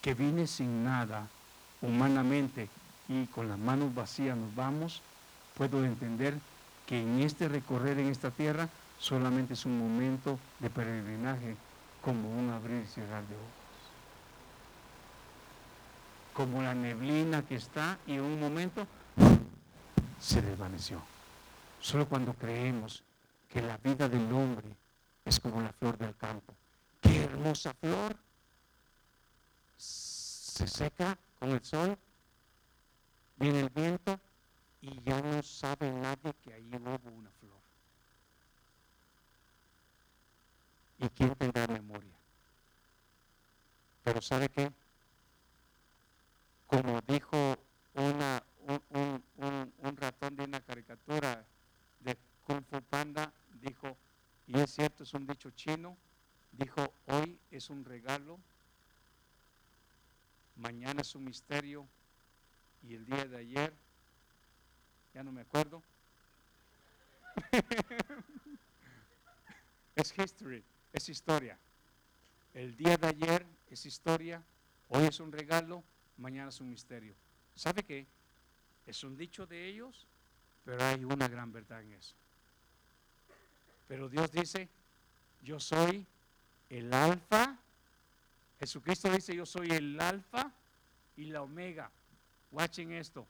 que 0.00 0.14
vine 0.14 0.46
sin 0.46 0.84
nada 0.84 1.28
humanamente 1.82 2.68
y 3.08 3.26
con 3.26 3.48
las 3.48 3.58
manos 3.58 3.94
vacías 3.94 4.36
nos 4.36 4.54
vamos, 4.54 5.02
puedo 5.56 5.84
entender 5.84 6.34
que 6.86 7.00
en 7.00 7.20
este 7.20 7.48
recorrer 7.48 7.98
en 7.98 8.08
esta 8.08 8.30
tierra 8.30 8.68
solamente 9.00 9.54
es 9.54 9.64
un 9.64 9.78
momento 9.78 10.38
de 10.58 10.68
peregrinaje 10.68 11.56
como 12.02 12.30
un 12.38 12.50
abrir 12.50 12.82
y 12.82 12.86
cerrar 12.86 13.26
de 13.26 13.34
ojos. 13.34 13.48
Como 16.34 16.62
la 16.62 16.74
neblina 16.74 17.42
que 17.42 17.56
está 17.56 17.98
y 18.06 18.12
en 18.12 18.20
un 18.20 18.38
momento 18.38 18.86
se 20.20 20.42
desvaneció. 20.42 21.02
Solo 21.80 22.06
cuando 22.06 22.34
creemos 22.34 23.02
que 23.48 23.62
la 23.62 23.78
vida 23.78 24.08
del 24.08 24.30
hombre 24.32 24.68
es 25.24 25.40
como 25.40 25.60
la 25.62 25.72
flor 25.72 25.96
del 25.96 26.14
campo. 26.16 26.54
Qué 27.00 27.24
hermosa 27.24 27.74
flor. 27.74 28.14
Se 29.76 30.66
seca 30.68 31.16
con 31.38 31.50
el 31.50 31.64
sol, 31.64 31.96
viene 33.36 33.60
el 33.60 33.70
viento 33.70 34.20
y 34.82 35.00
ya 35.02 35.22
no 35.22 35.42
sabe 35.42 35.90
nadie 35.90 36.34
que 36.42 36.52
ahí 36.52 36.70
hubo 36.74 37.10
una 37.10 37.30
flor. 37.40 37.49
¿Y 41.00 41.08
quién 41.08 41.34
tendrá 41.34 41.66
memoria? 41.66 42.14
Pero 44.04 44.20
¿sabe 44.20 44.50
qué? 44.50 44.70
Como 46.66 47.00
dijo 47.00 47.56
una, 47.94 48.42
un, 48.98 49.24
un, 49.78 49.96
ratón 49.96 50.36
de 50.36 50.44
una 50.44 50.60
caricatura 50.60 51.42
de 52.00 52.18
Kung 52.46 52.62
Fu 52.66 52.82
Panda, 52.82 53.32
dijo, 53.62 53.96
y 54.46 54.60
es 54.60 54.72
cierto, 54.72 55.04
es 55.04 55.14
un 55.14 55.26
dicho 55.26 55.50
chino, 55.52 55.96
dijo, 56.52 56.92
hoy 57.06 57.40
es 57.50 57.70
un 57.70 57.82
regalo, 57.82 58.38
mañana 60.56 61.00
es 61.00 61.14
un 61.14 61.24
misterio, 61.24 61.88
y 62.82 62.94
el 62.94 63.06
día 63.06 63.24
de 63.24 63.38
ayer, 63.38 63.72
ya 65.14 65.22
no 65.22 65.32
me 65.32 65.40
acuerdo, 65.40 65.82
es 69.96 70.18
history 70.18 70.62
es 70.92 71.08
historia. 71.08 71.58
El 72.54 72.76
día 72.76 72.96
de 72.96 73.06
ayer 73.06 73.46
es 73.70 73.86
historia, 73.86 74.42
hoy 74.88 75.04
es 75.04 75.20
un 75.20 75.30
regalo, 75.30 75.84
mañana 76.18 76.48
es 76.48 76.60
un 76.60 76.70
misterio. 76.70 77.14
¿Sabe 77.54 77.82
qué? 77.82 78.06
Es 78.86 79.04
un 79.04 79.16
dicho 79.16 79.46
de 79.46 79.66
ellos, 79.66 80.06
pero 80.64 80.82
hay 80.82 81.04
una 81.04 81.28
gran 81.28 81.52
verdad 81.52 81.82
en 81.82 81.92
eso. 81.92 82.14
Pero 83.86 84.08
Dios 84.08 84.30
dice, 84.32 84.68
yo 85.42 85.60
soy 85.60 86.06
el 86.68 86.92
alfa. 86.92 87.56
Jesucristo 88.58 89.10
dice, 89.10 89.34
yo 89.34 89.46
soy 89.46 89.70
el 89.70 90.00
alfa 90.00 90.52
y 91.16 91.26
la 91.26 91.42
omega. 91.42 91.90
Watchen 92.52 92.92
esto. 92.92 93.26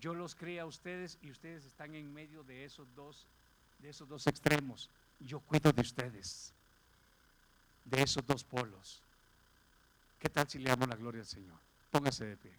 Yo 0.00 0.14
los 0.14 0.34
creé 0.34 0.60
a 0.60 0.66
ustedes 0.66 1.18
y 1.20 1.30
ustedes 1.30 1.66
están 1.66 1.94
en 1.94 2.12
medio 2.12 2.42
de 2.44 2.64
esos 2.64 2.94
dos, 2.94 3.26
de 3.78 3.90
esos 3.90 4.08
dos 4.08 4.26
extremos. 4.26 4.88
Yo 5.20 5.40
cuido 5.40 5.72
de 5.72 5.82
ustedes 5.82 6.54
de 7.84 8.02
esos 8.02 8.26
dos 8.26 8.44
polos. 8.44 9.02
¿Qué 10.18 10.28
tal 10.28 10.48
si 10.48 10.58
le 10.58 10.70
damos 10.70 10.88
la 10.88 10.96
gloria 10.96 11.20
al 11.20 11.26
Señor? 11.26 11.58
Póngase 11.90 12.24
de 12.24 12.36
pie. 12.36 12.52